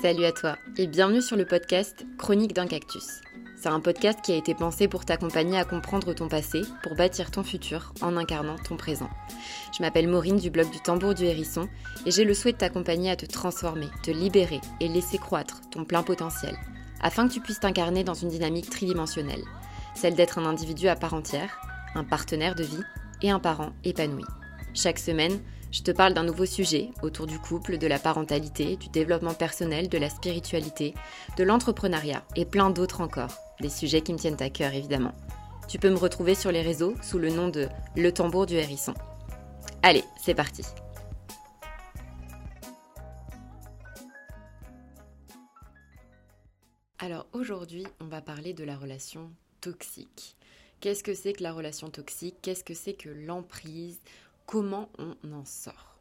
Salut 0.00 0.26
à 0.26 0.32
toi 0.32 0.56
et 0.76 0.86
bienvenue 0.86 1.20
sur 1.20 1.36
le 1.36 1.44
podcast 1.44 2.06
Chronique 2.18 2.54
d'un 2.54 2.68
cactus. 2.68 3.20
C'est 3.56 3.68
un 3.68 3.80
podcast 3.80 4.20
qui 4.22 4.30
a 4.30 4.36
été 4.36 4.54
pensé 4.54 4.86
pour 4.86 5.04
t'accompagner 5.04 5.58
à 5.58 5.64
comprendre 5.64 6.12
ton 6.12 6.28
passé, 6.28 6.62
pour 6.84 6.94
bâtir 6.94 7.32
ton 7.32 7.42
futur 7.42 7.92
en 8.00 8.16
incarnant 8.16 8.54
ton 8.58 8.76
présent. 8.76 9.10
Je 9.76 9.82
m'appelle 9.82 10.06
Maureen 10.06 10.36
du 10.36 10.50
blog 10.50 10.70
du 10.70 10.78
tambour 10.78 11.14
du 11.14 11.24
hérisson 11.24 11.68
et 12.06 12.12
j'ai 12.12 12.22
le 12.22 12.32
souhait 12.32 12.52
de 12.52 12.58
t'accompagner 12.58 13.10
à 13.10 13.16
te 13.16 13.26
transformer, 13.26 13.88
te 14.04 14.12
libérer 14.12 14.60
et 14.78 14.86
laisser 14.86 15.18
croître 15.18 15.62
ton 15.72 15.84
plein 15.84 16.04
potentiel, 16.04 16.56
afin 17.00 17.26
que 17.26 17.32
tu 17.32 17.40
puisses 17.40 17.58
t'incarner 17.58 18.04
dans 18.04 18.14
une 18.14 18.28
dynamique 18.28 18.70
tridimensionnelle, 18.70 19.42
celle 19.96 20.14
d'être 20.14 20.38
un 20.38 20.46
individu 20.46 20.86
à 20.86 20.94
part 20.94 21.14
entière, 21.14 21.60
un 21.96 22.04
partenaire 22.04 22.54
de 22.54 22.62
vie 22.62 22.84
et 23.20 23.32
un 23.32 23.40
parent 23.40 23.72
épanoui. 23.82 24.24
Chaque 24.74 25.00
semaine, 25.00 25.40
je 25.70 25.82
te 25.82 25.90
parle 25.90 26.14
d'un 26.14 26.24
nouveau 26.24 26.46
sujet 26.46 26.90
autour 27.02 27.26
du 27.26 27.38
couple, 27.38 27.78
de 27.78 27.86
la 27.86 27.98
parentalité, 27.98 28.76
du 28.76 28.88
développement 28.88 29.34
personnel, 29.34 29.88
de 29.88 29.98
la 29.98 30.08
spiritualité, 30.08 30.94
de 31.36 31.44
l'entrepreneuriat 31.44 32.24
et 32.36 32.46
plein 32.46 32.70
d'autres 32.70 33.02
encore. 33.02 33.32
Des 33.60 33.68
sujets 33.68 34.00
qui 34.00 34.12
me 34.12 34.18
tiennent 34.18 34.40
à 34.40 34.50
cœur 34.50 34.72
évidemment. 34.72 35.14
Tu 35.68 35.78
peux 35.78 35.90
me 35.90 35.96
retrouver 35.98 36.34
sur 36.34 36.50
les 36.50 36.62
réseaux 36.62 36.94
sous 37.02 37.18
le 37.18 37.28
nom 37.28 37.48
de 37.48 37.68
Le 37.96 38.12
tambour 38.12 38.46
du 38.46 38.54
hérisson. 38.54 38.94
Allez, 39.82 40.04
c'est 40.18 40.34
parti. 40.34 40.62
Alors 46.98 47.26
aujourd'hui, 47.32 47.86
on 48.00 48.06
va 48.06 48.20
parler 48.20 48.54
de 48.54 48.64
la 48.64 48.76
relation 48.76 49.30
toxique. 49.60 50.36
Qu'est-ce 50.80 51.04
que 51.04 51.14
c'est 51.14 51.32
que 51.32 51.42
la 51.42 51.52
relation 51.52 51.90
toxique? 51.90 52.36
Qu'est-ce 52.40 52.64
que 52.64 52.74
c'est 52.74 52.94
que 52.94 53.08
l'emprise? 53.08 54.00
Comment 54.48 54.88
on 54.96 55.14
en 55.32 55.44
sort. 55.44 55.94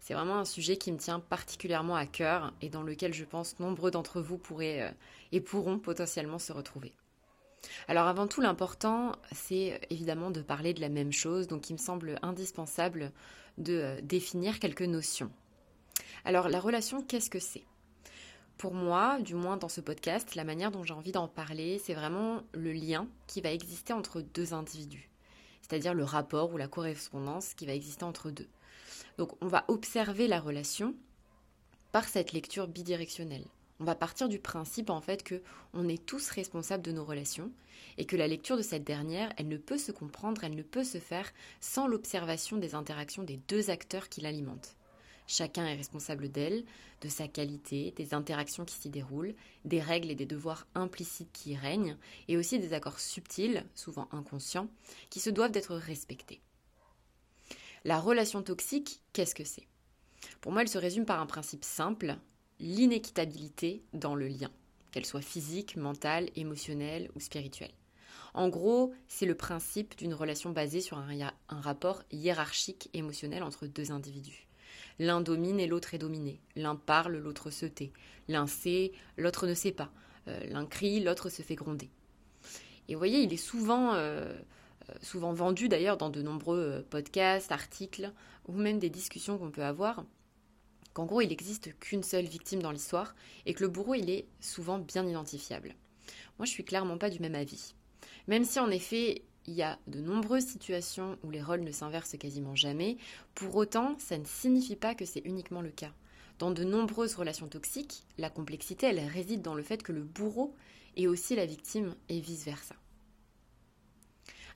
C'est 0.00 0.14
vraiment 0.14 0.38
un 0.38 0.46
sujet 0.46 0.78
qui 0.78 0.90
me 0.90 0.96
tient 0.96 1.20
particulièrement 1.20 1.96
à 1.96 2.06
cœur 2.06 2.54
et 2.62 2.70
dans 2.70 2.82
lequel 2.82 3.12
je 3.12 3.24
pense 3.24 3.60
nombreux 3.60 3.90
d'entre 3.90 4.22
vous 4.22 4.38
pourraient 4.38 4.82
euh, 4.82 4.90
et 5.32 5.40
pourront 5.42 5.78
potentiellement 5.78 6.38
se 6.38 6.52
retrouver. 6.52 6.92
Alors 7.86 8.06
avant 8.06 8.26
tout, 8.26 8.40
l'important, 8.40 9.12
c'est 9.32 9.74
euh, 9.74 9.78
évidemment 9.90 10.30
de 10.30 10.40
parler 10.40 10.72
de 10.72 10.80
la 10.80 10.88
même 10.88 11.12
chose, 11.12 11.46
donc 11.46 11.68
il 11.68 11.74
me 11.74 11.78
semble 11.78 12.18
indispensable 12.22 13.12
de 13.58 13.74
euh, 13.74 14.00
définir 14.00 14.60
quelques 14.60 14.82
notions. 14.82 15.30
Alors 16.24 16.48
la 16.48 16.60
relation, 16.60 17.02
qu'est-ce 17.02 17.30
que 17.30 17.38
c'est? 17.38 17.64
Pour 18.56 18.72
moi, 18.72 19.20
du 19.20 19.34
moins 19.34 19.58
dans 19.58 19.68
ce 19.68 19.82
podcast, 19.82 20.36
la 20.36 20.44
manière 20.44 20.70
dont 20.70 20.84
j'ai 20.84 20.94
envie 20.94 21.12
d'en 21.12 21.28
parler, 21.28 21.78
c'est 21.84 21.94
vraiment 21.94 22.40
le 22.54 22.72
lien 22.72 23.08
qui 23.26 23.42
va 23.42 23.52
exister 23.52 23.92
entre 23.92 24.22
deux 24.22 24.54
individus 24.54 25.10
c'est-à-dire 25.64 25.94
le 25.94 26.04
rapport 26.04 26.52
ou 26.52 26.58
la 26.58 26.68
correspondance 26.68 27.54
qui 27.54 27.64
va 27.64 27.72
exister 27.72 28.04
entre 28.04 28.30
deux. 28.30 28.48
Donc 29.16 29.30
on 29.40 29.46
va 29.46 29.64
observer 29.68 30.28
la 30.28 30.38
relation 30.38 30.94
par 31.90 32.06
cette 32.06 32.32
lecture 32.32 32.68
bidirectionnelle. 32.68 33.46
On 33.80 33.84
va 33.84 33.94
partir 33.94 34.28
du 34.28 34.38
principe 34.38 34.90
en 34.90 35.00
fait 35.00 35.22
que 35.22 35.42
on 35.72 35.88
est 35.88 36.04
tous 36.04 36.28
responsables 36.28 36.82
de 36.82 36.92
nos 36.92 37.04
relations 37.04 37.50
et 37.96 38.04
que 38.04 38.16
la 38.16 38.28
lecture 38.28 38.58
de 38.58 38.62
cette 38.62 38.84
dernière, 38.84 39.32
elle 39.38 39.48
ne 39.48 39.56
peut 39.56 39.78
se 39.78 39.90
comprendre, 39.90 40.44
elle 40.44 40.54
ne 40.54 40.62
peut 40.62 40.84
se 40.84 40.98
faire 40.98 41.32
sans 41.60 41.86
l'observation 41.86 42.58
des 42.58 42.74
interactions 42.74 43.22
des 43.22 43.38
deux 43.48 43.70
acteurs 43.70 44.08
qui 44.08 44.20
l'alimentent. 44.20 44.76
Chacun 45.26 45.66
est 45.66 45.76
responsable 45.76 46.28
d'elle, 46.28 46.64
de 47.00 47.08
sa 47.08 47.28
qualité, 47.28 47.92
des 47.96 48.14
interactions 48.14 48.64
qui 48.64 48.74
s'y 48.74 48.90
déroulent, 48.90 49.34
des 49.64 49.80
règles 49.80 50.10
et 50.10 50.14
des 50.14 50.26
devoirs 50.26 50.66
implicites 50.74 51.32
qui 51.32 51.52
y 51.52 51.56
règnent, 51.56 51.96
et 52.28 52.36
aussi 52.36 52.58
des 52.58 52.74
accords 52.74 53.00
subtils, 53.00 53.64
souvent 53.74 54.08
inconscients, 54.12 54.68
qui 55.10 55.20
se 55.20 55.30
doivent 55.30 55.52
d'être 55.52 55.76
respectés. 55.76 56.40
La 57.84 57.98
relation 57.98 58.42
toxique, 58.42 59.00
qu'est-ce 59.12 59.34
que 59.34 59.44
c'est? 59.44 59.66
Pour 60.40 60.52
moi, 60.52 60.62
elle 60.62 60.68
se 60.68 60.78
résume 60.78 61.06
par 61.06 61.20
un 61.20 61.26
principe 61.26 61.64
simple, 61.64 62.16
l'inéquitabilité 62.60 63.82
dans 63.92 64.14
le 64.14 64.28
lien, 64.28 64.50
qu'elle 64.90 65.06
soit 65.06 65.20
physique, 65.20 65.76
mentale, 65.76 66.30
émotionnelle 66.36 67.10
ou 67.14 67.20
spirituelle. 67.20 67.74
En 68.32 68.48
gros, 68.48 68.92
c'est 69.06 69.26
le 69.26 69.36
principe 69.36 69.96
d'une 69.96 70.14
relation 70.14 70.50
basée 70.50 70.80
sur 70.80 70.98
un, 70.98 71.30
un 71.48 71.60
rapport 71.60 72.02
hiérarchique 72.10 72.90
émotionnel 72.92 73.42
entre 73.42 73.66
deux 73.66 73.92
individus. 73.92 74.48
L'un 74.98 75.20
domine 75.20 75.58
et 75.58 75.66
l'autre 75.66 75.94
est 75.94 75.98
dominé. 75.98 76.40
L'un 76.56 76.76
parle, 76.76 77.16
l'autre 77.16 77.50
se 77.50 77.66
tait. 77.66 77.92
L'un 78.28 78.46
sait, 78.46 78.92
l'autre 79.16 79.46
ne 79.46 79.54
sait 79.54 79.72
pas. 79.72 79.90
Euh, 80.28 80.38
l'un 80.48 80.66
crie, 80.66 81.00
l'autre 81.00 81.28
se 81.28 81.42
fait 81.42 81.56
gronder. 81.56 81.90
Et 82.88 82.94
vous 82.94 82.98
voyez, 82.98 83.22
il 83.22 83.32
est 83.32 83.38
souvent, 83.38 83.94
euh, 83.94 84.32
euh, 84.88 84.94
souvent 85.02 85.32
vendu 85.32 85.68
d'ailleurs 85.68 85.96
dans 85.96 86.10
de 86.10 86.22
nombreux 86.22 86.84
podcasts, 86.90 87.50
articles 87.52 88.12
ou 88.46 88.52
même 88.52 88.78
des 88.78 88.90
discussions 88.90 89.38
qu'on 89.38 89.50
peut 89.50 89.64
avoir, 89.64 90.04
qu'en 90.92 91.06
gros 91.06 91.20
il 91.20 91.28
n'existe 91.28 91.78
qu'une 91.78 92.02
seule 92.02 92.26
victime 92.26 92.62
dans 92.62 92.70
l'histoire 92.70 93.14
et 93.46 93.54
que 93.54 93.62
le 93.62 93.68
bourreau 93.68 93.94
il 93.94 94.10
est 94.10 94.26
souvent 94.40 94.78
bien 94.78 95.06
identifiable. 95.06 95.74
Moi 96.38 96.46
je 96.46 96.50
suis 96.50 96.64
clairement 96.64 96.98
pas 96.98 97.10
du 97.10 97.20
même 97.20 97.34
avis. 97.34 97.74
Même 98.28 98.44
si 98.44 98.60
en 98.60 98.70
effet 98.70 99.22
il 99.46 99.54
y 99.54 99.62
a 99.62 99.78
de 99.86 100.00
nombreuses 100.00 100.46
situations 100.46 101.18
où 101.22 101.30
les 101.30 101.42
rôles 101.42 101.62
ne 101.62 101.72
s'inversent 101.72 102.16
quasiment 102.18 102.54
jamais. 102.54 102.96
Pour 103.34 103.54
autant, 103.56 103.96
ça 103.98 104.16
ne 104.18 104.24
signifie 104.24 104.76
pas 104.76 104.94
que 104.94 105.04
c'est 105.04 105.24
uniquement 105.24 105.60
le 105.60 105.70
cas. 105.70 105.92
Dans 106.38 106.50
de 106.50 106.64
nombreuses 106.64 107.14
relations 107.14 107.48
toxiques, 107.48 108.04
la 108.18 108.30
complexité, 108.30 108.90
réside 108.90 109.42
dans 109.42 109.54
le 109.54 109.62
fait 109.62 109.82
que 109.82 109.92
le 109.92 110.02
bourreau 110.02 110.54
est 110.96 111.06
aussi 111.06 111.36
la 111.36 111.46
victime 111.46 111.94
et 112.08 112.20
vice-versa. 112.20 112.74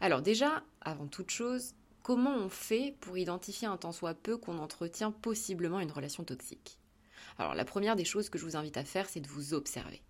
Alors 0.00 0.22
déjà, 0.22 0.62
avant 0.80 1.06
toute 1.06 1.30
chose, 1.30 1.74
comment 2.02 2.34
on 2.34 2.48
fait 2.48 2.96
pour 3.00 3.18
identifier 3.18 3.68
un 3.68 3.76
tant 3.76 3.92
soit 3.92 4.14
peu 4.14 4.36
qu'on 4.36 4.58
entretient 4.58 5.12
possiblement 5.12 5.80
une 5.80 5.92
relation 5.92 6.24
toxique? 6.24 6.78
Alors 7.38 7.54
la 7.54 7.64
première 7.64 7.96
des 7.96 8.04
choses 8.04 8.28
que 8.28 8.38
je 8.38 8.44
vous 8.44 8.56
invite 8.56 8.76
à 8.76 8.84
faire, 8.84 9.08
c'est 9.08 9.20
de 9.20 9.28
vous 9.28 9.54
observer. 9.54 10.02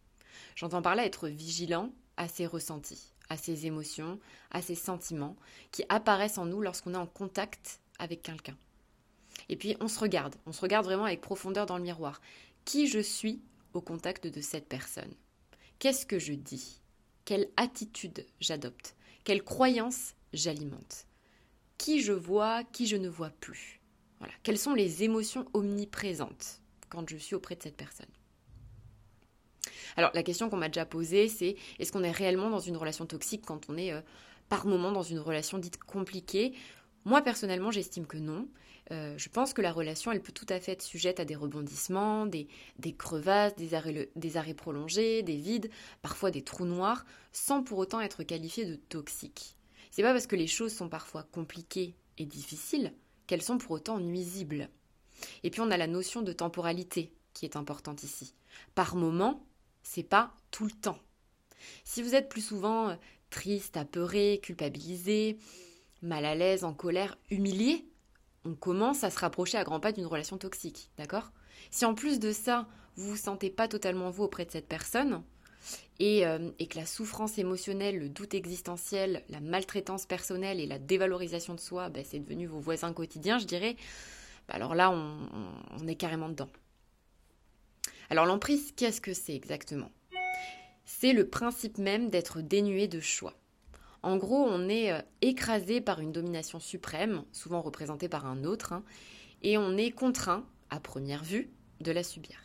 J'entends 0.54 0.82
par 0.82 0.94
là 0.94 1.04
être 1.04 1.28
vigilant 1.28 1.92
à 2.16 2.28
ses 2.28 2.46
ressentis, 2.46 3.12
à 3.28 3.36
ses 3.36 3.66
émotions, 3.66 4.18
à 4.50 4.62
ses 4.62 4.74
sentiments 4.74 5.36
qui 5.70 5.84
apparaissent 5.88 6.38
en 6.38 6.46
nous 6.46 6.60
lorsqu'on 6.60 6.94
est 6.94 6.98
en 6.98 7.06
contact 7.06 7.80
avec 7.98 8.22
quelqu'un. 8.22 8.56
Et 9.48 9.56
puis 9.56 9.76
on 9.80 9.88
se 9.88 9.98
regarde, 9.98 10.34
on 10.46 10.52
se 10.52 10.60
regarde 10.60 10.84
vraiment 10.84 11.04
avec 11.04 11.20
profondeur 11.20 11.66
dans 11.66 11.76
le 11.76 11.82
miroir. 11.82 12.20
Qui 12.64 12.86
je 12.86 12.98
suis 13.00 13.40
au 13.72 13.80
contact 13.80 14.26
de 14.26 14.40
cette 14.40 14.68
personne? 14.68 15.14
Qu'est-ce 15.78 16.06
que 16.06 16.18
je 16.18 16.32
dis? 16.32 16.80
Quelle 17.24 17.48
attitude 17.56 18.26
j'adopte? 18.40 18.96
Quelle 19.24 19.44
croyance 19.44 20.14
j'alimente? 20.32 21.06
Qui 21.76 22.02
je 22.02 22.12
vois, 22.12 22.64
qui 22.64 22.86
je 22.86 22.96
ne 22.96 23.08
vois 23.08 23.30
plus? 23.30 23.80
Voilà. 24.18 24.34
Quelles 24.42 24.58
sont 24.58 24.74
les 24.74 25.04
émotions 25.04 25.46
omniprésentes 25.52 26.60
quand 26.88 27.08
je 27.08 27.16
suis 27.16 27.36
auprès 27.36 27.54
de 27.54 27.62
cette 27.62 27.76
personne? 27.76 28.08
Alors 29.96 30.10
la 30.14 30.22
question 30.22 30.48
qu'on 30.48 30.56
m'a 30.56 30.68
déjà 30.68 30.86
posée, 30.86 31.28
c'est 31.28 31.56
est-ce 31.78 31.92
qu'on 31.92 32.02
est 32.02 32.10
réellement 32.10 32.50
dans 32.50 32.60
une 32.60 32.76
relation 32.76 33.06
toxique 33.06 33.44
quand 33.46 33.68
on 33.68 33.76
est 33.76 33.92
euh, 33.92 34.00
par 34.48 34.66
moment 34.66 34.92
dans 34.92 35.02
une 35.02 35.18
relation 35.18 35.58
dite 35.58 35.78
compliquée? 35.78 36.54
Moi 37.04 37.22
personnellement, 37.22 37.70
j'estime 37.70 38.06
que 38.06 38.18
non. 38.18 38.48
Euh, 38.90 39.14
je 39.18 39.28
pense 39.28 39.52
que 39.52 39.60
la 39.60 39.72
relation, 39.72 40.12
elle 40.12 40.22
peut 40.22 40.32
tout 40.32 40.46
à 40.48 40.60
fait 40.60 40.72
être 40.72 40.82
sujette 40.82 41.20
à 41.20 41.24
des 41.24 41.36
rebondissements, 41.36 42.26
des, 42.26 42.48
crevasses, 42.96 43.54
des 43.56 43.74
arrêts, 43.74 44.08
des 44.16 44.36
arrêts 44.36 44.54
prolongés, 44.54 45.22
des 45.22 45.36
vides, 45.36 45.70
parfois 46.00 46.30
des 46.30 46.42
trous 46.42 46.64
noirs, 46.64 47.04
sans 47.32 47.62
pour 47.62 47.78
autant 47.78 48.00
être 48.00 48.22
qualifiée 48.22 48.64
de 48.64 48.76
toxique. 48.76 49.56
C'est 49.90 50.02
pas 50.02 50.12
parce 50.12 50.26
que 50.26 50.36
les 50.36 50.46
choses 50.46 50.72
sont 50.72 50.88
parfois 50.88 51.22
compliquées 51.22 51.94
et 52.16 52.24
difficiles 52.24 52.94
qu'elles 53.26 53.42
sont 53.42 53.58
pour 53.58 53.72
autant 53.72 54.00
nuisibles. 54.00 54.70
Et 55.42 55.50
puis 55.50 55.60
on 55.60 55.70
a 55.70 55.76
la 55.76 55.86
notion 55.86 56.22
de 56.22 56.32
temporalité 56.32 57.12
qui 57.34 57.44
est 57.44 57.56
importante 57.56 58.02
ici. 58.02 58.34
Par 58.74 58.96
moment, 58.96 59.46
c'est 59.88 60.02
pas 60.02 60.34
tout 60.50 60.66
le 60.66 60.70
temps. 60.70 60.98
Si 61.82 62.02
vous 62.02 62.14
êtes 62.14 62.28
plus 62.28 62.46
souvent 62.46 62.90
euh, 62.90 62.94
triste, 63.30 63.78
apeuré, 63.78 64.38
culpabilisé, 64.42 65.38
mal 66.02 66.26
à 66.26 66.34
l'aise, 66.34 66.62
en 66.62 66.74
colère, 66.74 67.16
humilié, 67.30 67.88
on 68.44 68.54
commence 68.54 69.02
à 69.02 69.10
se 69.10 69.18
rapprocher 69.18 69.56
à 69.56 69.64
grands 69.64 69.80
pas 69.80 69.92
d'une 69.92 70.04
relation 70.04 70.36
toxique, 70.36 70.90
d'accord? 70.98 71.32
Si 71.70 71.86
en 71.86 71.94
plus 71.94 72.20
de 72.20 72.32
ça, 72.32 72.68
vous 72.96 73.10
vous 73.10 73.16
sentez 73.16 73.48
pas 73.48 73.66
totalement 73.66 74.10
vous 74.10 74.24
auprès 74.24 74.44
de 74.44 74.50
cette 74.50 74.68
personne, 74.68 75.22
et, 75.98 76.26
euh, 76.26 76.50
que 76.58 76.78
la 76.78 76.86
souffrance 76.86 77.38
émotionnelle, 77.38 77.98
le 77.98 78.08
doute 78.10 78.34
existentiel, 78.34 79.24
la 79.30 79.40
maltraitance 79.40 80.04
personnelle 80.06 80.60
et 80.60 80.66
la 80.66 80.78
dévalorisation 80.78 81.54
de 81.54 81.60
soi, 81.60 81.88
ben, 81.88 82.04
c'est 82.06 82.20
devenu 82.20 82.46
vos 82.46 82.60
voisins 82.60 82.92
quotidiens, 82.92 83.38
je 83.38 83.46
dirais, 83.46 83.74
ben, 84.48 84.54
alors 84.54 84.74
là, 84.74 84.90
on 84.90 85.88
est 85.88 85.96
carrément 85.96 86.28
dedans. 86.28 86.48
Alors 88.10 88.24
l'emprise, 88.24 88.72
qu'est-ce 88.74 89.02
que 89.02 89.12
c'est 89.12 89.34
exactement? 89.34 89.90
C'est 90.86 91.12
le 91.12 91.28
principe 91.28 91.76
même 91.76 92.08
d'être 92.08 92.40
dénué 92.40 92.88
de 92.88 93.00
choix. 93.00 93.34
En 94.02 94.16
gros, 94.16 94.46
on 94.48 94.68
est 94.68 94.92
euh, 94.92 95.02
écrasé 95.20 95.82
par 95.82 96.00
une 96.00 96.12
domination 96.12 96.60
suprême, 96.60 97.24
souvent 97.32 97.60
représentée 97.60 98.08
par 98.08 98.24
un 98.24 98.44
autre, 98.44 98.72
hein, 98.72 98.82
et 99.42 99.58
on 99.58 99.76
est 99.76 99.90
contraint, 99.90 100.46
à 100.70 100.80
première 100.80 101.22
vue, 101.22 101.50
de 101.80 101.92
la 101.92 102.02
subir. 102.02 102.40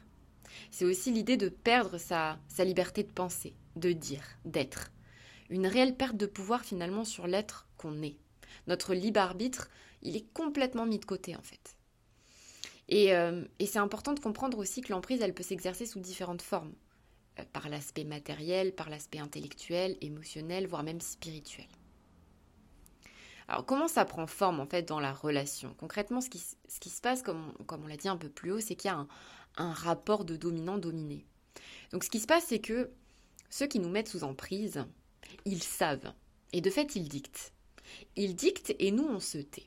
C'est 0.70 0.86
aussi 0.86 1.12
l'idée 1.12 1.38
de 1.38 1.50
perdre 1.50 1.98
sa, 1.98 2.38
sa 2.50 2.66
liberté 2.66 3.04
de 3.04 3.12
penser, 3.12 3.56
de 3.78 3.94
dire, 3.94 4.24
d'être. 4.44 4.92
Une 5.50 5.68
réelle 5.68 5.96
perte 5.96 6.18
de 6.18 6.26
pouvoir 6.26 6.66
finalement 6.66 7.06
sur 7.06 7.28
l'être 7.28 7.68
qu'on 7.78 8.02
est. 8.02 8.18
Notre 8.68 8.94
libre 8.94 9.22
arbitre, 9.22 9.70
il 10.02 10.18
est 10.18 10.32
complètement 10.34 10.86
mis 10.86 11.00
de 11.00 11.06
côté 11.06 11.36
en 11.36 11.42
fait. 11.42 11.78
Et, 12.94 13.12
euh, 13.16 13.44
et 13.58 13.66
c'est 13.66 13.80
important 13.80 14.14
de 14.14 14.20
comprendre 14.20 14.60
aussi 14.60 14.82
que 14.82 14.94
l'emprise, 14.94 15.20
elle 15.20 15.34
peut 15.34 15.42
s'exercer 15.42 15.88
sous 15.88 16.00
différentes 16.00 16.44
formes, 16.44 16.74
euh, 17.40 17.44
par 17.52 17.68
l'aspect 17.68 18.04
matériel, 18.04 18.72
par 18.72 18.88
l'aspect 18.88 19.18
intellectuel, 19.18 19.98
émotionnel, 20.02 20.68
voire 20.68 20.84
même 20.84 21.02
spirituel. 21.02 21.66
Alors 23.48 23.66
comment 23.66 23.88
ça 23.88 24.06
prend 24.06 24.28
forme 24.28 24.60
en 24.60 24.68
fait 24.68 24.84
dans 24.84 25.00
la 25.00 25.12
relation? 25.12 25.74
Concrètement, 25.80 26.22
ce 26.22 26.30
qui, 26.30 26.38
se 26.38 27.02
passe, 27.02 27.24
comme, 27.24 27.54
comme 27.66 27.84
on 27.84 27.88
l'a 27.88 27.98
dit 27.98 28.10
un 28.10 28.16
peu 28.16 28.30
plus 28.30 28.52
haut, 28.52 28.60
c'est 28.60 28.76
qu'il 28.76 28.92
y 28.92 28.94
a 28.94 28.98
un, 28.98 29.08
un 29.58 29.74
rapport 29.74 30.24
de 30.24 30.36
dominant-dominé. 30.36 31.26
Donc 31.94 32.04
ce 32.04 32.12
qui 32.12 32.20
se 32.20 32.28
passe, 32.28 32.46
c'est 32.46 32.60
que 32.60 32.92
ceux 33.50 33.66
qui 33.66 33.80
nous 33.80 33.90
mettent 33.90 34.10
sous 34.10 34.24
emprise, 34.24 34.86
ils 35.46 35.64
savent. 35.64 36.14
Et 36.52 36.62
de 36.62 36.70
fait, 36.70 36.96
ils 36.96 37.10
dictent. 37.10 37.54
Ils 38.18 38.36
dictent 38.36 38.76
et 38.78 38.92
nous, 38.92 39.08
on 39.08 39.20
se 39.20 39.40
tait. 39.40 39.66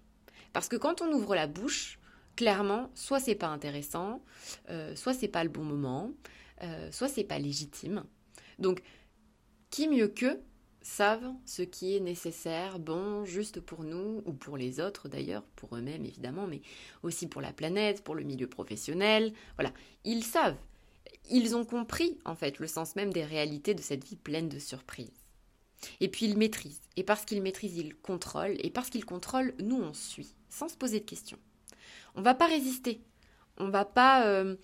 Parce 0.52 0.69
que 0.69 0.76
quand 0.76 1.02
on 1.02 1.12
ouvre 1.12 1.34
la 1.34 1.49
bouche, 1.49 1.99
clairement, 2.36 2.90
soit 2.94 3.20
c'est 3.20 3.34
pas 3.34 3.48
intéressant, 3.48 4.22
euh, 4.70 4.94
soit 4.94 5.14
c'est 5.14 5.28
pas 5.28 5.42
le 5.42 5.50
bon 5.50 5.64
moment, 5.64 6.12
euh, 6.62 6.90
soit 6.92 7.08
c'est 7.08 7.24
pas 7.24 7.38
légitime. 7.38 8.04
Donc, 8.58 8.82
qui 9.70 9.88
mieux 9.88 10.08
qu'eux 10.08 10.40
savent 10.82 11.32
ce 11.44 11.62
qui 11.62 11.96
est 11.96 12.00
nécessaire, 12.00 12.78
bon, 12.78 13.24
juste 13.24 13.60
pour 13.60 13.82
nous, 13.82 14.22
ou 14.24 14.32
pour 14.32 14.56
les 14.56 14.78
autres 14.78 15.08
d'ailleurs, 15.08 15.42
pour 15.56 15.76
eux-mêmes 15.76 16.04
évidemment, 16.04 16.46
mais 16.46 16.62
aussi 17.02 17.26
pour 17.26 17.40
la 17.40 17.52
planète, 17.52 18.04
pour 18.04 18.14
le 18.14 18.22
milieu 18.22 18.46
professionnel. 18.46 19.32
Voilà, 19.56 19.72
ils 20.04 20.22
savent. 20.22 20.56
Ils 21.28 21.56
ont 21.56 21.64
compris 21.64 22.18
en 22.24 22.36
fait 22.36 22.60
le 22.60 22.68
sens 22.68 22.94
même 22.94 23.12
des 23.12 23.24
réalités 23.24 23.74
de 23.74 23.82
cette 23.82 24.04
vie 24.04 24.16
pleine 24.16 24.48
de 24.48 24.60
surprises. 24.60 25.10
Et 26.00 26.08
puis 26.08 26.26
ils 26.26 26.38
maîtrisent. 26.38 26.80
Et 26.96 27.02
parce 27.02 27.24
qu'ils 27.24 27.42
maîtrisent, 27.42 27.76
ils 27.76 27.96
contrôlent. 27.96 28.56
Et 28.60 28.70
parce 28.70 28.88
qu'ils 28.88 29.04
contrôlent, 29.04 29.54
nous 29.58 29.76
on 29.76 29.92
suit, 29.92 30.34
sans 30.48 30.68
se 30.68 30.76
poser 30.76 31.00
de 31.00 31.04
questions. 31.04 31.38
On 32.16 32.22
va 32.22 32.34
pas 32.34 32.46
résister. 32.46 33.00
On 33.58 33.68
va 33.68 33.84
pas. 33.84 34.26
Euh, 34.26 34.56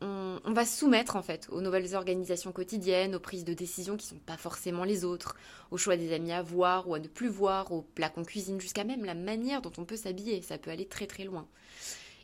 on, 0.00 0.52
va 0.52 0.66
soumettre 0.66 1.16
en 1.16 1.22
fait 1.22 1.48
aux 1.50 1.62
nouvelles 1.62 1.94
organisations 1.94 2.52
quotidiennes, 2.52 3.14
aux 3.14 3.20
prises 3.20 3.44
de 3.44 3.54
décisions 3.54 3.96
qui 3.96 4.06
ne 4.06 4.18
sont 4.18 4.24
pas 4.24 4.36
forcément 4.36 4.84
les 4.84 5.04
autres, 5.04 5.36
au 5.70 5.78
choix 5.78 5.96
des 5.96 6.12
amis 6.12 6.32
à 6.32 6.42
voir 6.42 6.88
ou 6.88 6.94
à 6.94 6.98
ne 6.98 7.08
plus 7.08 7.28
voir, 7.28 7.72
aux 7.72 7.82
plats 7.82 8.10
qu'on 8.10 8.24
cuisine, 8.24 8.60
jusqu'à 8.60 8.84
même 8.84 9.04
la 9.04 9.14
manière 9.14 9.62
dont 9.62 9.72
on 9.78 9.84
peut 9.84 9.96
s'habiller. 9.96 10.42
Ça 10.42 10.58
peut 10.58 10.70
aller 10.70 10.86
très 10.86 11.06
très 11.06 11.24
loin. 11.24 11.48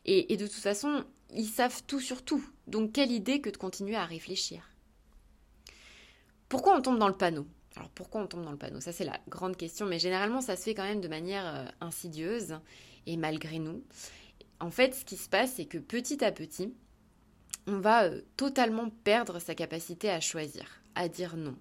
Et, 0.04 0.36
de 0.36 0.46
toute 0.46 0.54
façon, 0.54 1.04
ils 1.34 1.46
savent 1.46 1.82
tout 1.86 2.00
sur 2.00 2.22
tout. 2.22 2.44
Donc 2.66 2.92
quelle 2.92 3.12
idée 3.12 3.40
que 3.40 3.50
de 3.50 3.56
continuer 3.56 3.96
à 3.96 4.04
réfléchir? 4.04 4.68
Pourquoi 6.48 6.76
on 6.76 6.82
tombe 6.82 6.98
dans 6.98 7.08
le 7.08 7.16
panneau? 7.16 7.46
Alors 7.76 7.90
pourquoi 7.90 8.22
on 8.22 8.26
tombe 8.26 8.44
dans 8.44 8.50
le 8.50 8.58
panneau? 8.58 8.80
Ça 8.80 8.92
c'est 8.92 9.04
la 9.04 9.20
grande 9.28 9.56
question, 9.56 9.86
mais 9.86 10.00
généralement 10.00 10.40
ça 10.40 10.56
se 10.56 10.64
fait 10.64 10.74
quand 10.74 10.82
même 10.84 11.00
de 11.00 11.06
manière 11.06 11.46
euh, 11.46 11.64
insidieuse 11.80 12.58
et 13.06 13.16
malgré 13.16 13.58
nous. 13.60 13.84
En 14.60 14.70
fait, 14.70 14.94
ce 14.94 15.04
qui 15.06 15.16
se 15.16 15.28
passe, 15.28 15.54
c'est 15.54 15.64
que 15.64 15.78
petit 15.78 16.22
à 16.22 16.32
petit, 16.32 16.74
on 17.66 17.78
va 17.78 18.04
euh, 18.04 18.20
totalement 18.36 18.90
perdre 18.90 19.38
sa 19.38 19.54
capacité 19.54 20.10
à 20.10 20.20
choisir, 20.20 20.82
à 20.94 21.08
dire 21.08 21.36
non, 21.36 21.56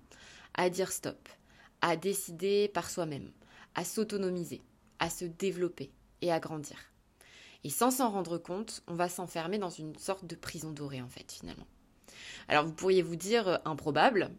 à 0.54 0.70
dire 0.70 0.92
stop, 0.92 1.30
à 1.82 1.96
décider 1.96 2.68
par 2.68 2.90
soi-même, 2.90 3.32
à 3.76 3.86
s'autonomiser, 3.86 4.62
à 5.00 5.10
se 5.10 5.24
développer 5.24 5.92
et 6.22 6.32
à 6.32 6.40
grandir. 6.40 6.78
Et 7.64 7.70
sans 7.70 7.92
s'en 7.92 8.10
rendre 8.10 8.38
compte, 8.38 8.84
on 8.88 8.96
va 8.96 9.08
s'enfermer 9.08 9.58
dans 9.58 9.70
une 9.70 9.98
sorte 9.98 10.26
de 10.26 10.36
prison 10.36 10.72
dorée 10.72 11.02
en 11.02 11.10
fait 11.10 11.32
finalement. 11.32 11.68
Alors 12.50 12.66
vous 12.66 12.74
pourriez 12.74 13.02
vous 13.02 13.16
dire 13.16 13.48
euh, 13.48 13.58
improbable, 13.64 14.32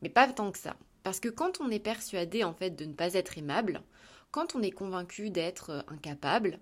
mais 0.00 0.08
pas 0.08 0.26
tant 0.32 0.50
que 0.52 0.58
ça. 0.58 0.76
Parce 1.02 1.20
que 1.20 1.28
quand 1.28 1.60
on 1.60 1.70
est 1.70 1.80
persuadé 1.80 2.44
en 2.44 2.54
fait 2.54 2.70
de 2.70 2.86
ne 2.86 2.94
pas 2.94 3.12
être 3.14 3.36
aimable, 3.36 3.82
quand 4.36 4.54
on 4.54 4.60
est 4.60 4.70
convaincu 4.70 5.30
d'être 5.30 5.70
euh, 5.70 5.80
incapable, 5.88 6.58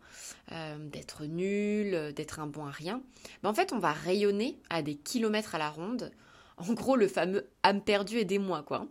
euh, 0.53 0.77
d'être 0.79 1.25
nul, 1.25 2.13
d'être 2.15 2.39
un 2.39 2.47
bon 2.47 2.67
à 2.67 2.71
rien, 2.71 3.03
ben 3.43 3.51
en 3.51 3.55
fait 3.55 3.73
on 3.73 3.81
va 3.81 3.91
rayonner 3.91 4.57
à 4.71 4.81
des 4.81 4.95
kilomètres 4.95 5.57
à 5.57 5.59
la 5.59 5.71
ronde. 5.71 6.13
En 6.57 6.73
gros 6.73 6.95
le 6.95 7.09
fameux 7.09 7.51
âme 7.65 7.83
perdue 7.83 8.19
et 8.19 8.25
des 8.25 8.39
moi 8.39 8.63
quoi. 8.63 8.87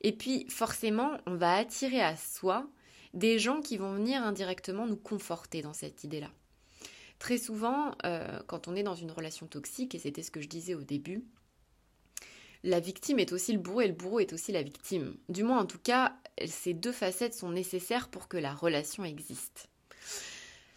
Et 0.00 0.12
puis 0.12 0.46
forcément 0.48 1.10
on 1.26 1.34
va 1.34 1.56
attirer 1.56 2.00
à 2.00 2.16
soi 2.16 2.66
des 3.12 3.38
gens 3.38 3.60
qui 3.60 3.76
vont 3.76 3.92
venir 3.92 4.22
indirectement 4.22 4.86
nous 4.86 4.96
conforter 4.96 5.60
dans 5.60 5.74
cette 5.74 6.02
idée-là. 6.02 6.30
Très 7.18 7.36
souvent, 7.36 7.94
euh, 8.06 8.40
quand 8.46 8.66
on 8.66 8.74
est 8.74 8.82
dans 8.82 8.94
une 8.94 9.10
relation 9.10 9.46
toxique, 9.46 9.94
et 9.94 9.98
c'était 9.98 10.22
ce 10.22 10.30
que 10.30 10.40
je 10.40 10.48
disais 10.48 10.74
au 10.74 10.82
début, 10.82 11.22
la 12.64 12.80
victime 12.80 13.18
est 13.18 13.32
aussi 13.32 13.52
le 13.52 13.58
bourreau 13.58 13.80
et 13.80 13.88
le 13.88 13.94
bourreau 13.94 14.20
est 14.20 14.32
aussi 14.32 14.52
la 14.52 14.62
victime. 14.62 15.16
Du 15.28 15.42
moins, 15.42 15.60
en 15.60 15.66
tout 15.66 15.80
cas, 15.82 16.14
ces 16.46 16.74
deux 16.74 16.92
facettes 16.92 17.34
sont 17.34 17.50
nécessaires 17.50 18.08
pour 18.08 18.28
que 18.28 18.36
la 18.36 18.54
relation 18.54 19.04
existe. 19.04 19.68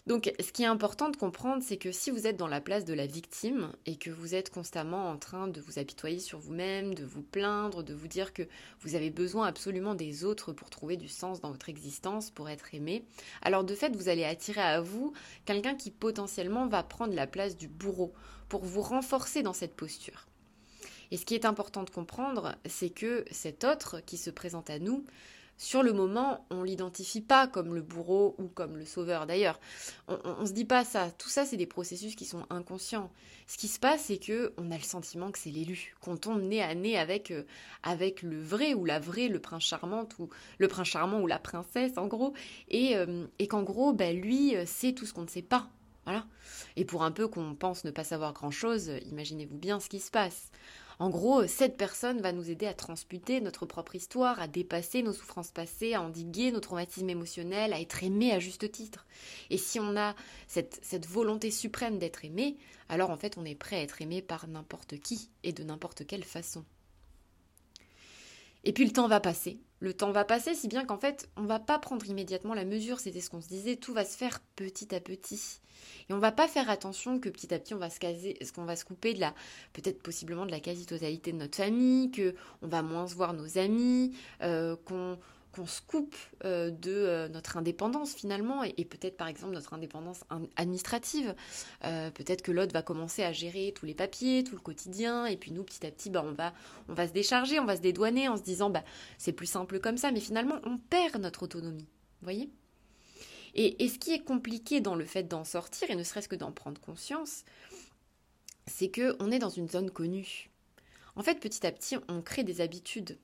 Donc, 0.08 0.32
ce 0.40 0.52
qui 0.52 0.62
est 0.62 0.68
important 0.68 1.10
de 1.10 1.18
comprendre, 1.18 1.64
c'est 1.64 1.78
que 1.78 1.92
si 1.92 2.12
vous 2.12 2.28
êtes 2.28 2.38
dans 2.38 2.48
la 2.48 2.62
place 2.62 2.86
de 2.86 2.94
la 2.94 3.08
victime 3.08 3.72
et 3.88 3.96
que 3.96 4.12
vous 4.12 4.36
êtes 4.36 4.52
constamment 4.52 5.10
en 5.10 5.18
train 5.18 5.48
de 5.48 5.60
vous 5.60 5.80
apitoyer 5.80 6.20
sur 6.20 6.38
vous-même, 6.38 6.94
de 6.94 7.04
vous 7.04 7.24
plaindre, 7.24 7.82
de 7.82 7.96
vous 7.96 8.08
dire 8.08 8.32
que 8.32 8.44
vous 8.82 8.94
avez 8.94 9.10
besoin 9.10 9.48
absolument 9.48 9.96
des 9.96 10.24
autres 10.24 10.54
pour 10.54 10.70
trouver 10.70 10.96
du 10.96 11.08
sens 11.08 11.42
dans 11.42 11.50
votre 11.50 11.70
existence, 11.70 12.30
pour 12.30 12.50
être 12.50 12.76
aimé, 12.76 13.04
alors 13.42 13.64
de 13.64 13.74
fait, 13.74 13.96
vous 13.96 14.08
allez 14.08 14.26
attirer 14.26 14.62
à 14.62 14.80
vous 14.80 15.12
quelqu'un 15.44 15.74
qui 15.74 15.90
potentiellement 15.90 16.68
va 16.68 16.84
prendre 16.84 17.16
la 17.16 17.26
place 17.26 17.58
du 17.58 17.68
bourreau 17.68 18.14
pour 18.48 18.64
vous 18.64 18.84
renforcer 18.84 19.42
dans 19.42 19.54
cette 19.54 19.76
posture. 19.76 20.28
Et 21.12 21.18
ce 21.18 21.26
qui 21.26 21.36
est 21.36 21.46
important 21.46 21.84
de 21.84 21.90
comprendre, 21.90 22.56
c'est 22.66 22.90
que 22.90 23.26
cet 23.32 23.64
autre 23.64 24.02
qui 24.06 24.18
se 24.18 24.30
présente 24.30 24.70
à 24.70 24.80
nous, 24.80 25.06
sur 25.58 25.84
le 25.84 25.94
moment, 25.94 26.46
on 26.50 26.64
l'identifie 26.64 27.22
pas 27.22 27.48
comme 27.48 27.74
le 27.74 27.82
bourreau 27.82 28.36
ou 28.40 28.48
comme 28.48 28.76
le 28.76 28.86
sauveur. 28.86 29.26
D'ailleurs, 29.26 29.60
on, 30.08 30.42
ne 30.42 30.46
se 30.46 30.52
dit 30.52 30.66
pas 30.66 30.84
ça. 30.84 31.12
Tout 31.12 31.30
ça, 31.30 31.46
c'est 31.46 31.56
des 31.56 31.66
processus 31.66 32.16
qui 32.16 32.26
sont 32.26 32.46
inconscients. 32.50 33.10
Ce 33.48 33.58
qui 33.58 33.70
se 33.70 33.80
passe, 33.80 34.06
c'est 34.06 34.18
que 34.18 34.54
on 34.58 34.70
a 34.72 34.78
le 34.78 34.84
sentiment 34.84 35.32
que 35.32 35.40
c'est 35.40 35.52
l'élu, 35.52 35.96
qu'on 36.02 36.18
tombe 36.18 36.42
nez 36.42 36.62
à 36.62 36.76
nez 36.76 36.98
avec 36.98 37.32
euh, 37.32 37.44
avec 37.84 38.22
le 38.22 38.42
vrai 38.42 38.74
ou 38.74 38.84
la 38.84 39.00
vraie, 39.00 39.30
le 39.30 39.40
prince 39.40 39.64
charmant 39.64 40.08
ou 40.20 40.30
le 40.58 40.68
prince 40.68 40.88
charmant 40.88 41.22
ou 41.22 41.28
la 41.28 41.40
princesse, 41.40 41.98
en 41.98 42.08
gros, 42.08 42.34
et, 42.68 42.98
euh, 42.98 43.26
qu'en 43.50 43.64
gros, 43.64 43.94
ben 43.94 44.20
lui, 44.20 44.58
euh, 44.58 44.66
sait 44.66 44.94
tout 44.94 45.06
ce 45.06 45.14
qu'on 45.14 45.24
ne 45.24 45.30
sait 45.30 45.42
pas. 45.42 45.70
Voilà. 46.04 46.26
Et 46.76 46.84
pour 46.84 47.04
un 47.04 47.12
peu 47.12 47.28
qu'on 47.28 47.56
pense 47.56 47.86
ne 47.86 47.92
pas 47.92 48.04
savoir 48.04 48.34
grand 48.34 48.52
chose, 48.52 48.92
imaginez-vous 49.10 49.58
bien 49.58 49.80
ce 49.80 49.90
qui 49.90 50.00
se 50.00 50.12
passe. 50.12 50.52
En 51.00 51.10
gros, 51.10 51.46
cette 51.48 51.78
personne 51.78 52.22
va 52.22 52.32
nous 52.32 52.50
aider 52.50 52.68
à 52.68 52.74
transputer 52.74 53.42
notre 53.42 53.66
propre 53.66 53.96
histoire, 53.96 54.40
à 54.40 54.48
dépasser 54.48 55.04
nos 55.04 55.14
souffrances 55.14 55.52
passées, 55.52 55.94
à 55.94 56.02
endiguer 56.02 56.52
nos 56.52 56.62
traumatismes 56.62 57.10
émotionnels, 57.10 57.74
à 57.74 57.82
être 57.82 58.04
aimé 58.04 58.32
à 58.32 58.40
juste 58.40 58.72
titre. 58.72 59.06
Et 59.50 59.58
si 59.58 59.80
on 59.80 59.98
a 59.98 60.16
cette, 60.48 60.80
cette 60.82 61.08
volonté 61.08 61.52
suprême 61.52 62.00
d'être 62.00 62.24
aimé, 62.24 62.58
alors 62.88 63.10
en 63.10 63.18
fait 63.18 63.38
on 63.38 63.46
est 63.46 63.56
prêt 63.56 63.78
à 63.78 63.82
être 63.82 64.02
aimé 64.02 64.22
par 64.22 64.48
n'importe 64.48 64.98
qui 65.00 65.30
et 65.44 65.52
de 65.52 65.64
n'importe 65.64 66.06
quelle 66.06 66.24
façon. 66.24 66.64
Et 68.66 68.74
puis 68.74 68.86
le 68.86 68.92
temps 68.92 69.08
va 69.08 69.20
passer, 69.20 69.60
le 69.80 69.94
temps 69.94 70.12
va 70.12 70.26
passer, 70.26 70.56
si 70.56 70.68
bien 70.68 70.86
qu'en 70.86 70.98
fait, 70.98 71.30
on 71.38 71.44
va 71.44 71.60
pas 71.60 71.78
prendre 71.78 72.06
immédiatement 72.08 72.56
la 72.56 72.66
mesure, 72.66 73.00
c'était 73.00 73.22
ce 73.22 73.30
qu'on 73.30 73.42
se 73.42 73.48
disait, 73.48 73.76
tout 73.76 73.94
va 73.94 74.04
se 74.04 74.18
faire 74.18 74.40
petit 74.56 74.94
à 74.96 75.00
petit. 75.00 75.62
Et 76.10 76.14
on 76.14 76.20
va 76.20 76.32
pas 76.32 76.48
faire 76.48 76.70
attention 76.70 77.20
que 77.20 77.30
petit 77.30 77.54
à 77.54 77.60
petit 77.60 77.76
on 77.76 77.78
va 77.78 77.92
se 77.92 78.00
caser, 78.00 78.40
qu'on 78.56 78.66
va 78.66 78.76
se 78.76 78.86
couper 78.86 79.14
de 79.14 79.20
la, 79.20 79.36
peut-être 79.74 80.02
possiblement 80.02 80.46
de 80.48 80.52
la 80.52 80.60
quasi-totalité 80.60 81.32
de 81.32 81.38
notre 81.38 81.58
famille, 81.58 82.10
que 82.10 82.34
on 82.64 82.68
va 82.68 82.82
moins 82.82 83.08
se 83.08 83.16
voir 83.16 83.34
nos 83.34 83.58
amis, 83.60 84.16
euh, 84.42 84.76
qu'on 84.86 85.20
qu'on 85.56 85.66
se 85.66 85.82
coupe 85.82 86.16
euh, 86.44 86.70
de 86.70 86.92
euh, 86.92 87.30
notre 87.30 87.58
indépendance 87.58 88.14
finalement 88.14 88.64
et, 88.64 88.86
peut-être 88.86 89.16
par 89.16 89.28
exemple 89.28 89.54
notre 89.54 89.74
indépendance 89.74 90.24
administrative. 90.58 91.34
Euh, 91.86 92.12
peut-être 92.12 92.42
que 92.42 92.52
l'autre 92.52 92.74
va 92.74 92.82
commencer 92.82 93.24
à 93.24 93.32
gérer 93.32 93.74
tous 93.74 93.86
les 93.86 93.96
papiers, 93.96 94.44
tout 94.44 94.56
le 94.56 94.62
quotidien 94.62 95.26
et 95.26 95.38
puis 95.38 95.52
nous 95.52 95.64
petit 95.64 95.86
à 95.86 95.92
petit 95.92 96.10
bah, 96.10 96.24
on, 96.26 96.34
va, 96.34 96.54
on 96.90 96.94
va 96.94 97.08
se 97.08 97.14
décharger, 97.14 97.60
on 97.60 97.66
va 97.66 97.78
se 97.78 97.82
dédouaner 97.82 98.28
en 98.28 98.38
se 98.38 98.44
disant 98.44 98.70
bah, 98.70 98.84
c'est 99.18 99.32
plus 99.32 99.48
simple 99.48 99.80
comme 99.80 99.98
ça 99.98 100.12
mais 100.12 100.20
finalement 100.20 100.60
on 100.66 100.78
perd 100.78 101.22
notre 101.22 101.44
autonomie. 101.44 101.88
Voyez? 102.22 102.50
Et, 103.54 103.84
et 103.84 103.88
ce 103.88 103.98
qui 103.98 104.12
est 104.12 104.24
compliqué 104.24 104.82
dans 104.82 104.96
le 104.96 105.06
fait 105.06 105.24
d'en 105.24 105.46
sortir 105.46 105.90
et 105.90 105.96
ne 105.96 106.04
serait-ce 106.04 106.28
que 106.28 106.36
d'en 106.36 106.52
prendre 106.52 106.82
conscience, 106.82 107.46
c'est 108.68 108.90
que 108.90 109.16
on 109.20 109.32
est 109.32 109.40
dans 109.40 109.50
une 109.50 109.70
zone 109.70 109.90
connue. 109.90 110.50
En 111.16 111.24
fait, 111.24 111.40
petit 111.40 111.66
à 111.66 111.72
petit, 111.72 111.96
on 112.10 112.22
crée 112.22 112.44
des 112.44 112.60
habitudes 112.60 113.18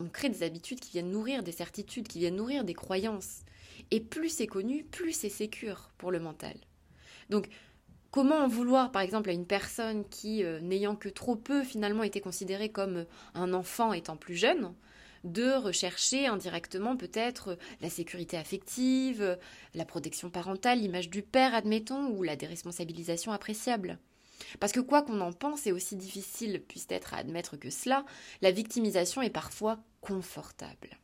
on 0.00 0.08
crée 0.08 0.30
des 0.30 0.42
habitudes 0.42 0.80
qui 0.80 0.92
viennent 0.92 1.10
nourrir 1.10 1.42
des 1.42 1.52
certitudes, 1.52 2.08
qui 2.08 2.18
viennent 2.18 2.36
nourrir 2.36 2.64
des 2.64 2.74
croyances. 2.74 3.42
Et 3.90 4.00
plus 4.00 4.30
c'est 4.30 4.46
connu, 4.46 4.84
plus 4.84 5.12
c'est 5.12 5.28
sécure 5.28 5.90
pour 5.98 6.10
le 6.10 6.20
mental. 6.20 6.56
Donc, 7.28 7.48
comment 8.10 8.38
en 8.38 8.48
vouloir, 8.48 8.90
par 8.90 9.02
exemple, 9.02 9.30
à 9.30 9.34
une 9.34 9.46
personne 9.46 10.04
qui, 10.08 10.42
euh, 10.42 10.60
n'ayant 10.60 10.96
que 10.96 11.08
trop 11.08 11.36
peu, 11.36 11.62
finalement, 11.62 12.02
été 12.02 12.20
considérée 12.20 12.70
comme 12.70 13.06
un 13.34 13.52
enfant 13.52 13.92
étant 13.92 14.16
plus 14.16 14.36
jeune, 14.36 14.74
de 15.22 15.52
rechercher 15.52 16.26
indirectement 16.26 16.96
peut-être 16.96 17.58
la 17.82 17.90
sécurité 17.90 18.38
affective, 18.38 19.38
la 19.74 19.84
protection 19.84 20.30
parentale, 20.30 20.80
l'image 20.80 21.10
du 21.10 21.22
père, 21.22 21.54
admettons, 21.54 22.08
ou 22.08 22.22
la 22.22 22.36
déresponsabilisation 22.36 23.32
appréciable? 23.32 23.98
Parce 24.58 24.72
que 24.72 24.80
quoi 24.80 25.02
qu'on 25.02 25.20
en 25.20 25.32
pense, 25.32 25.66
et 25.66 25.72
aussi 25.72 25.96
difficile 25.96 26.62
puisse 26.66 26.86
être 26.90 27.14
à 27.14 27.18
admettre 27.18 27.56
que 27.56 27.70
cela, 27.70 28.04
la 28.42 28.50
victimisation 28.50 29.22
est 29.22 29.30
parfois 29.30 29.78
confortable. 30.00 30.98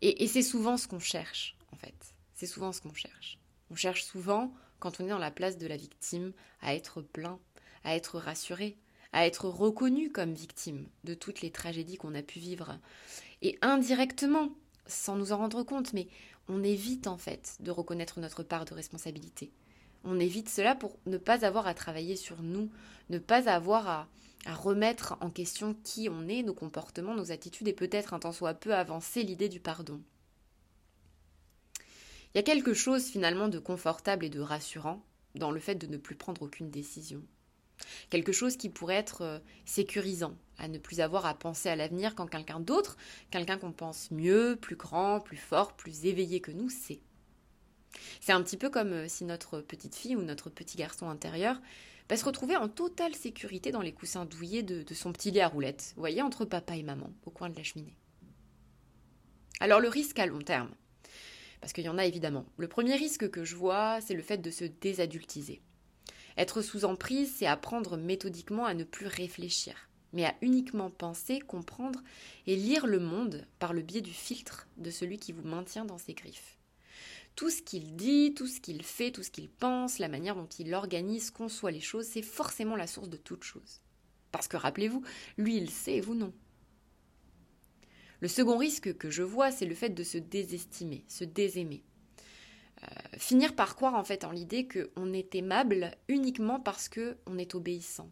Et, 0.00 0.26
c'est 0.26 0.42
souvent 0.42 0.76
ce 0.76 0.88
qu'on 0.88 0.98
cherche, 0.98 1.56
en 1.72 1.76
fait. 1.76 2.14
C'est 2.34 2.46
souvent 2.46 2.72
ce 2.72 2.80
qu'on 2.80 2.94
cherche. 2.94 3.38
On 3.70 3.76
cherche 3.76 4.02
souvent 4.02 4.52
quand 4.80 4.98
on 4.98 5.04
est 5.04 5.10
dans 5.10 5.18
la 5.18 5.30
place 5.30 5.58
de 5.58 5.68
la 5.68 5.76
victime, 5.76 6.32
à 6.60 6.74
être 6.74 7.02
plein, 7.02 7.38
à 7.84 7.94
être 7.94 8.18
rassuré, 8.18 8.76
à 9.12 9.26
être 9.26 9.48
reconnu 9.48 10.10
comme 10.10 10.34
victime 10.34 10.88
de 11.04 11.14
toutes 11.14 11.40
les 11.40 11.52
tragédies 11.52 11.98
qu'on 11.98 12.16
a 12.16 12.22
pu 12.22 12.40
vivre. 12.40 12.78
Et 13.42 13.58
indirectement, 13.62 14.48
sans 14.86 15.14
nous 15.14 15.30
en 15.30 15.36
rendre 15.36 15.62
compte, 15.62 15.92
mais 15.92 16.08
on 16.48 16.64
évite 16.64 17.06
en 17.06 17.16
fait 17.16 17.56
de 17.60 17.70
reconnaître 17.70 18.18
notre 18.18 18.42
part 18.42 18.64
de 18.64 18.74
responsabilité. 18.74 19.52
On 20.04 20.18
évite 20.18 20.48
cela 20.48 20.74
pour 20.74 20.98
ne 21.06 21.16
pas 21.16 21.44
avoir 21.44 21.66
à 21.66 21.74
travailler 21.74 22.16
sur 22.16 22.42
nous, 22.42 22.70
ne 23.10 23.18
pas 23.18 23.48
avoir 23.48 23.88
à, 23.88 24.08
remettre 24.46 25.16
en 25.20 25.30
question 25.30 25.76
qui 25.84 26.08
on 26.08 26.28
est, 26.28 26.42
nos 26.42 26.54
comportements, 26.54 27.14
nos 27.14 27.30
attitudes 27.30 27.68
et 27.68 27.72
peut-être 27.72 28.12
un 28.12 28.18
tant 28.18 28.32
soit 28.32 28.54
peu 28.54 28.74
avancer 28.74 29.22
l'idée 29.22 29.48
du 29.48 29.60
pardon. 29.60 30.00
Il 32.34 32.38
y 32.38 32.40
a 32.40 32.42
quelque 32.42 32.74
chose 32.74 33.04
finalement 33.04 33.48
de 33.48 33.60
confortable 33.60 34.24
et 34.24 34.30
de 34.30 34.40
rassurant 34.40 35.04
dans 35.36 35.52
le 35.52 35.60
fait 35.60 35.76
de 35.76 35.86
ne 35.86 35.96
plus 35.96 36.16
prendre 36.16 36.42
aucune 36.42 36.70
décision. 36.70 37.22
Quelque 38.10 38.32
chose 38.32 38.56
qui 38.56 38.68
pourrait 38.68 38.96
être 38.96 39.22
euh, 39.22 39.38
sécurisant, 39.64 40.36
à 40.58 40.68
ne 40.68 40.78
plus 40.78 41.00
avoir 41.00 41.26
à 41.26 41.34
penser 41.34 41.68
à 41.68 41.76
l'avenir 41.76 42.14
quand 42.14 42.26
quelqu'un 42.26 42.60
d'autre, 42.60 42.96
quelqu'un 43.30 43.58
qu'on 43.58 43.72
pense 43.72 44.10
mieux, 44.10 44.56
plus 44.60 44.76
grand, 44.76 45.20
plus 45.20 45.36
fort, 45.36 45.74
plus 45.74 46.06
éveillé 46.06 46.40
que 46.40 46.52
nous, 46.52 46.70
sait. 46.70 47.00
C'est 48.20 48.32
un 48.32 48.42
petit 48.42 48.56
peu 48.56 48.70
comme 48.70 48.92
euh, 48.92 49.08
si 49.08 49.24
notre 49.24 49.60
petite 49.60 49.94
fille 49.94 50.16
ou 50.16 50.22
notre 50.22 50.50
petit 50.50 50.76
garçon 50.76 51.08
intérieur 51.08 51.60
va 52.08 52.16
se 52.16 52.24
retrouver 52.24 52.56
en 52.56 52.68
totale 52.68 53.14
sécurité 53.14 53.70
dans 53.70 53.80
les 53.80 53.92
coussins 53.92 54.24
douillés 54.24 54.62
de, 54.62 54.82
de 54.82 54.94
son 54.94 55.12
petit 55.12 55.30
lit 55.30 55.40
à 55.40 55.48
roulettes, 55.48 55.92
vous 55.96 56.02
voyez, 56.02 56.22
entre 56.22 56.44
papa 56.44 56.76
et 56.76 56.82
maman, 56.82 57.10
au 57.24 57.30
coin 57.30 57.48
de 57.48 57.56
la 57.56 57.62
cheminée. 57.62 57.96
Alors 59.60 59.80
le 59.80 59.88
risque 59.88 60.18
à 60.18 60.26
long 60.26 60.40
terme, 60.40 60.70
parce 61.60 61.72
qu'il 61.72 61.84
y 61.84 61.88
en 61.88 61.98
a 61.98 62.04
évidemment. 62.04 62.44
Le 62.56 62.66
premier 62.66 62.96
risque 62.96 63.30
que 63.30 63.44
je 63.44 63.54
vois, 63.54 64.00
c'est 64.00 64.14
le 64.14 64.22
fait 64.22 64.38
de 64.38 64.50
se 64.50 64.64
désadultiser. 64.64 65.62
Être 66.36 66.62
sous 66.62 66.84
emprise, 66.84 67.32
c'est 67.36 67.46
apprendre 67.46 67.96
méthodiquement 67.96 68.66
à 68.66 68.74
ne 68.74 68.84
plus 68.84 69.06
réfléchir, 69.06 69.88
mais 70.12 70.24
à 70.24 70.34
uniquement 70.40 70.90
penser, 70.90 71.38
comprendre 71.38 72.02
et 72.46 72.56
lire 72.56 72.86
le 72.86 72.98
monde 72.98 73.46
par 73.58 73.72
le 73.72 73.82
biais 73.82 74.00
du 74.00 74.12
filtre 74.12 74.66
de 74.78 74.90
celui 74.90 75.18
qui 75.18 75.32
vous 75.32 75.46
maintient 75.46 75.84
dans 75.84 75.98
ses 75.98 76.14
griffes. 76.14 76.58
Tout 77.34 77.50
ce 77.50 77.62
qu'il 77.62 77.96
dit, 77.96 78.34
tout 78.34 78.46
ce 78.46 78.60
qu'il 78.60 78.82
fait, 78.82 79.10
tout 79.10 79.22
ce 79.22 79.30
qu'il 79.30 79.48
pense, 79.48 79.98
la 79.98 80.08
manière 80.08 80.36
dont 80.36 80.48
il 80.58 80.74
organise, 80.74 81.30
conçoit 81.30 81.70
les 81.70 81.80
choses, 81.80 82.06
c'est 82.06 82.22
forcément 82.22 82.76
la 82.76 82.86
source 82.86 83.08
de 83.08 83.16
toute 83.16 83.44
chose. 83.44 83.80
Parce 84.32 84.48
que 84.48 84.56
rappelez-vous, 84.56 85.02
lui 85.38 85.56
il 85.56 85.70
sait 85.70 85.96
et 85.96 86.00
vous 86.00 86.14
non. 86.14 86.32
Le 88.20 88.28
second 88.28 88.56
risque 88.56 88.96
que 88.96 89.10
je 89.10 89.22
vois, 89.22 89.50
c'est 89.50 89.66
le 89.66 89.74
fait 89.74 89.90
de 89.90 90.04
se 90.04 90.18
désestimer, 90.18 91.04
se 91.08 91.24
désaimer. 91.24 91.82
Euh, 92.82 92.86
finir 93.16 93.54
par 93.54 93.76
croire 93.76 93.94
en 93.94 94.04
fait 94.04 94.24
en 94.24 94.30
l'idée 94.30 94.66
qu'on 94.66 95.12
est 95.12 95.34
aimable 95.34 95.92
uniquement 96.08 96.60
parce 96.60 96.88
qu'on 96.88 97.38
est 97.38 97.54
obéissant. 97.54 98.10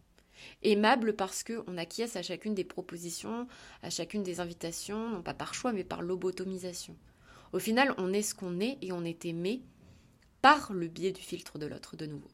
Aimable 0.63 1.15
parce 1.15 1.43
qu'on 1.43 1.77
acquiesce 1.77 2.15
à 2.15 2.23
chacune 2.23 2.55
des 2.55 2.63
propositions, 2.63 3.47
à 3.83 3.89
chacune 3.89 4.23
des 4.23 4.39
invitations, 4.39 5.09
non 5.09 5.21
pas 5.21 5.33
par 5.33 5.53
choix 5.53 5.73
mais 5.73 5.83
par 5.83 6.01
lobotomisation. 6.01 6.95
Au 7.53 7.59
final, 7.59 7.93
on 7.97 8.13
est 8.13 8.21
ce 8.21 8.35
qu'on 8.35 8.59
est 8.59 8.77
et 8.81 8.91
on 8.91 9.03
est 9.03 9.25
aimé 9.25 9.61
par 10.41 10.73
le 10.73 10.87
biais 10.87 11.11
du 11.11 11.21
filtre 11.21 11.59
de 11.59 11.65
l'autre 11.65 11.97
de 11.97 12.05
nouveau. 12.05 12.29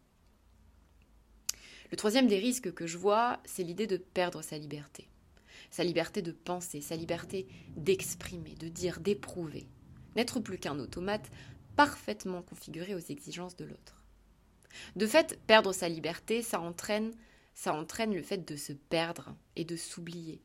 Le 1.91 1.97
troisième 1.97 2.27
des 2.27 2.39
risques 2.39 2.73
que 2.73 2.87
je 2.87 2.97
vois, 2.97 3.39
c'est 3.45 3.63
l'idée 3.63 3.87
de 3.87 3.97
perdre 3.97 4.41
sa 4.41 4.57
liberté 4.57 5.07
sa 5.69 5.83
liberté 5.83 6.21
de 6.21 6.31
penser, 6.31 6.81
sa 6.81 6.95
liberté 6.95 7.47
d'exprimer, 7.75 8.55
de 8.55 8.67
dire, 8.67 8.99
d'éprouver. 8.99 9.67
N'être 10.15 10.39
plus 10.39 10.57
qu'un 10.57 10.79
automate 10.79 11.29
parfaitement 11.75 12.41
configuré 12.41 12.95
aux 12.95 12.99
exigences 12.99 13.55
de 13.55 13.65
l'autre. 13.65 14.03
De 14.95 15.07
fait, 15.07 15.39
perdre 15.47 15.73
sa 15.73 15.89
liberté, 15.89 16.41
ça 16.41 16.59
entraîne, 16.59 17.13
ça 17.53 17.73
entraîne 17.73 18.13
le 18.13 18.23
fait 18.23 18.47
de 18.47 18.55
se 18.55 18.73
perdre 18.73 19.35
et 19.55 19.65
de 19.65 19.75
s'oublier. 19.75 20.41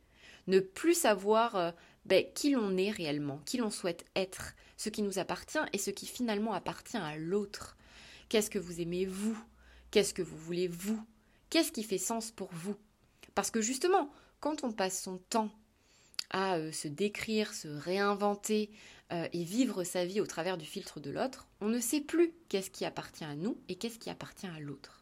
Ne 0.47 0.61
plus 0.61 0.95
savoir 0.95 1.57
euh, 1.57 1.71
ben, 2.05 2.25
qui 2.35 2.51
l'on 2.51 2.77
est 2.77 2.91
réellement, 2.91 3.41
qui 3.47 3.59
l'on 3.59 3.71
souhaite 3.71 4.05
être, 4.17 4.55
ce 4.77 4.89
qui 4.89 5.03
nous 5.03 5.19
appartient 5.19 5.59
et 5.73 5.79
ce 5.79 5.91
qui 5.91 6.07
finalement 6.07 6.53
appartient 6.53 6.97
à 6.97 7.17
l'autre. 7.17 7.77
Qu'est-ce 8.29 8.51
que 8.51 8.59
vous 8.59 8.81
aimez 8.81 9.05
vous? 9.05 9.39
Qu'est-ce 9.91 10.15
que 10.15 10.23
vous 10.23 10.39
voulez 10.39 10.69
vous? 10.69 11.01
Qu'est-ce 11.51 11.73
qui 11.73 11.85
fait 11.85 11.99
sens 11.99 12.31
pour 12.31 12.49
vous? 12.53 12.77
Parce 13.35 13.51
que 13.51 13.61
justement, 13.61 14.11
quand 14.41 14.65
on 14.65 14.73
passe 14.73 15.03
son 15.03 15.19
temps 15.19 15.51
à 16.31 16.57
euh, 16.57 16.73
se 16.73 16.89
décrire, 16.89 17.53
se 17.55 17.69
réinventer 17.69 18.71
euh, 19.13 19.29
et 19.33 19.45
vivre 19.45 19.85
sa 19.85 20.05
vie 20.05 20.21
au 20.21 20.27
travers 20.27 20.57
du 20.57 20.65
filtre 20.65 20.99
de 20.99 21.11
l'autre, 21.11 21.47
on 21.61 21.69
ne 21.69 21.79
sait 21.79 22.01
plus 22.01 22.33
qu'est-ce 22.49 22.71
qui 22.71 22.85
appartient 22.85 23.25
à 23.25 23.37
nous 23.37 23.59
et 23.69 23.77
qu'est-ce 23.77 23.99
qui 23.99 24.11
appartient 24.11 24.47
à 24.47 24.59
l'autre. 24.59 25.02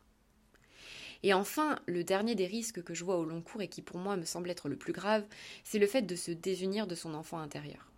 Et 1.23 1.35
enfin, 1.35 1.79
le 1.87 2.03
dernier 2.03 2.35
des 2.35 2.47
risques 2.47 2.83
que 2.83 2.95
je 2.95 3.05
vois 3.05 3.19
au 3.19 3.25
long 3.25 3.43
cours 3.43 3.63
et 3.63 3.69
qui 3.69 3.83
pour 3.83 3.99
moi 3.99 4.17
me 4.17 4.25
semble 4.25 4.51
être 4.51 4.69
le 4.69 4.77
plus 4.77 4.93
grave, 4.93 5.25
c'est 5.65 5.79
le 5.79 5.87
fait 5.87 6.03
de 6.03 6.17
se 6.17 6.31
désunir 6.31 6.87
de 6.87 6.95
son 6.95 7.15
enfant 7.15 7.39
intérieur. 7.39 7.91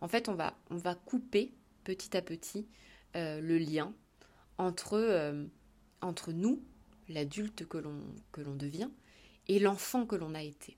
En 0.00 0.08
fait, 0.08 0.28
on 0.28 0.34
va, 0.34 0.56
on 0.70 0.76
va 0.76 0.94
couper 0.94 1.52
petit 1.84 2.16
à 2.16 2.22
petit 2.22 2.66
euh, 3.16 3.40
le 3.40 3.58
lien 3.58 3.92
entre, 4.58 5.34
entre 6.00 6.32
nous, 6.32 6.62
l'adulte 7.08 7.66
que 7.66 7.78
l'on 7.78 8.54
devient, 8.54 8.90
et 9.48 9.58
l'enfant 9.58 10.06
que 10.06 10.14
l'on 10.14 10.34
a 10.34 10.42
été. 10.42 10.76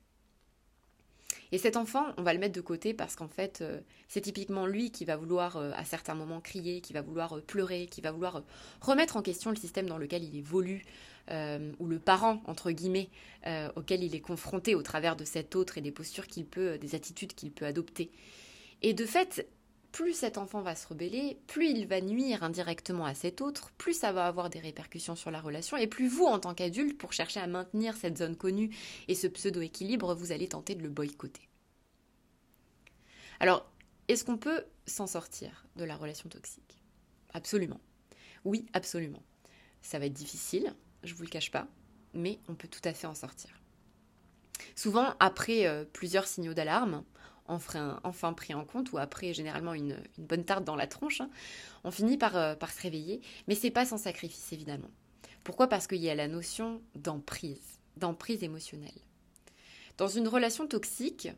Et 1.55 1.59
cet 1.59 1.77
enfant, 1.77 2.07
on 2.17 2.23
va 2.23 2.33
le 2.33 2.41
mettre 2.41 2.55
de 2.55 2.61
côté 2.61 2.95
parce 2.95 3.15
qu'en 3.15 3.29
fait, 3.29 3.61
euh, 3.61 3.81
c'est 4.09 4.21
typiquement 4.21 4.67
lui 4.67 4.91
qui 4.91 5.05
va 5.05 5.17
vouloir 5.17 5.57
euh, 5.57 5.71
à 5.77 5.85
certains 5.85 6.15
moments 6.17 6.41
crier, 6.41 6.81
qui 6.81 6.93
va 6.93 7.01
vouloir 7.01 7.37
euh, 7.37 7.41
pleurer, 7.41 7.87
qui 7.87 8.01
va 8.01 8.11
vouloir 8.11 8.43
remettre 8.81 9.17
en 9.17 9.23
question 9.23 9.51
le 9.51 9.57
système 9.57 9.87
dans 9.87 9.99
lequel 9.99 10.25
il 10.25 10.37
évolue, 10.37 10.85
ou 11.31 11.87
le 11.87 11.99
parent, 11.99 12.43
entre 12.47 12.71
guillemets, 12.71 13.11
auquel 13.77 14.03
il 14.03 14.15
est 14.15 14.21
confronté 14.21 14.75
au 14.75 14.83
travers 14.83 15.17
de 15.17 15.25
cet 15.25 15.57
autre 15.57 15.79
et 15.79 15.81
des 15.81 15.93
postures 15.93 16.27
qu'il 16.27 16.47
peut, 16.47 16.79
des 16.79 16.95
attitudes 16.95 17.35
qu'il 17.35 17.53
peut 17.53 17.67
adopter. 17.67 18.11
Et 18.83 18.93
de 18.93 19.07
fait, 19.07 19.49
plus 19.93 20.13
cet 20.13 20.39
enfant 20.39 20.61
va 20.61 20.75
se 20.75 20.89
rebeller, 20.89 21.39
plus 21.47 21.69
il 21.69 21.87
va 21.87 22.01
nuire 22.01 22.43
indirectement 22.43 23.07
à 23.07 23.15
cet 23.15 23.41
autre, 23.41 23.71
plus 23.79 23.95
ça 23.97 24.11
va 24.11 24.27
avoir 24.27 24.51
des 24.51 24.59
répercussions 24.59 25.15
sur 25.15 25.31
la 25.31 25.41
relation, 25.41 25.77
et 25.77 25.87
plus 25.87 26.09
vous, 26.09 26.25
en 26.25 26.41
tant 26.41 26.53
qu'adulte, 26.53 26.99
pour 26.99 27.13
chercher 27.13 27.39
à 27.39 27.47
maintenir 27.47 27.97
cette 27.97 28.19
zone 28.19 28.37
connue 28.37 28.75
et 29.07 29.15
ce 29.15 29.29
pseudo-équilibre, 29.29 30.15
vous 30.15 30.33
allez 30.33 30.49
tenter 30.49 30.75
de 30.75 30.83
le 30.83 30.89
boycotter. 30.89 31.49
Alors, 33.39 33.71
est-ce 34.09 34.25
qu'on 34.25 34.37
peut 34.37 34.65
s'en 34.87 35.07
sortir 35.07 35.65
de 35.77 35.85
la 35.85 35.97
relation 35.97 36.29
toxique? 36.29 36.79
Absolument. 37.33 37.81
Oui, 38.45 38.67
absolument. 38.73 39.23
Ça 39.81 39.99
va 39.99 40.07
être 40.07 40.13
difficile, 40.13 40.75
je 41.05 41.15
vous 41.15 41.23
le 41.23 41.29
cache 41.29 41.51
pas, 41.51 41.67
mais 42.13 42.39
on 42.49 42.55
peut 42.55 42.69
tout 42.69 42.81
à 42.85 42.93
fait 42.93 43.07
en 43.07 43.15
sortir. 43.15 43.51
Souvent, 44.75 45.15
après 45.21 45.67
euh, 45.67 45.85
plusieurs 45.85 46.27
signaux 46.27 46.55
d'alarme, 46.55 47.05
enfin, 47.47 48.33
pris 48.35 48.55
en 48.55 48.65
compte, 48.65 48.93
ou 48.93 48.99
après 48.99 49.35
généralement 49.35 49.75
une, 49.75 49.97
bonne 50.19 50.45
tarte 50.45 50.65
dans 50.65 50.77
la 50.77 50.87
tronche, 50.87 51.21
hein, 51.21 51.31
on 51.85 51.91
finit 51.91 52.19
euh, 52.23 52.55
par, 52.55 52.73
se 52.73 52.81
réveiller, 52.81 53.21
mais 53.49 53.55
c'est 53.55 53.71
pas 53.71 53.85
sans 53.85 53.99
sacrifice 53.99 54.53
évidemment. 54.53 54.91
Pourquoi? 55.43 55.69
Parce 55.69 55.87
qu'il 55.87 56.03
y 56.03 56.09
a 56.09 56.15
la 56.15 56.29
notion 56.29 56.81
d'emprise, 56.95 57.79
d'emprise 57.97 58.43
émotionnelle. 58.43 58.95
Dans 59.99 60.09
une 60.09 60.27
relation 60.27 60.67
toxique, 60.67 61.29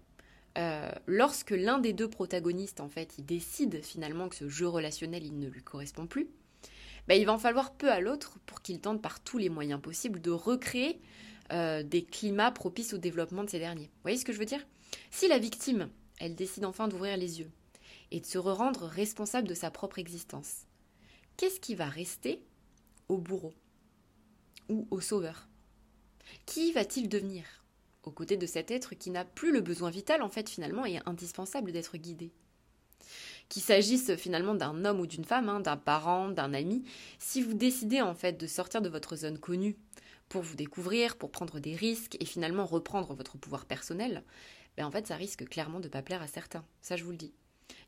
euh, 0.57 0.91
lorsque 1.07 1.51
l'un 1.51 1.79
des 1.79 1.93
deux 1.93 2.09
protagonistes, 2.09 2.81
en 2.81 2.89
fait, 2.89 3.15
il 3.19 3.27
décide 3.27 3.83
finalement 3.83 4.29
que 4.29 4.37
ce 4.37 4.49
jeu 4.49 4.69
relationnel, 4.69 5.25
il 5.25 5.39
ne 5.39 5.49
lui 5.49 5.63
correspond 5.63 6.07
plus, 6.07 6.29
ben, 7.09 7.21
il 7.21 7.27
va 7.27 7.33
en 7.33 7.39
falloir 7.39 7.75
peu 7.75 7.91
à 7.91 8.01
l'autre 8.01 8.39
pour 8.47 8.63
qu'il 8.63 8.81
tente 8.81 9.01
par 9.01 9.21
tous 9.21 9.39
les 9.39 9.49
moyens 9.49 9.81
possibles 9.81 10.21
de 10.21 10.31
recréer 10.31 11.01
euh, 11.53 11.83
des 11.83 12.05
climats 12.05 12.51
propices 12.51 12.95
au 12.95 12.99
développement 12.99 13.45
de 13.45 13.51
ces 13.51 13.59
derniers. 13.59 13.87
Vous 13.87 14.03
voyez 14.03 14.19
ce 14.19 14.25
que 14.25 14.33
je 14.33 14.39
veux 14.39 14.45
dire? 14.45 14.67
Si 15.11 15.29
la 15.29 15.39
victime, 15.39 15.89
elle 16.19 16.35
décide 16.35 16.65
enfin 16.65 16.89
d'ouvrir 16.89 17.17
les 17.17 17.41
yeux 17.41 17.51
et 18.11 18.21
de 18.21 18.27
se 18.27 18.39
rendre 18.39 18.87
responsable 18.87 19.47
de 19.47 19.55
sa 19.55 19.71
propre 19.71 19.99
existence, 19.99 20.63
qu'est-ce 21.37 21.61
qui 21.61 21.75
va 21.75 21.87
rester 21.87 22.43
au 23.09 23.19
bourreau 23.19 23.55
ou 24.69 24.89
au 24.91 25.01
sauveur? 25.01 25.49
Qui 26.45 26.73
va-t-il 26.73 27.09
devenir? 27.09 27.45
Aux 28.03 28.11
côtés 28.11 28.37
de 28.37 28.47
cet 28.47 28.71
être 28.71 28.95
qui 28.95 29.11
n'a 29.11 29.25
plus 29.25 29.53
le 29.53 29.61
besoin 29.61 29.91
vital 29.91 30.23
en 30.23 30.29
fait 30.29 30.49
finalement 30.49 30.87
et 30.87 31.01
indispensable 31.07 31.73
d'être 31.73 31.97
guidé 31.97 32.33
qu'il 33.49 33.63
s'agisse 33.63 34.15
finalement 34.17 34.55
d'un 34.55 34.85
homme 34.85 35.01
ou 35.01 35.07
d'une 35.07 35.25
femme, 35.25 35.49
hein, 35.49 35.61
d'un 35.61 35.77
parent, 35.77 36.29
d'un 36.29 36.55
ami, 36.55 36.85
si 37.19 37.43
vous 37.43 37.55
décidez 37.55 38.01
en 38.01 38.15
fait 38.15 38.39
de 38.39 38.47
sortir 38.47 38.83
de 38.83 38.89
votre 38.89 39.17
zone 39.17 39.39
connue 39.39 39.77
pour 40.29 40.43
vous 40.43 40.57
découvrir, 40.57 41.17
pour 41.17 41.31
prendre 41.31 41.61
des 41.61 41.77
risques 41.77 42.17
et 42.21 42.25
finalement 42.25 42.67
reprendre 42.67 43.15
votre 43.15 43.39
pouvoir 43.39 43.65
personnel, 43.65 44.25
ben 44.77 44.85
en 44.85 44.91
fait 44.91 45.07
ça 45.07 45.17
risque 45.17 45.49
clairement 45.49 45.81
de 45.81 45.87
ne 45.87 45.93
pas 45.93 46.03
plaire 46.03 46.23
à 46.23 46.27
certains. 46.27 46.65
Ça 46.83 46.97
je 46.97 47.05
vous 47.05 47.13
le 47.13 47.17
dis. 47.17 47.33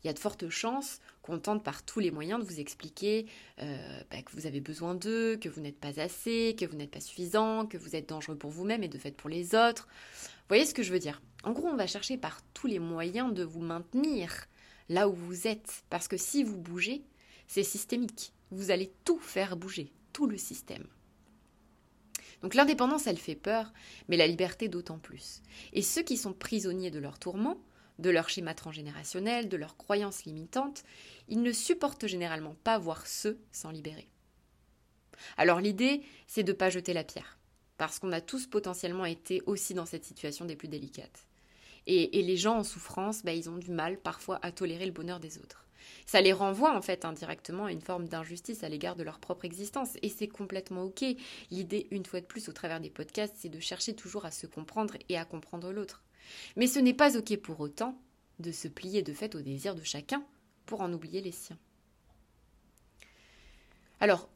Il 0.02 0.06
y 0.06 0.10
a 0.10 0.12
de 0.12 0.18
fortes 0.18 0.48
chances 0.48 1.00
qu'on 1.22 1.38
tente 1.38 1.64
par 1.64 1.82
tous 1.82 2.00
les 2.00 2.10
moyens 2.10 2.40
de 2.40 2.44
vous 2.44 2.60
expliquer 2.60 3.26
euh, 3.60 4.00
ben, 4.10 4.22
que 4.22 4.32
vous 4.32 4.46
avez 4.46 4.60
besoin 4.60 4.94
d'eux, 4.94 5.36
que 5.36 5.48
vous 5.48 5.60
n'êtes 5.60 5.78
pas 5.78 6.00
assez, 6.00 6.54
que 6.58 6.64
vous 6.64 6.76
n'êtes 6.76 6.90
pas 6.90 7.00
suffisant, 7.00 7.66
que 7.66 7.76
vous 7.76 7.96
êtes 7.96 8.08
dangereux 8.08 8.36
pour 8.36 8.50
vous-même 8.50 8.82
et 8.84 8.88
de 8.88 8.98
fait 8.98 9.10
pour 9.10 9.28
les 9.28 9.54
autres. 9.54 9.88
Vous 9.88 10.48
voyez 10.48 10.64
ce 10.64 10.74
que 10.74 10.82
je 10.82 10.92
veux 10.92 10.98
dire? 10.98 11.20
En 11.44 11.52
gros, 11.52 11.66
on 11.66 11.76
va 11.76 11.86
chercher 11.86 12.16
par 12.16 12.40
tous 12.54 12.66
les 12.66 12.78
moyens 12.78 13.34
de 13.34 13.42
vous 13.42 13.60
maintenir 13.60 14.46
là 14.88 15.08
où 15.08 15.12
vous 15.12 15.46
êtes. 15.46 15.84
Parce 15.90 16.08
que 16.08 16.16
si 16.16 16.44
vous 16.44 16.58
bougez, 16.58 17.02
c'est 17.46 17.64
systémique. 17.64 18.32
Vous 18.50 18.70
allez 18.70 18.92
tout 19.04 19.18
faire 19.18 19.56
bouger 19.56 19.92
tout 20.12 20.26
le 20.26 20.38
système. 20.38 20.86
Donc 22.42 22.54
l'indépendance, 22.54 23.06
elle 23.06 23.18
fait 23.18 23.34
peur, 23.34 23.72
mais 24.08 24.16
la 24.16 24.26
liberté 24.26 24.68
d'autant 24.68 24.98
plus. 24.98 25.42
Et 25.72 25.82
ceux 25.82 26.02
qui 26.02 26.16
sont 26.16 26.32
prisonniers 26.32 26.90
de 26.90 26.98
leurs 26.98 27.18
tourments, 27.18 27.60
de 27.98 28.10
leur 28.10 28.28
schéma 28.28 28.54
transgénérationnel, 28.54 29.48
de 29.48 29.56
leurs 29.56 29.76
croyances 29.76 30.24
limitantes, 30.24 30.84
ils 31.28 31.42
ne 31.42 31.52
supportent 31.52 32.06
généralement 32.06 32.54
pas 32.62 32.78
voir 32.78 33.06
ceux 33.06 33.38
s'en 33.50 33.70
libérer. 33.70 34.08
Alors 35.36 35.60
l'idée, 35.60 36.02
c'est 36.28 36.44
de 36.44 36.52
ne 36.52 36.56
pas 36.56 36.70
jeter 36.70 36.92
la 36.92 37.02
pierre, 37.02 37.38
parce 37.76 37.98
qu'on 37.98 38.12
a 38.12 38.20
tous 38.20 38.46
potentiellement 38.46 39.04
été 39.04 39.42
aussi 39.46 39.74
dans 39.74 39.86
cette 39.86 40.04
situation 40.04 40.44
des 40.44 40.54
plus 40.54 40.68
délicates. 40.68 41.27
Et, 41.90 42.22
les 42.22 42.36
gens 42.36 42.58
en 42.58 42.64
souffrance, 42.64 43.22
bah, 43.24 43.32
ils 43.32 43.48
ont 43.48 43.56
du 43.56 43.70
mal 43.70 43.98
parfois 43.98 44.38
à 44.42 44.52
tolérer 44.52 44.84
le 44.84 44.92
bonheur 44.92 45.20
des 45.20 45.38
autres. 45.38 45.64
Ça 46.04 46.20
les 46.20 46.34
renvoie 46.34 46.76
en 46.76 46.82
fait 46.82 47.06
indirectement 47.06 47.64
à 47.64 47.72
une 47.72 47.80
forme 47.80 48.08
d'injustice 48.08 48.62
à 48.62 48.68
l'égard 48.68 48.94
de 48.94 49.02
leur 49.02 49.18
propre 49.18 49.46
existence. 49.46 49.96
Et 50.02 50.10
c'est 50.10 50.28
complètement 50.28 50.82
ok. 50.82 51.02
L'idée, 51.50 51.86
une 51.90 52.04
fois 52.04 52.20
de 52.20 52.26
plus, 52.26 52.50
au 52.50 52.52
travers 52.52 52.80
des 52.80 52.90
podcasts, 52.90 53.36
c'est 53.38 53.48
de 53.48 53.58
chercher 53.58 53.94
toujours 53.94 54.26
à 54.26 54.30
se 54.30 54.46
comprendre 54.46 54.94
et 55.08 55.16
à 55.16 55.24
comprendre 55.24 55.72
l'autre. 55.72 56.04
Mais 56.56 56.66
ce 56.66 56.78
n'est 56.78 56.92
pas 56.92 57.16
ok 57.16 57.38
pour 57.38 57.58
autant 57.60 57.98
de 58.38 58.52
se 58.52 58.68
plier 58.68 59.00
de 59.02 59.14
fait 59.14 59.34
aux 59.34 59.40
désirs 59.40 59.74
de 59.74 59.82
chacun 59.82 60.22
pour 60.66 60.82
en 60.82 60.92
oublier 60.92 61.22
les 61.22 61.32
siens. 61.32 61.58
Alors, 64.00 64.28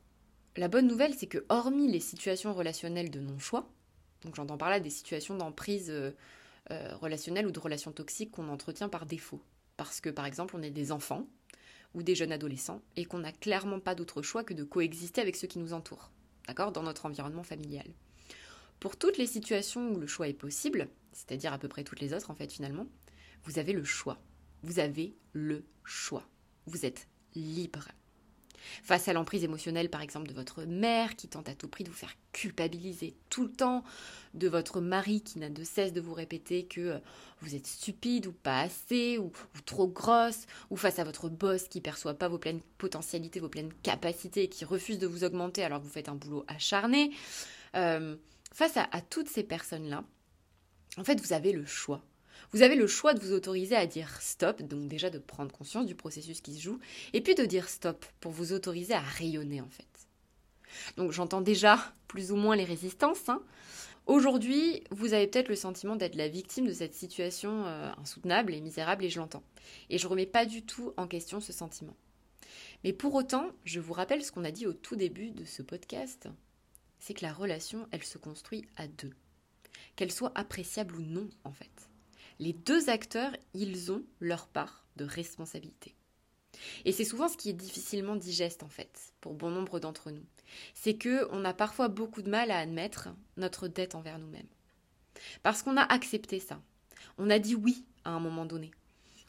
la 0.57 0.69
bonne 0.69 0.87
nouvelle, 0.87 1.15
c'est 1.15 1.27
que 1.27 1.45
hormis 1.51 1.91
les 1.91 2.01
situations 2.01 2.55
relationnelles 2.55 3.11
de 3.11 3.21
non-choix, 3.21 3.69
donc 4.23 4.37
j'entends 4.37 4.59
par 4.59 4.71
là 4.71 4.81
des 4.81 4.91
situations 4.91 5.37
d'emprise 5.37 5.91
euh, 6.71 6.73
euh, 6.73 6.97
relationnelle 6.97 7.47
ou 7.47 7.51
de 7.51 7.59
relations 7.59 7.93
toxiques 7.93 8.31
qu'on 8.31 8.49
entretient 8.49 8.89
par 8.89 9.07
défaut, 9.07 9.43
parce 9.77 10.01
que 10.01 10.11
par 10.11 10.27
exemple 10.27 10.57
on 10.57 10.63
est 10.63 10.71
des 10.71 10.93
enfants 10.93 11.27
ou 11.95 12.03
des 12.03 12.15
jeunes 12.15 12.33
adolescents 12.33 12.83
et 12.97 13.05
qu'on 13.05 13.19
n'a 13.19 13.33
clairement 13.33 13.81
pas 13.81 13.95
d'autre 13.95 14.23
choix 14.23 14.45
que 14.45 14.55
de 14.55 14.65
coexister 14.65 15.21
avec 15.21 15.37
ceux 15.37 15.49
qui 15.49 15.59
nous 15.59 15.73
entourent, 15.73 16.11
d'accord, 16.47 16.73
dans 16.73 16.83
notre 16.83 17.07
environnement 17.07 17.43
familial. 17.43 17.87
Pour 18.81 18.97
toutes 18.97 19.19
les 19.19 19.27
situations 19.27 19.91
où 19.91 19.99
le 19.99 20.07
choix 20.07 20.29
est 20.29 20.33
possible, 20.33 20.89
c'est-à-dire 21.13 21.53
à 21.53 21.59
peu 21.59 21.69
près 21.69 21.85
toutes 21.85 22.01
les 22.01 22.15
autres 22.15 22.31
en 22.31 22.35
fait 22.35 22.53
finalement, 22.53 22.87
vous 23.45 23.59
avez 23.59 23.73
le 23.73 23.85
choix. 23.85 24.19
Vous 24.63 24.79
avez 24.79 25.17
le 25.33 25.65
choix. 25.85 26.29
Vous 26.67 26.87
êtes 26.87 27.09
libre. 27.35 27.89
Face 28.83 29.09
à 29.09 29.13
l'emprise 29.13 29.45
émotionnelle, 29.45 29.91
par 29.91 30.03
exemple, 30.03 30.29
de 30.29 30.35
votre 30.35 30.65
mère 30.65 31.17
qui 31.17 31.29
tente 31.29 31.49
à 31.49 31.55
tout 31.55 31.69
prix 31.69 31.85
de 31.85 31.91
vous 31.91 31.97
faire 31.97 32.15
culpabiliser 32.33 33.15
tout 33.29 33.45
le 33.45 33.53
temps, 33.53 33.85
de 34.35 34.49
votre 34.49 34.81
mari 34.81 35.21
qui 35.21 35.39
n'a 35.39 35.51
de 35.51 35.65
cesse 35.65 35.93
de 35.93 36.01
vous 36.01 36.15
répéter 36.15 36.65
que 36.65 36.81
euh, 36.81 36.99
vous 37.41 37.55
êtes 37.55 37.67
stupide 37.67 38.27
ou 38.27 38.33
pas 38.33 38.61
assez 38.61 39.19
ou, 39.19 39.33
trop 39.67 39.89
grosse, 39.89 40.47
ou 40.71 40.77
face 40.77 40.99
à 40.99 41.05
votre 41.05 41.29
boss 41.29 41.69
qui 41.69 41.81
perçoit 41.81 42.15
pas 42.15 42.29
vos 42.29 42.39
pleines 42.39 42.61
potentialités, 42.79 43.41
vos 43.41 43.49
pleines 43.49 43.73
capacités 43.83 44.45
et 44.45 44.49
qui 44.49 44.65
refuse 44.65 44.99
de 44.99 45.07
vous 45.07 45.25
augmenter 45.25 45.63
alors 45.63 45.81
que 45.81 45.85
vous 45.85 45.93
faites 45.93 46.09
un 46.09 46.15
boulot 46.15 46.45
acharné. 46.49 47.13
Euh, 47.75 48.17
face 48.53 48.77
à 48.77 49.01
toutes 49.01 49.29
ces 49.29 49.43
personnes-là, 49.43 50.05
en 50.99 51.05
fait, 51.05 51.21
vous 51.21 51.33
avez 51.33 51.53
le 51.53 51.65
choix. 51.65 52.03
Vous 52.55 52.61
avez 52.61 52.77
le 52.77 52.87
choix 52.87 53.15
de 53.15 53.21
vous 53.21 53.33
autoriser 53.33 53.77
à 53.77 53.87
dire 53.87 54.21
stop, 54.21 54.61
donc 54.61 54.87
déjà 54.87 55.09
de 55.09 55.19
prendre 55.19 55.51
conscience 55.51 55.87
du 55.87 55.95
processus 55.95 56.43
qui 56.43 56.55
se 56.55 56.61
joue, 56.61 56.79
et 57.15 57.23
puis 57.23 57.35
de 57.35 57.47
dire 57.47 57.67
stop 57.67 58.05
pour 58.21 58.31
vous 58.31 58.53
autoriser 58.53 58.93
à 58.93 59.01
rayonner 59.01 59.63
en 59.63 59.71
fait. 59.71 59.87
Donc 60.99 61.13
j'entends 61.13 61.41
déjà 61.41 61.79
plus 62.09 62.31
ou 62.31 62.37
moins 62.37 62.55
les 62.55 62.65
résistances. 62.65 63.31
Hein. 63.31 63.43
Aujourd'hui, 64.05 64.85
vous 64.91 65.15
avez 65.15 65.29
peut-être 65.29 65.49
le 65.49 65.57
sentiment 65.57 65.97
d'être 65.97 66.15
la 66.15 66.29
victime 66.29 66.67
de 66.67 66.75
cette 66.75 66.95
situation 66.95 67.65
euh, 67.65 67.91
insoutenable 67.97 68.53
et 68.53 68.61
misérable, 68.61 69.07
et 69.07 69.11
je 69.11 69.19
l'entends. 69.19 69.45
Et 69.89 69.97
je 69.97 70.07
remets 70.07 70.27
pas 70.27 70.45
du 70.45 70.63
tout 70.63 70.93
en 70.99 71.07
question 71.07 71.41
ce 71.41 71.55
sentiment. 71.55 71.97
Mais 72.85 72.93
pour 72.93 73.15
autant, 73.15 73.49
je 73.65 73.81
vous 73.81 73.95
rappelle 73.95 74.23
ce 74.23 74.31
qu'on 74.31 74.45
a 74.45 74.51
dit 74.51 74.67
au 74.67 74.75
tout 74.75 74.97
début 74.97 75.31
de 75.31 75.47
ce 75.47 75.63
podcast, 75.63 76.29
c'est 76.99 77.15
que 77.15 77.25
la 77.25 77.33
relation, 77.33 77.89
elle 77.93 78.05
se 78.05 78.19
construit 78.19 78.67
à 78.77 78.89
deux. 78.89 79.13
Qu'elle 79.97 80.13
soit 80.13 80.33
appréciable 80.35 80.97
ou 80.97 81.01
non, 81.01 81.31
en 81.45 81.53
fait 81.53 81.92
les 82.43 82.53
deux 82.53 82.91
acteurs, 82.91 83.31
ils 83.55 83.93
ont 83.93 84.03
leur 84.19 84.49
part 84.49 84.85
de 84.97 85.05
responsabilité. 85.05 85.95
Et 86.85 86.91
c'est 86.91 87.05
souvent 87.05 87.29
ce 87.29 87.37
qui 87.37 87.51
est 87.51 87.55
difficilement 87.55 88.17
digeste 88.17 88.65
en 88.65 88.69
fait 88.69 89.13
pour 89.21 89.35
bon 89.35 89.51
nombre 89.51 89.79
d'entre 89.79 90.11
nous. 90.11 90.25
C'est 90.75 90.95
que 90.95 91.29
on 91.31 91.45
a 91.45 91.55
parfois 91.55 91.87
beaucoup 91.87 92.21
de 92.21 92.29
mal 92.29 92.51
à 92.51 92.59
admettre 92.59 93.11
notre 93.37 93.69
dette 93.69 93.95
envers 93.95 94.19
nous-mêmes. 94.19 94.49
Parce 95.45 95.63
qu'on 95.63 95.77
a 95.77 95.83
accepté 95.85 96.41
ça. 96.41 96.61
On 97.17 97.31
a 97.31 97.39
dit 97.39 97.55
oui 97.55 97.85
à 98.05 98.11
un 98.11 98.19
moment 98.19 98.45
donné. 98.45 98.73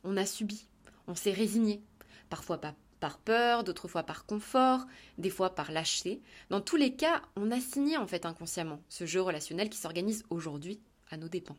On 0.04 0.18
a 0.18 0.26
subi, 0.26 0.66
on 1.06 1.14
s'est 1.14 1.32
résigné, 1.32 1.84
parfois 2.32 2.60
par 3.00 3.20
peur, 3.20 3.64
d'autres 3.64 3.88
fois 3.88 4.04
par 4.04 4.26
confort, 4.26 4.88
des 5.20 5.30
fois 5.30 5.54
par 5.54 5.72
lâcheté. 5.72 6.20
Dans 6.50 6.62
tous 6.62 6.78
les 6.78 6.96
cas, 6.96 7.22
on 7.36 7.52
a 7.52 7.60
signé 7.60 7.96
en 7.96 8.08
fait 8.08 8.26
inconsciemment 8.26 8.82
ce 8.90 9.06
jeu 9.06 9.22
relationnel 9.22 9.70
qui 9.70 9.78
s'organise 9.78 10.24
aujourd'hui 10.32 10.80
à 11.12 11.18
nos 11.18 11.30
dépens. 11.30 11.58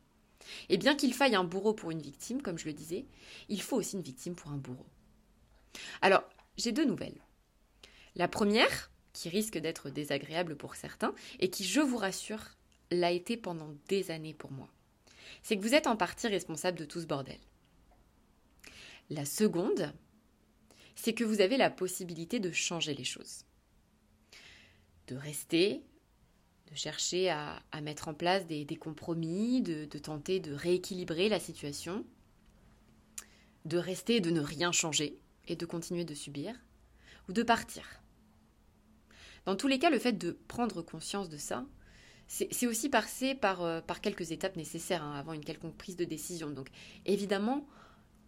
Et 0.69 0.77
bien 0.77 0.95
qu'il 0.95 1.15
faille 1.15 1.35
un 1.35 1.45
bourreau 1.45 1.73
pour 1.73 1.91
une 1.91 2.03
victime, 2.03 2.43
comme 2.43 2.59
je 2.59 2.67
le 2.67 2.73
disais, 2.73 3.07
il 3.49 3.63
faut 3.63 3.77
aussi 3.77 3.97
une 3.97 4.03
victime 4.03 4.35
pour 4.35 4.51
un 4.51 4.57
bourreau. 4.57 4.87
Alors, 6.03 6.25
j'ai 6.57 6.73
deux 6.73 6.85
nouvelles. 6.85 7.21
La 8.15 8.29
première, 8.29 8.91
qui 9.13 9.29
risque 9.29 9.59
d'être 9.59 9.91
désagréable 9.91 10.57
pour 10.57 10.75
certains, 10.75 11.15
et 11.41 11.51
qui, 11.51 11.65
je 11.65 11.81
vous 11.81 11.97
rassure, 11.97 12.43
l'a 12.91 13.11
été 13.11 13.37
pendant 13.37 13.75
des 13.89 14.11
années 14.11 14.35
pour 14.35 14.53
moi, 14.53 14.69
c'est 15.43 15.57
que 15.57 15.63
vous 15.63 15.75
êtes 15.75 15.87
en 15.87 15.97
partie 15.97 16.29
responsable 16.29 16.79
de 16.79 16.85
tout 16.85 17.01
ce 17.01 17.07
bordel. 17.07 17.41
La 19.11 19.25
seconde, 19.25 19.93
c'est 20.95 21.15
que 21.15 21.25
vous 21.25 21.41
avez 21.41 21.57
la 21.57 21.71
possibilité 21.71 22.41
de 22.41 22.53
changer 22.53 22.95
les 22.95 23.05
choses. 23.05 23.45
De 25.09 25.17
rester, 25.17 25.83
de 26.71 26.77
chercher 26.77 27.31
à, 27.31 27.63
mettre 27.83 28.09
en 28.09 28.15
place 28.15 28.47
des, 28.47 28.67
compromis, 28.77 29.63
de, 29.63 29.85
tenter 29.99 30.41
de 30.41 30.53
rééquilibrer 30.53 31.29
la 31.29 31.41
situation, 31.41 32.05
de 33.65 33.79
rester 33.79 34.17
et 34.17 34.21
de 34.21 34.31
ne 34.31 34.41
rien 34.41 34.73
changer 34.73 35.19
et 35.47 35.57
de 35.57 35.67
continuer 35.67 36.05
de 36.05 36.15
subir, 36.15 36.55
ou 37.29 37.33
de 37.33 37.43
partir. 37.43 37.85
Dans 39.45 39.57
tous 39.57 39.69
les 39.69 39.79
cas, 39.79 39.91
le 39.91 39.99
fait 39.99 40.13
de 40.13 40.33
prendre 40.49 40.81
conscience 40.83 41.29
de 41.29 41.37
ça, 41.37 41.67
c'est 42.27 42.67
aussi 42.67 42.89
passer 42.89 43.35
par, 43.35 43.63
euh, 43.63 43.81
par, 43.83 44.01
quelques 44.01 44.33
étapes 44.33 44.57
nécessaires 44.57 45.05
hein, 45.05 45.15
avant 45.15 45.35
une 45.35 45.45
quelconque 45.45 45.77
prise 45.77 45.97
de 45.97 46.05
décision. 46.05 46.51
Donc 46.51 46.69
évidemment, 47.05 47.67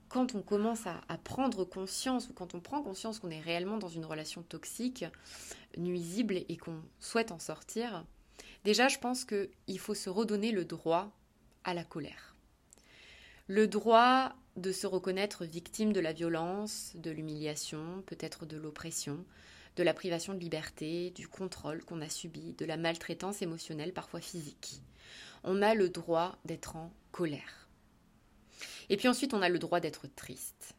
quand 0.09 0.35
on 0.35 0.43
commence 0.43 0.87
à, 0.87 1.01
à, 1.09 1.17
prendre 1.17 1.65
conscience 1.65 2.29
ou 2.29 2.35
quand 2.35 2.55
on 2.55 2.61
prend 2.61 2.83
conscience 2.83 3.19
qu'on 3.19 3.31
est 3.31 3.41
réellement 3.41 3.79
dans 3.79 3.89
une 3.89 4.05
relation 4.05 4.43
toxique, 4.43 5.07
nuisible 5.79 6.35
et 6.37 6.57
qu'on 6.59 6.83
souhaite 7.01 7.33
en 7.33 7.39
sortir, 7.39 8.05
Déjà, 8.65 8.89
je 8.89 8.99
pense 8.99 9.25
qu'il 9.25 9.79
faut 9.79 9.95
se 9.95 10.11
redonner 10.11 10.53
le 10.53 10.65
droit 10.65 11.11
à 11.65 11.75
la 11.75 11.85
colère. 11.85 12.37
Le 13.47 13.69
droit 13.69 14.35
de 14.57 14.73
se 14.73 14.87
reconnaître 14.87 15.45
victime 15.45 15.93
de 15.93 16.01
la 16.01 16.13
violence, 16.13 16.93
de 16.97 17.11
l'humiliation, 17.11 18.03
peut-être 18.07 18.47
de 18.47 18.57
l'oppression, 18.57 19.25
de 19.77 19.83
la 19.83 19.95
privation 19.95 20.35
de 20.35 20.39
liberté, 20.39 21.11
du 21.11 21.29
contrôle 21.29 21.85
qu'on 21.85 22.01
a 22.01 22.09
subi, 22.09 22.55
de 22.55 22.65
la 22.65 22.77
maltraitance 22.77 23.43
émotionnelle, 23.43 23.93
parfois 23.93 24.21
physique. 24.21 24.81
On 25.45 25.63
a 25.63 25.75
le 25.75 25.91
droit 25.91 26.39
d'être 26.45 26.77
en 26.77 26.91
colère. 27.13 27.69
Et 28.89 28.97
puis 28.97 29.09
ensuite, 29.09 29.35
on 29.35 29.43
a 29.43 29.49
le 29.49 29.59
droit 29.59 29.81
d'être 29.81 30.07
triste, 30.07 30.75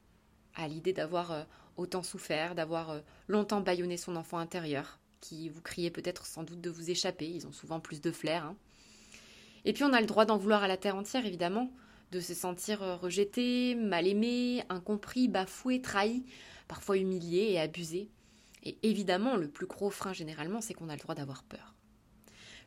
à 0.56 0.68
l'idée 0.68 0.94
d'avoir 0.94 1.32
euh, 1.32 1.44
autant 1.78 2.04
souffert, 2.04 2.56
d'avoir 2.56 2.90
euh, 2.90 3.00
longtemps 3.28 3.62
bâillonné 3.62 3.98
son 3.98 4.16
enfant 4.16 4.40
intérieur, 4.40 5.00
qui 5.22 5.50
vous 5.50 5.62
criez 5.62 5.92
peut-être 5.92 6.26
sans 6.26 6.44
doute 6.44 6.62
de 6.62 6.70
vous 6.70 6.90
échapper, 6.90 7.28
ils 7.28 7.48
ont 7.48 7.52
souvent 7.52 7.80
plus 7.80 8.02
de 8.02 8.12
flair. 8.12 8.46
Hein. 8.46 8.56
Et 9.66 9.74
puis 9.74 9.84
on 9.84 9.94
a 9.94 10.02
le 10.02 10.08
droit 10.08 10.26
d'en 10.26 10.38
vouloir 10.38 10.64
à 10.64 10.68
la 10.68 10.78
terre 10.78 10.96
entière, 10.96 11.26
évidemment, 11.26 11.72
de 12.12 12.20
se 12.20 12.34
sentir 12.34 12.82
euh, 12.84 12.96
rejeté, 12.96 13.76
mal 13.76 14.08
aimé, 14.08 14.64
incompris, 14.70 15.28
bafoué, 15.28 15.82
trahi, 15.82 16.24
parfois 16.68 16.98
humilié 16.98 17.52
et 17.52 17.60
abusé. 17.60 18.10
Et 18.64 18.78
évidemment, 18.84 19.36
le 19.36 19.50
plus 19.50 19.68
gros 19.68 19.90
frein 19.90 20.14
généralement, 20.14 20.62
c'est 20.62 20.74
qu'on 20.74 20.90
a 20.90 20.96
le 20.96 21.02
droit 21.02 21.16
d'avoir 21.16 21.44
peur. 21.44 21.74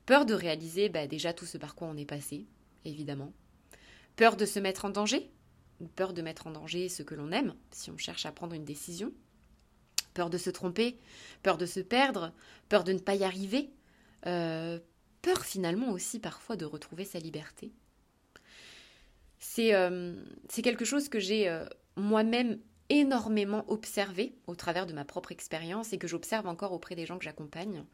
Peur 0.07 0.27
de 0.27 0.35
réaliser 0.35 0.89
bah, 0.89 1.07
déjà 1.07 1.33
tout 1.33 1.47
ce 1.47 1.59
par 1.59 1.75
quoi 1.75 1.89
on 1.89 1.97
est 1.97 2.07
passé, 2.07 2.47
évidemment. 2.85 3.33
Peur 4.17 4.37
de 4.37 4.45
se 4.45 4.59
mettre 4.59 4.85
en 4.85 4.91
danger, 4.91 5.31
peur 5.97 6.13
de 6.13 6.23
mettre 6.23 6.47
en 6.47 6.51
danger 6.51 6.89
ce 6.89 7.03
que 7.03 7.15
l'on 7.15 7.33
aime, 7.33 7.55
si 7.71 7.91
on 7.91 7.97
cherche 7.97 8.27
à 8.27 8.33
prendre 8.33 8.55
une 8.55 8.65
décision 8.65 9.13
peur 10.21 10.29
de 10.29 10.37
se 10.37 10.51
tromper, 10.51 10.99
peur 11.43 11.57
de 11.57 11.65
se 11.65 11.81
perdre, 11.81 12.35
peur 12.69 12.85
de 12.85 12.93
ne 12.93 12.99
pas 12.99 13.15
y 13.15 13.25
arriver, 13.25 13.71
euh, 14.27 14.79
peur 15.23 15.47
finalement 15.47 15.93
aussi 15.93 16.19
parfois 16.19 16.57
de 16.57 16.67
retrouver 16.67 17.07
sa 17.07 17.19
liberté. 17.19 17.73
C'est 19.39 19.73
euh, 19.73 20.15
quelque 20.63 20.85
chose 20.85 21.09
que 21.09 21.19
j'ai 21.19 21.49
euh, 21.49 21.65
moi-même 21.97 22.59
énormément 22.91 23.65
observé 23.71 24.35
au 24.47 24.55
travers 24.55 24.85
de 24.85 24.93
ma 24.93 25.07
propre 25.07 25.33
expérience 25.33 25.95
et 25.95 25.99
que 25.99 26.07
j'observe 26.07 26.47
encore 26.47 26.73
auprès 26.73 26.97
des 26.97 27.07
gens 27.07 27.17
que 27.17 27.25
j'accompagne. 27.25 27.87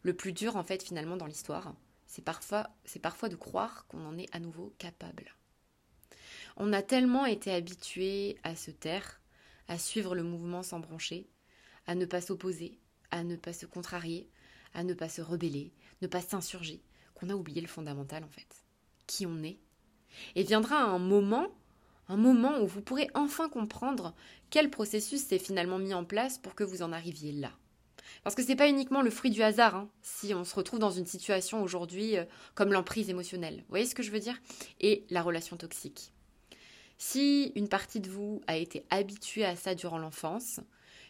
Le 0.00 0.14
plus 0.14 0.32
dur 0.32 0.56
en 0.56 0.64
fait 0.64 0.82
finalement 0.82 1.18
dans 1.18 1.26
l'histoire, 1.26 1.74
c'est 2.06 2.24
parfois, 2.24 2.70
parfois 3.02 3.28
de 3.28 3.36
croire 3.36 3.86
qu'on 3.88 4.06
en 4.06 4.16
est 4.16 4.34
à 4.34 4.40
nouveau 4.40 4.72
capable. 4.78 5.34
On 6.56 6.72
a 6.72 6.80
tellement 6.80 7.26
été 7.26 7.52
habitué 7.52 8.38
à 8.42 8.56
se 8.56 8.70
taire, 8.70 9.20
à 9.68 9.76
suivre 9.76 10.14
le 10.14 10.22
mouvement 10.22 10.62
sans 10.62 10.80
broncher, 10.80 11.26
à 11.86 11.94
ne 11.94 12.06
pas 12.06 12.20
s'opposer, 12.20 12.78
à 13.10 13.24
ne 13.24 13.36
pas 13.36 13.52
se 13.52 13.66
contrarier, 13.66 14.28
à 14.72 14.84
ne 14.84 14.94
pas 14.94 15.08
se 15.08 15.22
rebeller, 15.22 15.72
ne 16.02 16.06
pas 16.06 16.20
s'insurger, 16.20 16.82
qu'on 17.14 17.30
a 17.30 17.34
oublié 17.34 17.60
le 17.60 17.68
fondamental 17.68 18.24
en 18.24 18.28
fait, 18.28 18.64
qui 19.06 19.26
on 19.26 19.42
est. 19.42 19.58
Et 20.34 20.42
viendra 20.42 20.76
un 20.76 20.98
moment, 20.98 21.48
un 22.08 22.16
moment 22.16 22.60
où 22.60 22.66
vous 22.66 22.82
pourrez 22.82 23.08
enfin 23.14 23.48
comprendre 23.48 24.14
quel 24.50 24.70
processus 24.70 25.22
s'est 25.22 25.38
finalement 25.38 25.78
mis 25.78 25.94
en 25.94 26.04
place 26.04 26.38
pour 26.38 26.54
que 26.54 26.64
vous 26.64 26.82
en 26.82 26.92
arriviez 26.92 27.32
là. 27.32 27.52
Parce 28.22 28.36
que 28.36 28.42
ce 28.42 28.48
n'est 28.48 28.56
pas 28.56 28.68
uniquement 28.68 29.02
le 29.02 29.10
fruit 29.10 29.30
du 29.30 29.42
hasard, 29.42 29.74
hein, 29.74 29.90
si 30.02 30.34
on 30.34 30.44
se 30.44 30.54
retrouve 30.54 30.78
dans 30.78 30.90
une 30.90 31.06
situation 31.06 31.62
aujourd'hui 31.62 32.16
euh, 32.16 32.24
comme 32.54 32.72
l'emprise 32.72 33.10
émotionnelle. 33.10 33.58
Vous 33.58 33.70
voyez 33.70 33.86
ce 33.86 33.94
que 33.94 34.02
je 34.02 34.10
veux 34.10 34.20
dire? 34.20 34.40
Et 34.80 35.04
la 35.10 35.22
relation 35.22 35.56
toxique. 35.56 36.12
Si 36.96 37.52
une 37.56 37.68
partie 37.68 38.00
de 38.00 38.10
vous 38.10 38.40
a 38.46 38.56
été 38.56 38.86
habituée 38.90 39.44
à 39.44 39.56
ça 39.56 39.74
durant 39.74 39.98
l'enfance, 39.98 40.60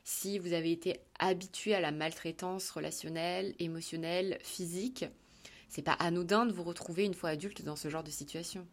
si 0.04 0.38
vous 0.38 0.52
avez 0.52 0.70
été 0.70 1.00
habitué 1.18 1.74
à 1.74 1.80
la 1.80 1.90
maltraitance 1.90 2.70
relationnelle, 2.70 3.54
émotionnelle, 3.58 4.38
physique, 4.42 5.06
c'est 5.68 5.82
pas 5.82 5.92
anodin 5.92 6.44
de 6.44 6.52
vous 6.52 6.62
retrouver 6.62 7.04
une 7.04 7.14
fois 7.14 7.30
adulte 7.30 7.62
dans 7.62 7.74
ce 7.74 7.88
genre 7.88 8.04
de 8.04 8.10
situation. 8.10 8.66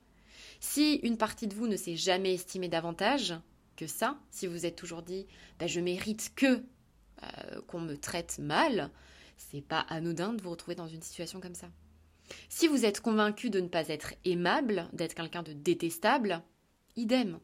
Si 0.59 0.95
une 0.95 1.17
partie 1.17 1.47
de 1.47 1.55
vous 1.55 1.67
ne 1.67 1.77
s'est 1.77 1.95
jamais 1.95 2.33
estimé 2.33 2.67
davantage 2.67 3.33
que 3.77 3.87
ça, 3.87 4.19
si 4.29 4.45
vous 4.45 4.65
êtes 4.65 4.75
toujours 4.75 5.01
dit 5.01 5.25
bah, 5.57 5.67
je 5.67 5.79
mérite 5.79 6.33
que 6.35 6.61
euh, 7.23 7.61
qu'on 7.67 7.79
me 7.79 7.95
traite 7.95 8.37
mal, 8.37 8.91
c'est 9.37 9.61
pas 9.61 9.79
anodin 9.89 10.33
de 10.33 10.41
vous 10.41 10.51
retrouver 10.51 10.75
dans 10.75 10.87
une 10.87 11.01
situation 11.01 11.39
comme 11.39 11.55
ça. 11.55 11.69
Si 12.49 12.67
vous 12.67 12.85
êtes 12.85 12.99
convaincu 12.99 13.49
de 13.49 13.61
ne 13.61 13.67
pas 13.67 13.87
être 13.87 14.13
aimable, 14.25 14.87
d'être 14.91 15.15
quelqu'un 15.15 15.43
de 15.43 15.53
détestable, 15.53 16.41
idem. 16.95 17.39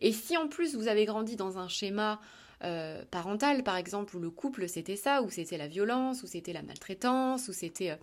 Et 0.00 0.12
si 0.12 0.36
en 0.36 0.48
plus 0.48 0.76
vous 0.76 0.88
avez 0.88 1.06
grandi 1.06 1.36
dans 1.36 1.58
un 1.58 1.68
schéma 1.68 2.20
euh, 2.64 3.04
parental, 3.10 3.62
par 3.62 3.76
exemple, 3.76 4.16
où 4.16 4.20
le 4.20 4.30
couple 4.30 4.68
c'était 4.68 4.96
ça, 4.96 5.22
où 5.22 5.30
c'était 5.30 5.58
la 5.58 5.68
violence, 5.68 6.22
où 6.22 6.26
c'était 6.26 6.52
la 6.52 6.62
maltraitance, 6.62 7.48
où 7.48 7.52
c'était 7.52 7.98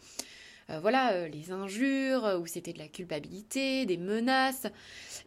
euh, 0.69 0.79
voilà 0.79 1.27
les 1.27 1.51
injures, 1.51 2.39
où 2.41 2.45
c'était 2.45 2.73
de 2.73 2.79
la 2.79 2.87
culpabilité, 2.87 3.85
des 3.85 3.97
menaces, 3.97 4.67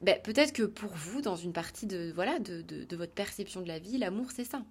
ben, 0.03 0.21
peut-être 0.23 0.53
que 0.53 0.65
pour 0.65 0.91
vous, 0.91 1.21
dans 1.23 1.37
une 1.37 1.53
partie 1.53 1.87
de 1.87 2.13
voilà 2.15 2.39
de, 2.39 2.63
de 2.63 2.97
votre 2.97 3.13
perception 3.13 3.63
de 3.63 3.69
la 3.69 3.79
vie, 3.79 3.99
l'amour 3.99 4.31
c'est 4.35 4.45
ça. 4.45 4.63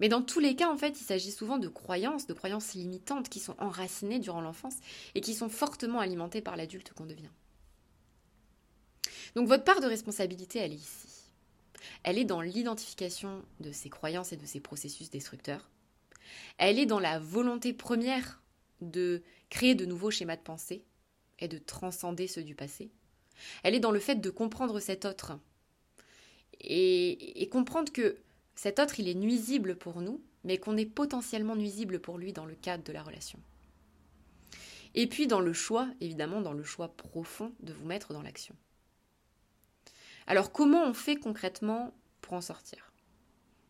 Mais 0.00 0.08
dans 0.08 0.22
tous 0.22 0.40
les 0.40 0.54
cas, 0.54 0.70
en 0.70 0.76
fait, 0.76 1.00
il 1.00 1.04
s'agit 1.04 1.32
souvent 1.32 1.58
de 1.58 1.68
croyances, 1.68 2.26
de 2.26 2.32
croyances 2.32 2.74
limitantes 2.74 3.28
qui 3.28 3.40
sont 3.40 3.56
enracinées 3.58 4.18
durant 4.18 4.40
l'enfance 4.40 4.76
et 5.14 5.20
qui 5.20 5.34
sont 5.34 5.48
fortement 5.48 6.00
alimentées 6.00 6.40
par 6.40 6.56
l'adulte 6.56 6.92
qu'on 6.94 7.06
devient. 7.06 7.30
Donc 9.34 9.48
votre 9.48 9.64
part 9.64 9.80
de 9.80 9.86
responsabilité, 9.86 10.60
elle 10.60 10.72
est 10.72 10.76
ici. 10.76 11.07
Elle 12.02 12.18
est 12.18 12.24
dans 12.24 12.40
l'identification 12.40 13.42
de 13.60 13.72
ces 13.72 13.90
croyances 13.90 14.32
et 14.32 14.36
de 14.36 14.46
ces 14.46 14.60
processus 14.60 15.10
destructeurs. 15.10 15.70
Elle 16.58 16.78
est 16.78 16.86
dans 16.86 17.00
la 17.00 17.18
volonté 17.18 17.72
première 17.72 18.42
de 18.80 19.22
créer 19.50 19.74
de 19.74 19.86
nouveaux 19.86 20.10
schémas 20.10 20.36
de 20.36 20.42
pensée 20.42 20.84
et 21.38 21.48
de 21.48 21.58
transcender 21.58 22.26
ceux 22.26 22.42
du 22.42 22.54
passé. 22.54 22.90
Elle 23.62 23.74
est 23.74 23.80
dans 23.80 23.92
le 23.92 24.00
fait 24.00 24.16
de 24.16 24.30
comprendre 24.30 24.80
cet 24.80 25.04
autre 25.04 25.38
et, 26.60 27.42
et 27.42 27.48
comprendre 27.48 27.92
que 27.92 28.18
cet 28.54 28.80
autre, 28.80 28.98
il 28.98 29.08
est 29.08 29.14
nuisible 29.14 29.76
pour 29.76 30.00
nous, 30.00 30.20
mais 30.42 30.58
qu'on 30.58 30.76
est 30.76 30.84
potentiellement 30.86 31.54
nuisible 31.54 32.00
pour 32.00 32.18
lui 32.18 32.32
dans 32.32 32.44
le 32.44 32.56
cadre 32.56 32.82
de 32.82 32.92
la 32.92 33.04
relation. 33.04 33.38
Et 34.94 35.06
puis 35.06 35.28
dans 35.28 35.40
le 35.40 35.52
choix, 35.52 35.88
évidemment, 36.00 36.40
dans 36.40 36.52
le 36.52 36.64
choix 36.64 36.88
profond 36.88 37.52
de 37.60 37.72
vous 37.72 37.86
mettre 37.86 38.12
dans 38.12 38.22
l'action. 38.22 38.56
Alors 40.30 40.52
comment 40.52 40.84
on 40.84 40.92
fait 40.92 41.16
concrètement 41.16 41.94
pour 42.20 42.34
en 42.34 42.42
sortir? 42.42 42.92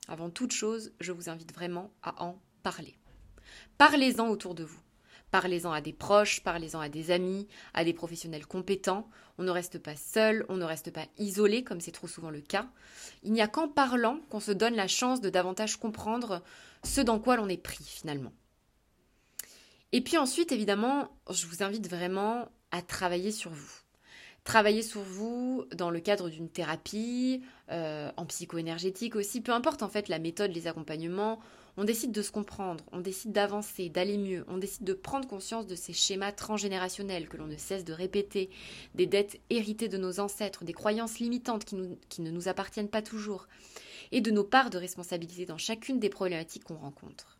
Avant 0.09 0.29
toute 0.29 0.51
chose, 0.51 0.93
je 0.99 1.13
vous 1.13 1.29
invite 1.29 1.55
vraiment 1.55 1.93
à 2.03 2.21
en 2.21 2.43
parler. 2.65 2.99
Parlez-en 3.79 4.27
autour 4.27 4.57
de 4.57 4.65
vous. 4.65 4.81
Parlez-en 5.31 5.71
à 5.71 5.81
des 5.81 5.93
proches, 5.93 6.43
parlez-en 6.43 6.81
à 6.81 6.89
des 6.89 7.13
amis, 7.13 7.47
à 7.75 7.85
des 7.85 7.93
professionnels 7.93 8.45
compétents. 8.45 9.09
On 9.39 9.45
ne 9.45 9.53
reste 9.53 9.79
pas 9.79 9.95
seul, 9.95 10.45
on 10.49 10.57
ne 10.57 10.65
reste 10.65 10.91
pas 10.91 11.07
isolé 11.17 11.63
comme 11.63 11.81
c'est 11.81 11.93
trop 11.93 12.09
souvent 12.09 12.31
le 12.31 12.41
cas. 12.41 12.69
Il 13.23 13.33
n'y 13.33 13.41
a 13.41 13.47
qu'en 13.47 13.69
parlant 13.69 14.19
qu'on 14.29 14.41
se 14.41 14.51
donne 14.51 14.75
la 14.75 14.89
chance 14.89 15.21
de 15.21 15.31
davantage 15.31 15.77
comprendre 15.77 16.43
ce 16.83 17.01
dans 17.01 17.21
quoi 17.21 17.37
l'on 17.37 17.49
est 17.49 17.63
pris 17.63 17.85
finalement. 17.85 18.33
Et 19.93 20.01
puis 20.01 20.19
ensuite, 20.19 20.51
évidemment, 20.51 21.17
je 21.31 21.47
vous 21.47 21.63
invite 21.63 21.89
vraiment 21.89 22.51
à 22.73 22.83
travailler 22.83 23.31
sur 23.31 23.53
vous. 23.53 23.88
Travailler 24.49 24.81
sur 24.81 25.03
vous 25.03 25.67
dans 25.77 25.91
le 25.91 26.01
cadre 26.01 26.31
d'une 26.31 26.49
thérapie, 26.49 27.43
euh, 27.71 28.11
en 28.17 28.25
psycho-énergétique 28.25 29.15
aussi, 29.15 29.43
peu 29.43 29.53
importe 29.53 29.83
en 29.83 29.91
fait 29.91 30.09
la 30.09 30.19
méthode, 30.19 30.53
les 30.53 30.67
accompagnements, 30.67 31.39
on 31.77 31.85
décide 31.85 32.13
de 32.13 32.23
se 32.23 32.33
comprendre, 32.33 32.83
on 32.91 33.01
décide 33.01 33.33
d'avancer, 33.33 33.91
d'aller 33.91 34.17
mieux, 34.17 34.47
on 34.49 34.57
décide 34.57 34.85
de 34.85 34.95
prendre 34.95 35.29
conscience 35.29 35.67
de 35.67 35.75
ces 35.75 35.93
schémas 35.93 36.33
transgénérationnels 36.33 37.29
que 37.29 37.37
l'on 37.37 37.47
ne 37.47 37.59
cesse 37.59 37.85
de 37.85 37.93
répéter, 37.93 38.49
des 38.95 39.05
dettes 39.05 39.39
héritées 39.51 39.89
de 39.89 39.99
nos 39.99 40.19
ancêtres, 40.19 40.65
des 40.65 40.73
croyances 40.73 41.19
limitantes 41.19 41.67
qui, 41.67 41.77
qui 42.09 42.23
ne 42.23 42.31
nous 42.31 42.49
appartiennent 42.49 42.89
pas 42.89 43.03
toujours, 43.03 43.49
et 44.13 44.23
de 44.23 44.31
nos 44.31 44.45
parts 44.45 44.71
de 44.71 44.79
responsabilité 44.79 45.45
dans 45.45 45.59
chacune 45.59 46.01
des 46.01 46.09
problématiques 46.09 46.65
qu'on 46.65 46.79
rencontre. 46.79 47.39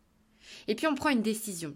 Et 0.67 0.75
puis 0.75 0.85
on 0.85 0.93
prend 0.93 1.09
une 1.09 1.23
décision. 1.23 1.75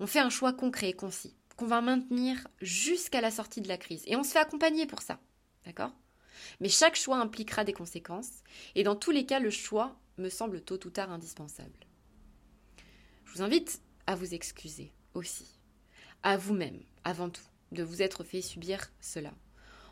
On 0.00 0.06
fait 0.06 0.20
un 0.20 0.30
choix 0.30 0.54
concret 0.54 0.88
et 0.88 0.94
concis, 0.94 1.34
qu'on 1.56 1.66
va 1.66 1.80
maintenir 1.80 2.46
jusqu'à 2.60 3.20
la 3.20 3.30
sortie 3.30 3.60
de 3.60 3.68
la 3.68 3.78
crise. 3.78 4.02
Et 4.06 4.16
on 4.16 4.22
se 4.22 4.30
fait 4.30 4.38
accompagner 4.38 4.86
pour 4.86 5.02
ça. 5.02 5.18
D'accord? 5.64 5.92
Mais 6.60 6.68
chaque 6.68 6.96
choix 6.96 7.16
impliquera 7.18 7.64
des 7.64 7.72
conséquences, 7.72 8.42
et 8.74 8.82
dans 8.82 8.96
tous 8.96 9.10
les 9.10 9.26
cas, 9.26 9.40
le 9.40 9.50
choix 9.50 9.96
me 10.18 10.28
semble 10.28 10.60
tôt 10.62 10.78
ou 10.86 10.90
tard 10.90 11.10
indispensable. 11.10 11.86
Je 13.24 13.32
vous 13.32 13.42
invite 13.42 13.80
à 14.06 14.14
vous 14.14 14.34
excuser 14.34 14.92
aussi, 15.14 15.58
à 16.22 16.36
vous-même, 16.36 16.80
avant 17.04 17.30
tout, 17.30 17.42
de 17.72 17.82
vous 17.82 18.02
être 18.02 18.22
fait 18.22 18.42
subir 18.42 18.92
cela. 19.00 19.32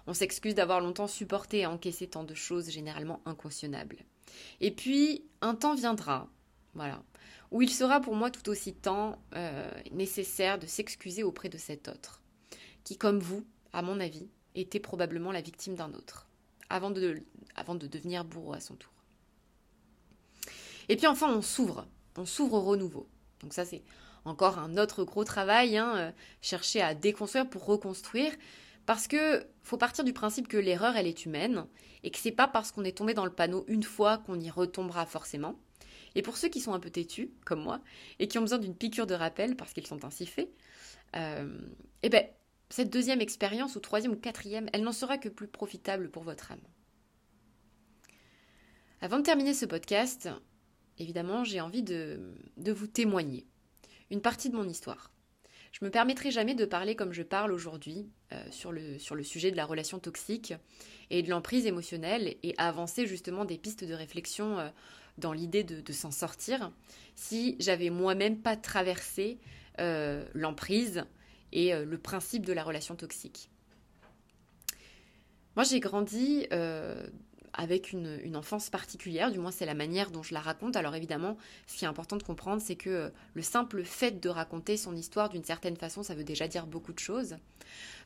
On 0.07 0.15
s'excuse 0.15 0.55
d'avoir 0.55 0.81
longtemps 0.81 1.09
supporté 1.09 1.61
et 1.61 1.67
encaissé 1.67 2.07
tant 2.07 2.25
de 2.25 2.35
choses 2.35 2.71
généralement 2.71 3.23
inconscionnables. 3.25 4.05
Et 4.61 4.71
puis, 4.71 5.25
un 5.41 5.55
temps 5.55 5.75
viendra, 5.75 6.29
voilà, 6.75 7.03
où 7.55 7.63
il 7.63 7.71
sera 7.71 8.01
pour 8.01 8.17
moi 8.17 8.33
tout 8.33 8.51
aussi 8.51 8.75
temps 8.75 9.17
euh, 9.37 9.71
nécessaire 9.93 10.59
de 10.59 10.67
s'excuser 10.67 11.23
auprès 11.23 11.49
de 11.49 11.57
cet 11.57 11.87
autre, 11.87 12.21
qui, 12.83 12.99
comme 12.99 13.21
vous, 13.21 13.47
à 13.73 13.81
mon 13.81 14.01
avis, 14.01 14.29
était 14.57 14.81
probablement 14.81 15.31
la 15.31 15.41
victime 15.41 15.77
d'un 15.77 15.95
autre, 15.95 16.27
avant 16.69 16.91
de, 16.91 17.23
devenir 17.87 18.25
bourreau 18.25 18.55
à 18.55 18.61
son 18.61 18.75
tour. 18.75 18.91
Et 20.89 20.97
puis 20.97 21.07
enfin, 21.07 21.33
on 21.33 21.43
s'ouvre, 21.43 21.87
on 22.17 22.27
s'ouvre 22.27 22.55
au 22.55 22.61
renouveau. 22.61 23.09
Donc 23.39 23.55
ça, 23.55 23.65
c'est 23.65 23.85
encore 24.25 24.59
un 24.59 24.77
autre 24.77 25.05
gros 25.05 25.23
travail, 25.23 25.77
hein, 25.77 25.95
euh, 25.97 26.13
chercher 26.43 26.83
à 26.83 26.93
déconstruire 26.93 27.49
pour 27.49 27.67
reconstruire, 27.67 28.33
parce 28.85 29.07
que 29.07 29.47
faut 29.63 29.79
partir 29.79 30.03
du 30.03 30.13
principe 30.13 30.49
que 30.49 30.57
l'erreur, 30.57 30.97
elle 30.97 31.07
est 31.07 31.25
humaine, 31.25 31.67
et 32.03 32.11
que 32.11 32.19
c'est 32.19 32.33
pas 32.33 32.49
parce 32.49 32.73
qu'on 32.73 32.83
est 32.83 32.99
tombé 32.99 33.15
dans 33.15 33.25
le 33.25 33.33
panneau 33.33 33.65
une 33.69 33.85
fois 33.85 34.19
qu'on 34.19 34.41
y 34.41 34.51
retombera 34.51 35.07
forcément. 35.07 35.55
Et 36.15 36.23
pour 36.23 36.37
ceux 36.37 36.49
qui 36.49 36.61
sont 36.61 36.73
un 36.73 36.81
peu 36.81 36.91
têtus, 36.91 37.31
comme 37.45 37.63
moi, 37.63 37.81
et 38.19 38.29
qui 38.29 38.39
ont 38.39 38.43
besoin 38.43 38.59
d'une 38.59 38.77
piqûre 38.77 39.07
de 39.07 39.15
rappel 39.15 39.57
parce 39.57 39.73
qu'ils 39.73 39.87
sont 39.87 40.05
ainsi 40.05 40.27
faits, 40.27 40.51
euh, 41.17 41.59
eh 42.03 42.09
ben, 42.09 42.25
cette 42.71 42.91
deuxième 42.91 43.21
expérience, 43.21 43.77
ou 43.77 43.81
troisième 43.81 44.13
ou 44.13 44.17
quatrième, 44.17 44.69
elle 44.73 44.83
n'en 44.83 44.93
sera 44.93 45.19
que 45.19 45.29
plus 45.29 45.49
profitable 45.49 46.11
pour 46.11 46.23
votre 46.23 46.53
âme. 46.53 46.61
Avant 49.01 49.19
de 49.19 49.23
terminer 49.23 49.55
ce 49.55 49.67
podcast, 49.67 50.29
évidemment, 50.99 51.45
j'ai 51.45 51.61
envie 51.61 51.83
de, 51.83 52.21
vous 52.57 52.87
témoigner 52.87 53.47
une 54.11 54.21
partie 54.21 54.51
de 54.51 54.57
mon 54.57 54.69
histoire. 54.69 55.11
Je 55.73 55.85
me 55.85 55.91
permettrai 55.91 56.31
jamais 56.31 56.55
de 56.55 56.65
parler 56.65 56.95
comme 56.95 57.13
je 57.13 57.23
parle 57.23 57.53
aujourd'hui 57.53 58.09
euh, 58.33 58.43
sur, 58.51 58.71
le, 58.71 58.99
sur 58.99 59.17
le 59.17 59.25
sujet 59.25 59.51
de 59.51 59.57
la 59.57 59.67
relation 59.67 59.99
toxique 59.99 60.55
et 61.11 61.23
de 61.23 61.31
l'emprise 61.31 61.67
émotionnelle 61.67 62.37
et 62.45 62.55
avancer 62.59 63.07
justement 63.09 63.45
des 63.45 63.59
pistes 63.59 63.85
de 63.85 63.93
réflexion 63.93 64.59
euh, 64.61 64.69
dans 65.19 65.33
l'idée 65.33 65.65
de, 65.65 65.93
s'en 65.93 66.11
sortir 66.11 66.73
si 67.15 67.57
j'avais 67.61 67.91
moi-même 67.91 68.39
pas 68.39 68.57
traversé 68.57 69.39
euh, 69.81 70.25
l'emprise 70.35 71.05
et 71.53 71.73
le 71.73 71.99
principe 71.99 72.45
de 72.45 72.53
la 72.53 72.65
relation 72.65 72.97
toxique. 72.97 73.49
Moi, 75.55 75.63
j'ai 75.63 75.79
grandi 75.79 76.49
avec 77.57 77.93
une, 77.93 78.37
enfance 78.37 78.69
particulière, 78.69 79.31
du 79.31 79.39
moins 79.39 79.53
c'est 79.53 79.67
la 79.67 79.75
manière 79.75 80.11
dont 80.11 80.23
je 80.23 80.35
la 80.35 80.41
raconte. 80.41 80.77
Alors 80.77 80.95
évidemment, 80.95 81.37
ce 81.67 81.77
qui 81.77 81.85
est 81.85 81.89
important 81.89 82.17
de 82.17 82.23
comprendre, 82.23 82.61
c'est 82.61 82.75
que 82.75 82.91
euh, 82.91 83.11
le 83.35 83.43
simple 83.43 83.85
fait 83.85 84.21
de 84.21 84.29
raconter 84.29 84.77
son 84.77 84.95
histoire 84.97 85.29
d'une 85.29 85.45
certaine 85.45 85.77
façon, 85.77 86.03
ça 86.03 86.15
veut 86.15 86.25
déjà 86.25 86.49
dire 86.49 86.67
beaucoup 86.67 86.93
de 86.93 86.99
choses. 86.99 87.37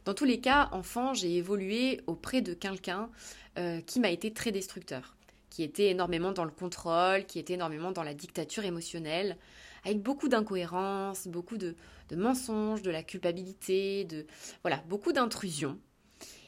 Dans 0.04 0.14
tous 0.14 0.26
les 0.26 0.40
cas, 0.40 0.68
enfant, 0.72 1.14
j'ai 1.14 1.36
évolué 1.36 2.02
auprès 2.06 2.42
de 2.42 2.52
quelqu'un 2.52 3.10
euh, 3.58 3.80
qui 3.80 4.00
m'a 4.00 4.10
été 4.10 4.32
très 4.32 4.52
destructeur, 4.52 5.16
qui 5.50 5.62
était 5.62 5.88
énormément 5.88 6.32
dans 6.32 6.44
le 6.44 6.50
contrôle, 6.50 7.24
qui 7.26 7.38
était 7.38 7.54
énormément 7.54 7.92
dans 7.92 8.02
la 8.02 8.14
dictature 8.14 8.64
émotionnelle, 8.64 9.36
avec 9.84 10.02
beaucoup 10.02 10.28
d'incohérences, 10.28 11.28
beaucoup 11.28 11.56
de, 11.56 11.74
mensonges, 12.14 12.82
de 12.82 12.90
la 12.90 13.02
culpabilité, 13.02 14.04
de 14.04 14.26
voilà, 14.62 14.82
beaucoup 14.88 15.12
d'intrusions. 15.12 15.78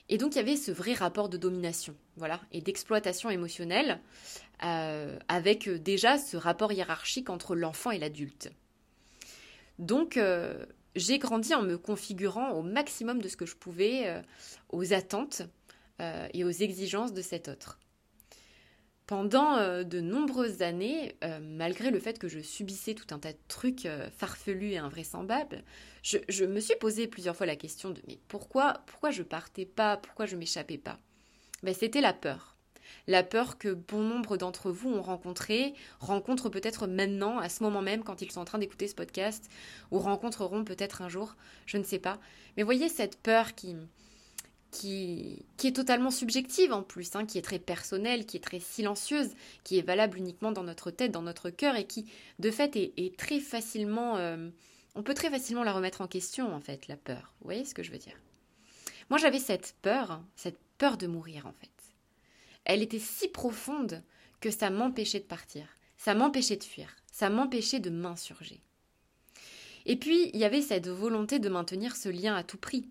Et 0.08 0.18
donc 0.18 0.34
il 0.34 0.38
y 0.38 0.40
avait 0.40 0.56
ce 0.56 0.72
vrai 0.72 0.92
rapport 0.92 1.28
de 1.28 1.36
domination, 1.36 1.94
voilà, 2.16 2.40
et 2.52 2.60
d'exploitation 2.60 3.30
émotionnelle, 3.30 4.00
euh, 4.62 5.18
avec 5.28 5.68
euh, 5.68 5.78
déjà 5.78 6.18
ce 6.18 6.36
rapport 6.36 6.72
hiérarchique 6.72 7.30
entre 7.30 7.54
l'enfant 7.54 7.92
et 7.92 7.98
l'adulte. 7.98 8.50
Donc, 9.78 10.18
euh, 10.18 10.66
j'ai 10.94 11.18
grandi 11.18 11.54
en 11.54 11.62
me 11.62 11.78
configurant 11.78 12.50
au 12.50 12.62
maximum 12.62 13.22
de 13.22 13.28
ce 13.28 13.38
que 13.38 13.46
je 13.46 13.56
pouvais 13.56 14.22
aux 14.68 14.92
attentes 14.92 15.42
et 16.34 16.44
aux 16.44 16.50
exigences 16.50 17.14
de 17.14 17.22
cet 17.22 17.48
autre. 17.48 17.79
Pendant 19.10 19.82
de 19.82 20.00
nombreuses 20.00 20.62
années, 20.62 21.16
malgré 21.42 21.90
le 21.90 21.98
fait 21.98 22.16
que 22.16 22.28
je 22.28 22.38
subissais 22.38 22.94
tout 22.94 23.12
un 23.12 23.18
tas 23.18 23.32
de 23.32 23.38
trucs 23.48 23.88
farfelus 24.16 24.70
et 24.70 24.78
invraisemblables, 24.78 25.64
je, 26.04 26.44
me 26.44 26.60
suis 26.60 26.76
posé 26.76 27.08
plusieurs 27.08 27.34
fois 27.34 27.46
la 27.46 27.56
question 27.56 27.90
de 27.90 28.00
mais 28.06 28.20
pourquoi, 28.28 28.84
pourquoi 28.86 29.10
je 29.10 29.24
partais 29.24 29.66
pas, 29.66 29.96
pourquoi 29.96 30.26
je 30.26 30.36
m'échappais 30.36 30.78
pas? 30.78 31.00
Ben, 31.64 31.74
C'était 31.74 32.00
la 32.00 32.12
peur. 32.12 32.56
La 33.08 33.24
peur 33.24 33.58
que 33.58 33.70
bon 33.70 34.02
nombre 34.02 34.36
d'entre 34.36 34.70
vous 34.70 34.90
ont 34.90 35.02
rencontré, 35.02 35.74
rencontrent 35.98 36.48
peut-être 36.48 36.86
maintenant, 36.86 37.40
à 37.40 37.48
ce 37.48 37.64
moment 37.64 37.82
même, 37.82 38.04
quand 38.04 38.22
ils 38.22 38.30
sont 38.30 38.40
en 38.40 38.44
train 38.44 38.58
d'écouter 38.58 38.86
ce 38.86 38.94
podcast, 38.94 39.50
ou 39.90 39.98
rencontreront 39.98 40.62
peut-être 40.62 41.02
un 41.02 41.08
jour, 41.08 41.34
je 41.66 41.78
ne 41.78 41.82
sais 41.82 41.98
pas. 41.98 42.20
Mais 42.56 42.62
voyez 42.62 42.88
cette 42.88 43.18
peur 43.20 43.56
qui, 43.56 43.74
qui, 44.70 45.44
est 45.64 45.74
totalement 45.74 46.10
subjective 46.10 46.72
en 46.72 46.82
plus, 46.82 47.14
hein, 47.14 47.26
qui 47.26 47.38
est 47.38 47.42
très 47.42 47.58
personnelle, 47.58 48.26
qui 48.26 48.36
est 48.36 48.40
très 48.40 48.60
silencieuse, 48.60 49.30
qui 49.64 49.78
est 49.78 49.82
valable 49.82 50.18
uniquement 50.18 50.52
dans 50.52 50.62
notre 50.62 50.90
tête, 50.90 51.12
dans 51.12 51.22
notre 51.22 51.50
cœur, 51.50 51.76
et 51.76 51.86
qui, 51.86 52.06
de 52.38 52.50
fait, 52.50 52.76
est, 52.76 53.16
très 53.16 53.40
facilement... 53.40 54.16
Euh, 54.16 54.48
on 54.94 55.02
peut 55.02 55.14
très 55.14 55.30
facilement 55.30 55.62
la 55.62 55.72
remettre 55.72 56.00
en 56.00 56.08
question, 56.08 56.52
en 56.54 56.60
fait, 56.60 56.88
la 56.88 56.96
peur. 56.96 57.32
Vous 57.40 57.46
voyez 57.46 57.64
ce 57.64 57.74
que 57.74 57.82
je 57.82 57.92
veux 57.92 57.98
dire? 57.98 58.16
Moi, 59.08 59.18
j'avais 59.18 59.38
cette 59.38 59.74
peur, 59.82 60.20
cette 60.36 60.58
peur 60.78 60.96
de 60.96 61.06
mourir, 61.06 61.46
en 61.46 61.52
fait 61.52 61.70
elle 62.64 62.82
était 62.82 62.98
si 62.98 63.28
profonde 63.28 64.02
que 64.40 64.50
ça 64.50 64.70
m'empêchait 64.70 65.20
de 65.20 65.24
partir, 65.24 65.66
ça 65.96 66.14
m'empêchait 66.14 66.56
de 66.56 66.64
fuir, 66.64 66.94
ça 67.10 67.28
m'empêchait 67.28 67.80
de 67.80 67.90
m'insurger. 67.90 68.60
Et 69.86 69.96
puis, 69.96 70.30
il 70.34 70.38
y 70.38 70.44
avait 70.44 70.62
cette 70.62 70.88
volonté 70.88 71.38
de 71.38 71.48
maintenir 71.48 71.96
ce 71.96 72.08
lien 72.08 72.36
à 72.36 72.44
tout 72.44 72.58
prix. 72.58 72.88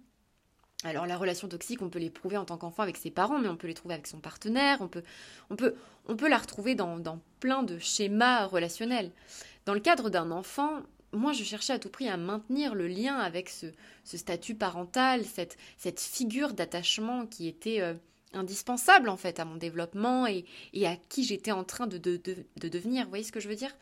Alors 0.85 1.05
la 1.05 1.17
relation 1.17 1.49
toxique, 1.49 1.81
on 1.81 1.89
peut 1.89 1.99
l'éprouver 1.99 2.37
en 2.37 2.45
tant 2.45 2.57
qu'enfant 2.57 2.83
avec 2.83 2.95
ses 2.95 3.11
parents, 3.11 3.37
mais 3.37 3.49
on 3.49 3.57
peut 3.57 3.67
les 3.67 3.73
trouver 3.73 3.95
avec 3.95 4.07
son 4.07 4.19
partenaire, 4.19 4.77
on 4.79 4.87
peut, 4.87 5.03
on 5.49 5.57
peut, 5.57 5.75
on 6.07 6.15
peut 6.15 6.29
la 6.29 6.37
retrouver 6.37 6.73
dans, 6.73 7.19
plein 7.41 7.63
de 7.63 7.77
schémas 7.79 8.45
relationnels. 8.45 9.11
Dans 9.65 9.73
le 9.73 9.81
cadre 9.81 10.09
d'un 10.09 10.31
enfant, 10.31 10.79
moi 11.11 11.33
je 11.33 11.43
cherchais 11.43 11.73
à 11.73 11.79
tout 11.79 11.89
prix 11.89 12.07
à 12.07 12.15
maintenir 12.15 12.75
le 12.75 12.87
lien 12.87 13.17
avec 13.17 13.49
ce, 13.49 13.67
statut 14.05 14.55
parental, 14.55 15.25
cette, 15.25 15.57
cette 15.77 15.99
figure 15.99 16.53
d'attachement 16.53 17.25
qui 17.25 17.49
était 17.49 17.81
euh, 17.81 17.93
indispensable 18.33 19.09
en 19.09 19.17
fait 19.17 19.41
à 19.41 19.45
mon 19.45 19.57
développement 19.57 20.27
et, 20.27 20.45
à 20.85 20.95
qui 21.09 21.25
j'étais 21.25 21.51
en 21.51 21.65
train 21.65 21.87
de, 21.87 21.97
de, 21.97 22.69
devenir. 22.69 23.03
Vous 23.03 23.09
voyez 23.09 23.25
ce 23.25 23.33
que 23.33 23.41
je 23.41 23.49
veux 23.49 23.55
dire? 23.55 23.75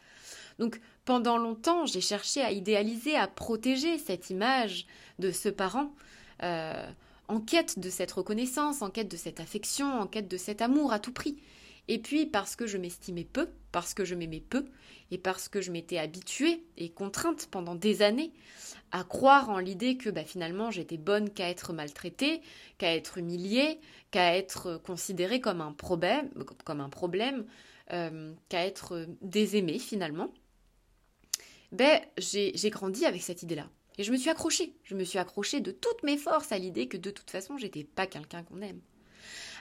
Donc 0.57 0.81
pendant 1.05 1.37
longtemps, 1.37 1.85
j'ai 1.85 2.01
cherché 2.01 2.41
à 2.41 2.51
idéaliser, 2.51 3.15
à 3.15 3.27
protéger 3.27 3.99
cette 3.99 4.31
image 4.31 4.87
de 5.19 5.31
ce 5.31 5.49
parent. 5.49 5.93
Euh, 6.43 6.89
en 7.27 7.41
quête 7.41 7.79
de 7.79 7.89
cette 7.89 8.11
reconnaissance, 8.11 8.81
en 8.81 8.89
quête 8.89 9.09
de 9.09 9.17
cette 9.17 9.39
affection, 9.39 9.99
en 9.99 10.07
quête 10.07 10.29
de 10.29 10.37
cet 10.37 10.61
amour 10.61 10.93
à 10.93 10.99
tout 10.99 11.11
prix. 11.11 11.37
Et 11.89 11.99
puis 11.99 12.25
parce 12.25 12.55
que 12.55 12.67
je 12.67 12.77
m'estimais 12.77 13.25
peu, 13.25 13.49
parce 13.71 13.93
que 13.93 14.05
je 14.05 14.15
m'aimais 14.15 14.41
peu, 14.41 14.65
et 15.11 15.17
parce 15.17 15.47
que 15.47 15.61
je 15.61 15.71
m'étais 15.71 15.97
habituée 15.97 16.63
et 16.77 16.89
contrainte 16.89 17.47
pendant 17.49 17.75
des 17.75 18.01
années 18.01 18.33
à 18.91 19.03
croire 19.03 19.49
en 19.49 19.59
l'idée 19.59 19.97
que 19.97 20.09
bah, 20.09 20.23
finalement 20.23 20.71
j'étais 20.71 20.97
bonne 20.97 21.29
qu'à 21.29 21.49
être 21.49 21.73
maltraitée, 21.73 22.41
qu'à 22.77 22.95
être 22.95 23.17
humiliée, 23.17 23.79
qu'à 24.11 24.35
être 24.35 24.81
considérée 24.85 25.41
comme 25.41 25.61
un 25.61 25.73
problème, 25.73 26.29
comme 26.63 26.81
un 26.81 26.89
problème, 26.89 27.45
euh, 27.93 28.33
qu'à 28.49 28.65
être 28.65 29.05
désaimée 29.21 29.79
finalement. 29.79 30.33
Ben, 31.71 31.99
j'ai 32.17 32.69
grandi 32.69 33.05
avec 33.05 33.21
cette 33.21 33.43
idée-là. 33.43 33.69
Et 33.97 34.03
je 34.03 34.11
me 34.11 34.17
suis 34.17 34.29
accrochée. 34.29 34.73
Je 34.83 34.95
me 34.95 35.03
suis 35.03 35.19
accrochée 35.19 35.61
de 35.61 35.71
toutes 35.71 36.03
mes 36.03 36.17
forces 36.17 36.51
à 36.51 36.57
l'idée 36.57 36.87
que 36.87 36.97
de 36.97 37.09
toute 37.09 37.31
façon, 37.31 37.57
j'étais 37.57 37.83
pas 37.83 38.07
quelqu'un 38.07 38.43
qu'on 38.43 38.61
aime. 38.61 38.81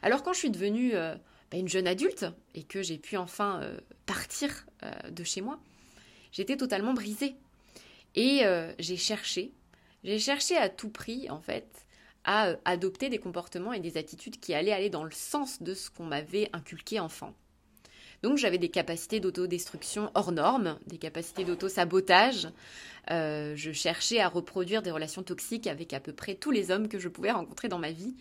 Alors 0.03 0.23
quand 0.23 0.33
je 0.33 0.39
suis 0.39 0.51
devenue 0.51 0.95
euh, 0.95 1.15
ben, 1.51 1.61
une 1.61 1.69
jeune 1.69 1.87
adulte 1.87 2.27
et 2.55 2.63
que 2.63 2.83
j'ai 2.83 2.99
pu 2.99 3.17
enfin 3.17 3.61
euh, 3.63 3.79
partir 4.05 4.67
de 5.11 5.25
chez 5.25 5.41
moi, 5.41 5.59
j'étais 6.33 6.57
totalement 6.57 6.95
brisée. 6.95 7.37
Et 8.17 8.45
euh, 8.45 8.73
j'ai 8.79 8.97
cherché, 8.97 9.53
j'ai 10.03 10.19
cherché 10.19 10.57
à 10.57 10.71
tout 10.71 10.89
prix, 10.89 11.29
en 11.29 11.41
fait, 11.41 11.87
à 12.25 12.49
euh, 12.49 12.57
adopter 12.65 13.11
des 13.11 13.19
comportements 13.19 13.75
et 13.75 13.81
des 13.81 13.99
attitudes 13.99 14.41
qui 14.41 14.55
allaient 14.55 14.73
aller 14.73 14.91
dans 14.91 15.05
le 15.05 15.11
sens 15.11 15.63
de 15.63 15.75
ce 15.75 15.91
qu'on 15.91 16.07
m'avait 16.07 16.49
inculqué 16.55 16.99
enfant. 16.99 17.35
Donc 18.27 18.39
j'avais 18.39 18.59
des 18.59 18.71
capacités 18.71 19.21
d'autodestruction 19.21 20.11
hors 20.15 20.33
normes, 20.33 20.81
des 20.89 20.99
capacités 20.99 21.45
d'auto-sabotage. 21.45 22.49
Euh, 23.13 23.55
je 23.55 23.71
cherchais 23.71 24.19
à 24.19 24.27
reproduire 24.27 24.83
des 24.83 24.91
relations 24.91 25.23
toxiques 25.23 25.69
avec 25.69 25.93
à 25.93 26.01
peu 26.01 26.13
près 26.13 26.35
tous 26.35 26.51
les 26.51 26.73
hommes 26.73 26.89
que 26.89 26.99
je 26.99 27.09
pouvais 27.09 27.31
rencontrer 27.31 27.69
dans 27.69 27.79
ma 27.79 27.93
vie. 27.93 28.17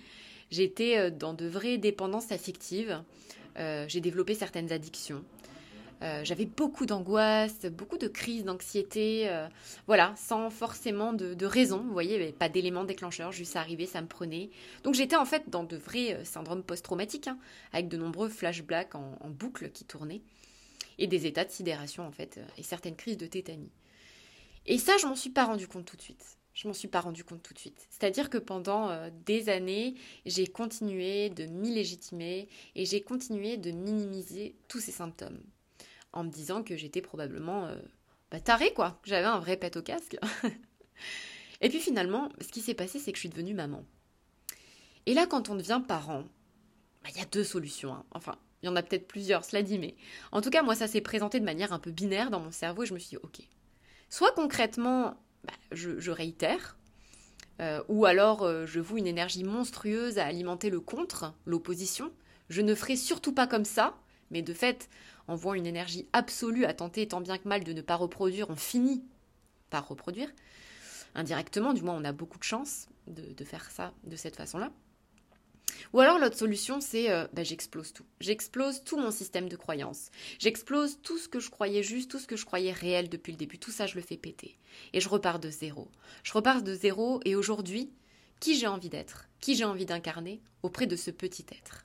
J'étais 0.52 1.10
dans 1.10 1.34
de 1.34 1.48
vraies 1.48 1.80
dépendances 1.80 2.32
affectives. 2.32 3.02
j'ai 3.58 4.00
développé 4.00 4.36
certaines 4.36 4.72
addictions. 4.72 5.24
Euh, 6.06 6.24
j'avais 6.24 6.46
beaucoup 6.46 6.86
d'angoisse, 6.86 7.66
beaucoup 7.66 7.98
de 7.98 8.08
crises 8.08 8.44
d'anxiété, 8.44 9.28
euh, 9.28 9.48
voilà, 9.88 10.14
sans 10.16 10.52
forcément 10.52 11.14
de, 11.14 11.46
raison, 11.46 11.80
vous 11.80 11.92
voyez, 11.92 12.32
pas 12.32 12.48
d'éléments 12.48 12.84
déclencheurs, 12.84 13.32
juste 13.32 13.56
arrivé, 13.56 13.88
ça 13.88 14.02
me 14.02 14.08
prenait. 14.08 14.52
Donc 14.84 14.94
j'étais 14.94 15.16
en 15.16 15.26
fait 15.26 15.50
dans 15.50 15.64
de 15.64 15.78
vrais 15.78 16.14
euh, 16.14 16.24
syndromes 16.24 16.64
post-traumatiques, 16.64 17.28
hein, 17.28 17.40
avec 17.74 17.88
de 17.88 17.98
nombreux 17.98 18.30
flashbacks 18.30 18.94
en, 18.94 19.18
en, 19.20 19.30
boucle 19.32 19.72
qui 19.72 19.84
tournaient, 19.84 20.22
et 21.00 21.08
des 21.08 21.26
états 21.26 21.44
de 21.44 21.50
sidération 21.50 22.06
en 22.06 22.12
fait, 22.12 22.40
et 22.58 22.64
certaines 22.64 22.96
crises 22.96 23.18
de 23.18 23.26
tétanie. 23.26 23.72
Et 24.68 24.78
ça, 24.78 24.98
je 24.98 25.08
m'en 25.08 25.16
suis 25.16 25.32
pas 25.32 25.46
rendu 25.46 25.68
compte 25.68 25.86
tout 25.86 25.98
de 25.98 26.02
suite. 26.02 26.38
Je 26.54 26.68
m'en 26.68 26.74
suis 26.74 26.88
pas 26.88 27.02
rendu 27.02 27.24
compte 27.24 27.44
tout 27.44 27.54
de 27.54 27.60
suite. 27.60 27.86
C'est-à-dire 27.90 28.30
que 28.30 28.38
pendant 28.38 29.10
des 29.26 29.50
années, 29.50 29.96
j'ai 30.26 30.48
continué 30.48 31.30
de 31.30 31.48
m'illégitimer 31.48 32.48
et 32.76 32.86
j'ai 32.86 33.02
continué 33.02 33.58
de 33.58 33.72
minimiser 33.72 34.56
tous 34.70 34.80
ces 34.80 34.94
symptômes 34.94 35.42
en 36.16 36.24
me 36.24 36.30
disant 36.30 36.64
que 36.64 36.76
j'étais 36.76 37.02
probablement 37.02 37.68
euh, 37.68 37.76
bah, 38.32 38.40
tarée, 38.40 38.74
quoi. 38.74 39.00
J'avais 39.04 39.28
un 39.28 39.40
vrai 39.40 39.58
pet 39.58 39.78
au 39.78 39.82
casque. 39.82 40.18
et 41.62 41.70
puis 41.70 41.80
finalement, 41.80 42.30
ce 42.42 42.48
qui 42.48 42.62
s'est 42.62 42.74
passé, 42.74 43.00
c'est 43.00 43.12
que 43.12 43.18
je 43.18 43.22
suis 43.22 43.30
devenue 43.30 43.54
maman. 43.54 43.86
Et 45.06 45.14
là, 45.14 45.28
quand 45.28 45.50
on 45.50 45.56
devient 45.56 45.82
parent, 45.88 46.24
bah, 47.04 47.10
il 47.14 47.18
y 47.18 47.22
a 47.22 47.26
deux 47.26 47.44
solutions. 47.44 47.94
Hein. 47.94 48.06
Enfin, 48.12 48.36
il 48.64 48.66
y 48.66 48.70
en 48.70 48.76
a 48.76 48.82
peut-être 48.82 49.08
plusieurs, 49.08 49.46
cela 49.46 49.62
dit, 49.62 49.78
mais 49.78 49.96
en 50.32 50.42
tout 50.42 50.50
cas, 50.50 50.64
moi, 50.64 50.74
ça 50.74 50.88
s'est 50.88 51.02
présenté 51.02 51.40
de 51.40 51.46
manière 51.46 51.74
un 51.74 51.80
peu 51.80 51.92
binaire 51.92 52.32
dans 52.32 52.40
mon 52.40 52.52
cerveau 52.52 52.84
et 52.84 52.86
je 52.88 52.94
me 52.94 53.00
suis 53.00 53.10
dit, 53.10 53.18
ok. 53.18 53.42
Soit 54.10 54.32
concrètement, 54.32 55.16
bah, 55.44 55.54
je, 55.72 56.10
réitère, 56.12 56.78
euh, 57.60 57.84
ou 57.90 58.06
alors 58.06 58.44
euh, 58.44 58.66
je 58.66 58.80
voue 58.80 58.98
une 58.98 59.08
énergie 59.08 59.44
monstrueuse 59.44 60.18
à 60.18 60.26
alimenter 60.26 60.70
le 60.70 60.80
contre, 60.80 61.34
l'opposition. 61.46 62.12
Je 62.50 62.62
ne 62.62 62.74
ferai 62.74 62.96
surtout 62.96 63.34
pas 63.34 63.48
comme 63.48 63.66
ça, 63.66 63.98
mais 64.32 64.42
de 64.42 64.54
fait, 64.54 64.90
en 65.28 65.36
voit 65.36 65.58
une 65.58 65.66
énergie 65.66 66.08
absolue 66.14 66.66
à 66.66 66.74
tenter 66.74 67.08
tant 67.08 67.22
bien 67.22 67.38
que 67.38 67.48
mal 67.48 67.64
de 67.64 67.74
ne 67.74 67.82
pas 67.82 67.96
reproduire, 67.96 68.50
on 68.50 68.56
finit 68.56 69.04
par 69.70 69.88
reproduire. 69.88 70.32
Indirectement, 71.16 71.74
du 71.74 71.82
moins, 71.82 71.96
on 71.96 72.04
a 72.04 72.12
beaucoup 72.12 72.38
de 72.38 72.44
chance 72.44 72.88
de, 73.08 73.44
faire 73.44 73.72
ça 73.72 73.94
de 74.04 74.16
cette 74.16 74.36
façon-là. 74.36 74.72
Ou 75.94 76.00
alors 76.00 76.20
l'autre 76.20 76.38
solution, 76.38 76.82
c'est 76.82 77.10
euh, 77.10 77.28
bah, 77.34 77.44
j'explose 77.44 77.94
tout. 77.94 78.06
J'explose 78.20 78.84
tout 78.84 78.98
mon 78.98 79.12
système 79.12 79.48
de 79.48 79.56
croyances. 79.56 80.10
J'explose 80.40 81.00
tout 81.02 81.18
ce 81.18 81.30
que 81.30 81.40
je 81.40 81.50
croyais 81.50 81.84
juste, 81.84 82.12
tout 82.12 82.20
ce 82.20 82.28
que 82.28 82.36
je 82.36 82.46
croyais 82.46 82.72
réel 82.72 83.10
depuis 83.10 83.32
le 83.32 83.38
début. 83.38 83.60
Tout 83.60 83.72
ça, 83.72 83.88
je 83.88 83.96
le 83.96 84.02
fais 84.02 84.18
péter. 84.18 84.58
Et 84.94 85.00
je 85.00 85.10
repars 85.10 85.40
de 85.40 85.50
zéro. 85.50 85.90
Je 86.24 86.34
repars 86.34 86.64
de 86.64 86.74
zéro 86.74 87.22
et 87.24 87.36
aujourd'hui, 87.36 87.92
qui 88.40 88.56
j'ai 88.58 88.68
envie 88.68 88.90
d'être? 88.90 89.30
Qui 89.40 89.56
j'ai 89.56 89.64
envie 89.64 89.86
d'incarner 89.86 90.42
auprès 90.64 90.88
de 90.88 90.96
ce 90.96 91.12
petit 91.12 91.46
être? 91.52 91.85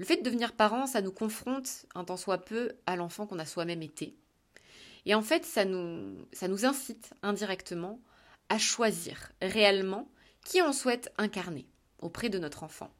Le 0.00 0.06
fait 0.06 0.16
de 0.16 0.22
devenir 0.22 0.54
parent, 0.54 0.86
ça 0.86 1.02
nous 1.02 1.12
confronte 1.12 1.84
un 1.94 2.04
tant 2.04 2.16
soit 2.16 2.38
peu 2.38 2.72
à 2.86 2.96
l'enfant 2.96 3.26
qu'on 3.26 3.38
a 3.38 3.44
soi-même 3.44 3.82
été. 3.82 4.16
Et 5.04 5.14
en 5.14 5.20
fait, 5.20 5.44
ça 5.44 5.66
nous, 5.66 6.16
incite 6.64 7.10
indirectement 7.22 8.00
à 8.48 8.56
choisir 8.56 9.30
réellement 9.42 10.10
qui 10.42 10.62
on 10.62 10.72
souhaite 10.72 11.12
incarner 11.18 11.66
auprès 11.98 12.30
de 12.30 12.38
notre 12.38 12.62
enfant. 12.62 12.90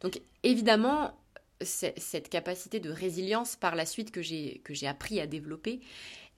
Donc 0.00 0.20
évidemment, 0.42 1.16
cette 1.60 2.28
capacité 2.28 2.80
de 2.80 2.90
résilience 2.90 3.54
par 3.54 3.76
la 3.76 3.86
suite 3.86 4.10
que 4.10 4.22
j'ai 4.22 4.86
appris 4.88 5.20
à 5.20 5.28
développer, 5.28 5.82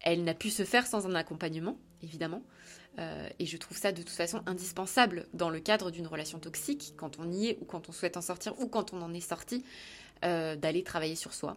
elle 0.00 0.24
n'a 0.24 0.34
pu 0.34 0.50
se 0.50 0.64
faire 0.64 0.86
sans 0.86 1.06
un 1.06 1.14
accompagnement, 1.14 1.78
évidemment. 2.02 2.42
Euh, 2.98 3.28
et 3.38 3.46
je 3.46 3.56
trouve 3.56 3.76
ça 3.76 3.92
de 3.92 4.02
toute 4.02 4.10
façon 4.10 4.42
indispensable 4.46 5.26
dans 5.34 5.50
le 5.50 5.60
cadre 5.60 5.90
d'une 5.90 6.06
relation 6.06 6.38
toxique, 6.38 6.94
quand 6.96 7.18
on 7.18 7.30
y 7.30 7.48
est 7.48 7.58
ou 7.60 7.64
quand 7.64 7.88
on 7.88 7.92
souhaite 7.92 8.16
en 8.16 8.20
sortir 8.20 8.58
ou 8.60 8.68
quand 8.68 8.92
on 8.92 9.02
en 9.02 9.12
est 9.12 9.20
sorti, 9.20 9.64
euh, 10.24 10.56
d'aller 10.56 10.82
travailler 10.84 11.16
sur 11.16 11.34
soi. 11.34 11.56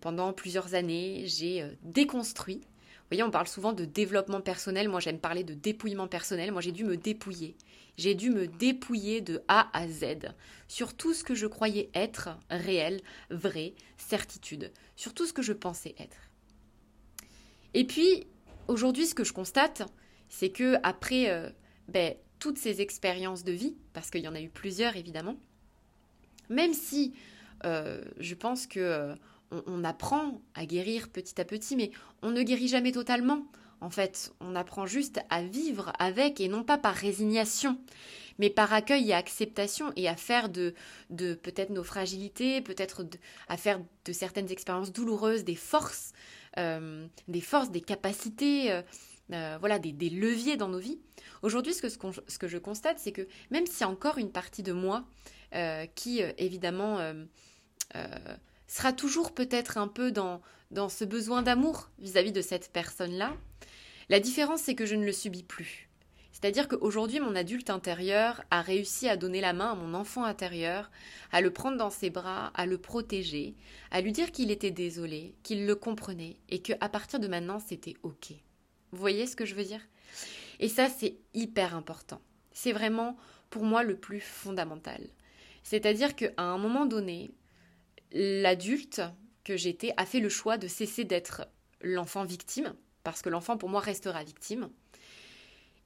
Pendant 0.00 0.32
plusieurs 0.32 0.74
années, 0.74 1.24
j'ai 1.26 1.62
euh, 1.62 1.70
déconstruit. 1.82 2.56
Vous 2.56 3.16
voyez, 3.16 3.22
on 3.22 3.30
parle 3.30 3.48
souvent 3.48 3.72
de 3.72 3.86
développement 3.86 4.42
personnel. 4.42 4.88
Moi, 4.88 5.00
j'aime 5.00 5.18
parler 5.18 5.42
de 5.42 5.54
dépouillement 5.54 6.08
personnel. 6.08 6.52
Moi, 6.52 6.60
j'ai 6.60 6.72
dû 6.72 6.84
me 6.84 6.96
dépouiller. 6.96 7.56
J'ai 7.96 8.14
dû 8.14 8.30
me 8.30 8.46
dépouiller 8.46 9.22
de 9.22 9.42
A 9.48 9.70
à 9.76 9.88
Z 9.88 10.28
sur 10.68 10.94
tout 10.94 11.14
ce 11.14 11.24
que 11.24 11.34
je 11.34 11.46
croyais 11.46 11.90
être 11.94 12.28
réel, 12.50 13.00
vrai, 13.30 13.74
certitude, 13.96 14.70
sur 14.94 15.14
tout 15.14 15.26
ce 15.26 15.32
que 15.32 15.42
je 15.42 15.54
pensais 15.54 15.94
être. 15.98 16.18
Et 17.74 17.84
puis, 17.84 18.26
aujourd'hui, 18.68 19.06
ce 19.06 19.14
que 19.14 19.24
je 19.24 19.32
constate, 19.32 19.82
c'est 20.28 20.50
que 20.50 20.76
après 20.82 21.52
ben, 21.88 22.14
toutes 22.38 22.58
ces 22.58 22.80
expériences 22.80 23.44
de 23.44 23.52
vie, 23.52 23.76
parce 23.92 24.10
qu'il 24.10 24.22
y 24.22 24.28
en 24.28 24.34
a 24.34 24.40
eu 24.40 24.48
plusieurs 24.48 24.96
évidemment, 24.96 25.36
même 26.48 26.74
si 26.74 27.14
je 27.64 28.34
pense 28.34 28.66
que 28.66 29.14
on, 29.50 29.84
apprend 29.84 30.40
à 30.54 30.66
guérir 30.66 31.08
petit 31.08 31.40
à 31.40 31.44
petit, 31.44 31.76
mais 31.76 31.90
on 32.22 32.30
ne 32.30 32.42
guérit 32.42 32.68
jamais 32.68 32.92
totalement. 32.92 33.46
En 33.80 33.90
fait, 33.90 34.32
on 34.40 34.56
apprend 34.56 34.86
juste 34.86 35.20
à 35.30 35.42
vivre 35.42 35.92
avec 35.98 36.40
et 36.40 36.48
non 36.48 36.64
pas 36.64 36.78
par 36.78 36.94
résignation, 36.94 37.78
mais 38.38 38.50
par 38.50 38.72
accueil 38.72 39.10
et 39.10 39.14
acceptation 39.14 39.92
et 39.96 40.08
à 40.08 40.16
faire 40.16 40.48
de, 40.48 40.74
peut-être 41.10 41.70
nos 41.70 41.84
fragilités, 41.84 42.60
peut-être 42.60 43.06
à 43.48 43.56
faire 43.56 43.80
de 44.04 44.12
certaines 44.12 44.50
expériences 44.50 44.92
douloureuses 44.92 45.44
des 45.44 45.54
forces, 45.54 46.12
euh, 46.58 47.06
des 47.28 47.40
forces, 47.40 47.70
des 47.70 47.80
capacités, 47.80 48.72
euh, 49.32 49.34
euh, 49.34 49.58
voilà, 49.58 49.78
des, 49.78 50.10
leviers 50.10 50.56
dans 50.56 50.68
nos 50.68 50.78
vies. 50.78 50.98
Aujourd'hui, 51.42 51.74
ce 51.74 51.82
que, 51.82 52.38
que 52.38 52.48
je 52.48 52.58
constate, 52.58 52.98
c'est 52.98 53.12
que 53.12 53.26
même 53.50 53.66
s'il 53.66 53.80
y 53.80 53.84
a 53.84 53.88
encore 53.88 54.18
une 54.18 54.30
partie 54.30 54.62
de 54.62 54.72
moi 54.72 55.04
qui, 55.94 56.20
évidemment, 56.36 56.98
sera 58.66 58.92
toujours 58.92 59.32
peut-être 59.32 59.78
un 59.78 59.88
peu 59.88 60.12
dans, 60.12 60.42
dans 60.70 60.88
ce 60.88 61.04
besoin 61.04 61.42
d'amour 61.42 61.88
vis-à-vis 61.98 62.32
de 62.32 62.42
cette 62.42 62.70
personne-là. 62.72 63.34
La 64.10 64.20
différence, 64.20 64.62
c'est 64.62 64.74
que 64.74 64.86
je 64.86 64.94
ne 64.94 65.04
le 65.04 65.12
subis 65.12 65.42
plus. 65.42 65.88
C'est-à-dire 66.40 66.68
qu'aujourd'hui, 66.68 67.18
mon 67.18 67.34
adulte 67.34 67.68
intérieur 67.68 68.44
a 68.52 68.62
réussi 68.62 69.08
à 69.08 69.16
donner 69.16 69.40
la 69.40 69.52
main 69.52 69.72
à 69.72 69.74
mon 69.74 69.92
enfant 69.92 70.22
intérieur, 70.22 70.88
à 71.32 71.40
le 71.40 71.52
prendre 71.52 71.76
dans 71.76 71.90
ses 71.90 72.10
bras, 72.10 72.52
à 72.54 72.64
le 72.64 72.78
protéger, 72.78 73.56
à 73.90 74.00
lui 74.00 74.12
dire 74.12 74.30
qu'il 74.30 74.52
était 74.52 74.70
désolé, 74.70 75.34
qu'il 75.42 75.66
le 75.66 75.74
comprenait 75.74 76.36
et 76.48 76.60
qu'à 76.60 76.88
partir 76.88 77.18
de 77.18 77.26
maintenant, 77.26 77.58
c'était 77.58 77.94
OK. 78.04 78.34
Vous 78.92 78.98
voyez 78.98 79.26
ce 79.26 79.36
que 79.36 79.44
je 79.44 79.54
veux 79.54 79.64
dire? 79.64 79.86
Et 80.60 80.68
ça, 80.68 80.88
c'est 80.88 81.16
hyper 81.34 81.74
important. 81.74 82.20
C'est 82.52 82.72
vraiment, 82.72 83.16
pour 83.50 83.64
moi, 83.64 83.82
le 83.82 83.96
plus 83.96 84.20
fondamental. 84.20 85.06
C'est-à-dire 85.62 86.16
qu'à 86.16 86.32
un 86.38 86.58
moment 86.58 86.86
donné, 86.86 87.30
l'adulte 88.12 89.02
que 89.44 89.56
j'étais 89.56 89.92
a 89.96 90.06
fait 90.06 90.20
le 90.20 90.28
choix 90.28 90.58
de 90.58 90.66
cesser 90.66 91.04
d'être 91.04 91.46
l'enfant 91.80 92.24
victime, 92.24 92.74
parce 93.04 93.22
que 93.22 93.28
l'enfant 93.28 93.56
pour 93.56 93.68
moi 93.68 93.80
restera 93.80 94.24
victime. 94.24 94.70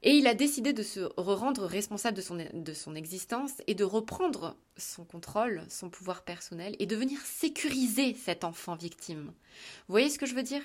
Et 0.05 0.17
il 0.17 0.27
a 0.27 0.35
décidé 0.35 0.73
de 0.73 0.83
se 0.83 1.01
rendre 1.17 1.65
responsable 1.65 2.17
de 2.17 2.23
son, 2.23 2.37
de 2.53 2.73
son 2.73 2.95
existence 2.97 3.53
et 3.69 3.75
de 3.75 3.85
reprendre 3.85 4.57
son 4.77 5.05
contrôle, 5.05 5.63
son 5.69 5.91
pouvoir 5.91 6.25
personnel 6.25 6.75
et 6.81 6.87
de 6.87 6.97
venir 6.97 7.21
sécuriser 7.21 8.15
cet 8.15 8.43
enfant 8.43 8.75
victime. 8.75 9.27
Vous 9.27 9.93
voyez 9.93 10.11
ce 10.11 10.19
que 10.19 10.27
je 10.27 10.35
veux 10.35 10.43
dire? 10.43 10.63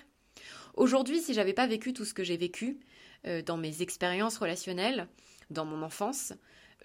Aujourd'hui, 0.73 1.19
si 1.19 1.33
j'avais 1.33 1.53
pas 1.53 1.67
vécu 1.67 1.93
tout 1.93 2.05
ce 2.05 2.13
que 2.13 2.23
j'ai 2.23 2.37
vécu 2.37 2.79
euh, 3.25 3.41
dans 3.41 3.57
mes 3.57 3.81
expériences 3.81 4.37
relationnelles, 4.37 5.07
dans 5.49 5.65
mon 5.65 5.81
enfance, 5.81 6.33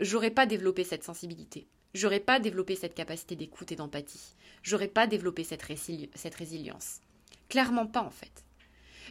j'aurais 0.00 0.30
pas 0.30 0.46
développé 0.46 0.84
cette 0.84 1.04
sensibilité 1.04 1.68
j'aurais 1.94 2.20
pas 2.20 2.40
développé 2.40 2.76
cette 2.76 2.94
capacité 2.94 3.36
d'écoute 3.36 3.72
et 3.72 3.76
d'empathie. 3.76 4.34
J'aurais 4.62 4.88
pas 4.88 5.06
développé 5.06 5.44
cette, 5.44 5.62
résilience. 5.62 7.00
Clairement 7.48 7.86
pas 7.86 8.02
en 8.02 8.10
fait. 8.10 8.44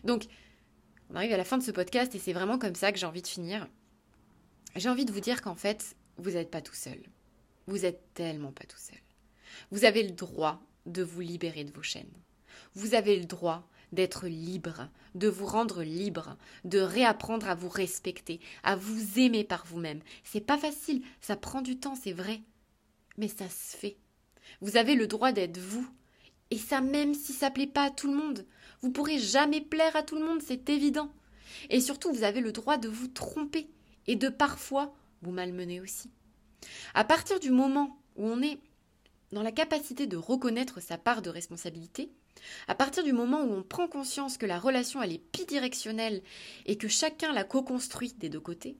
Donc, 0.03 0.25
on 1.09 1.15
arrive 1.15 1.33
à 1.33 1.37
la 1.37 1.43
fin 1.43 1.57
de 1.57 1.63
ce 1.63 1.71
podcast 1.71 2.15
et 2.15 2.19
c'est 2.19 2.33
vraiment 2.33 2.57
comme 2.57 2.75
ça 2.75 2.91
que 2.91 2.97
j'ai 2.97 3.05
envie 3.05 3.21
de 3.21 3.27
finir. 3.27 3.67
J'ai 4.75 4.89
envie 4.89 5.05
de 5.05 5.11
vous 5.11 5.19
dire 5.19 5.41
qu'en 5.41 5.55
fait, 5.55 5.95
vous 6.17 6.31
n'êtes 6.31 6.49
pas 6.49 6.61
tout 6.61 6.75
seul. 6.75 7.01
Vous 7.67 7.85
êtes 7.85 8.01
tellement 8.13 8.51
pas 8.51 8.65
tout 8.65 8.77
seul. 8.77 8.99
Vous 9.69 9.85
avez 9.85 10.03
le 10.03 10.11
droit 10.11 10.61
de 10.85 11.03
vous 11.03 11.21
libérer 11.21 11.63
de 11.63 11.73
vos 11.73 11.83
chaînes. 11.83 12.11
Vous 12.73 12.95
avez 12.95 13.19
le 13.19 13.25
droit 13.25 13.67
d'être 13.91 14.27
libre, 14.27 14.89
de 15.15 15.27
vous 15.27 15.45
rendre 15.45 15.83
libre, 15.83 16.37
de 16.63 16.79
réapprendre 16.79 17.49
à 17.49 17.55
vous 17.55 17.69
respecter, 17.69 18.39
à 18.63 18.75
vous 18.75 19.19
aimer 19.19 19.43
par 19.43 19.65
vous-même. 19.65 20.01
C'est 20.23 20.45
pas 20.45 20.57
facile, 20.57 21.01
ça 21.19 21.35
prend 21.35 21.61
du 21.61 21.77
temps, 21.77 21.95
c'est 21.95 22.13
vrai 22.13 22.41
mais 23.17 23.27
ça 23.27 23.47
se 23.49 23.77
fait. 23.77 23.97
Vous 24.61 24.77
avez 24.77 24.95
le 24.95 25.07
droit 25.07 25.31
d'être 25.31 25.57
vous. 25.57 25.87
Et 26.49 26.57
ça 26.57 26.81
même 26.81 27.13
si 27.13 27.33
ça 27.33 27.49
plaît 27.49 27.67
pas 27.67 27.83
à 27.83 27.91
tout 27.91 28.07
le 28.07 28.17
monde. 28.17 28.45
Vous 28.81 28.91
pourrez 28.91 29.19
jamais 29.19 29.61
plaire 29.61 29.95
à 29.95 30.03
tout 30.03 30.15
le 30.15 30.25
monde, 30.25 30.41
c'est 30.41 30.69
évident. 30.69 31.11
Et 31.69 31.79
surtout, 31.79 32.11
vous 32.11 32.23
avez 32.23 32.41
le 32.41 32.51
droit 32.51 32.77
de 32.77 32.89
vous 32.89 33.07
tromper 33.07 33.69
et 34.07 34.15
de 34.15 34.27
parfois 34.27 34.93
vous 35.21 35.31
malmener 35.31 35.79
aussi. 35.79 36.09
À 36.93 37.03
partir 37.03 37.39
du 37.39 37.51
moment 37.51 37.97
où 38.17 38.25
on 38.25 38.41
est 38.41 38.59
dans 39.31 39.43
la 39.43 39.51
capacité 39.51 40.07
de 40.07 40.17
reconnaître 40.17 40.81
sa 40.81 40.97
part 40.97 41.21
de 41.21 41.29
responsabilité, 41.29 42.11
à 42.67 42.75
partir 42.75 43.03
du 43.03 43.13
moment 43.13 43.43
où 43.43 43.53
on 43.53 43.63
prend 43.63 43.87
conscience 43.87 44.37
que 44.37 44.45
la 44.45 44.59
relation 44.59 45.01
elle 45.01 45.13
est 45.13 45.21
bidirectionnelle 45.33 46.21
et 46.65 46.77
que 46.77 46.87
chacun 46.87 47.33
la 47.33 47.43
co-construit 47.43 48.13
des 48.13 48.29
deux 48.29 48.39
côtés, 48.39 48.77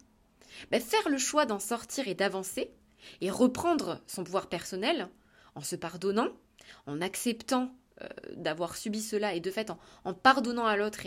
ben 0.70 0.82
faire 0.82 1.10
le 1.10 1.18
choix 1.18 1.46
d'en 1.46 1.60
sortir 1.60 2.08
et 2.08 2.16
d'avancer, 2.16 2.72
et 3.22 3.32
reprendre 3.32 4.02
son 4.08 4.24
pouvoir 4.24 4.48
personnel 4.48 5.10
en 5.56 5.62
se 5.62 5.76
pardonnant, 5.76 6.30
en 6.86 7.02
acceptant 7.02 7.74
euh, 8.02 8.08
d'avoir 8.36 8.76
subi 8.76 9.02
cela 9.02 9.34
et 9.34 9.40
de 9.40 9.52
fait 9.52 9.72
en, 10.06 10.14
pardonnant 10.14 10.66
à 10.66 10.78
l'autre 10.78 11.02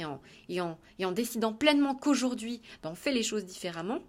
et 0.48 0.60
en, 0.60 1.12
décidant 1.12 1.52
pleinement 1.52 1.94
qu'aujourd'hui 1.94 2.62
ben, 2.82 2.90
on 2.90 2.94
fait 2.94 3.12
les 3.12 3.22
choses 3.22 3.44
différemment, 3.44 4.00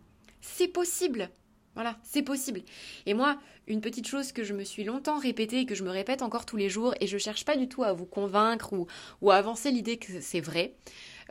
c'est 0.41 0.67
possible. 0.67 1.29
Voilà, 1.75 1.97
c'est 2.03 2.21
possible. 2.21 2.61
Et 3.05 3.13
moi, 3.13 3.37
une 3.67 3.81
petite 3.81 4.07
chose 4.07 4.31
que 4.31 4.45
je 4.45 4.53
me 4.53 4.63
suis 4.63 4.85
longtemps 4.85 5.19
répétée 5.19 5.59
et 5.59 5.65
que 5.65 5.75
je 5.75 5.83
me 5.83 5.89
répète 5.89 6.21
encore 6.21 6.45
tous 6.45 6.55
les 6.55 6.69
jours, 6.69 6.93
et 7.01 7.07
je 7.07 7.17
cherche 7.17 7.43
pas 7.43 7.57
du 7.57 7.67
tout 7.67 7.83
à 7.83 7.91
vous 7.91 8.05
convaincre 8.05 8.73
ou, 8.73 9.31
à 9.31 9.35
avancer 9.35 9.71
l'idée 9.71 9.97
que 9.97 10.21
c'est 10.21 10.39
vrai, 10.39 10.73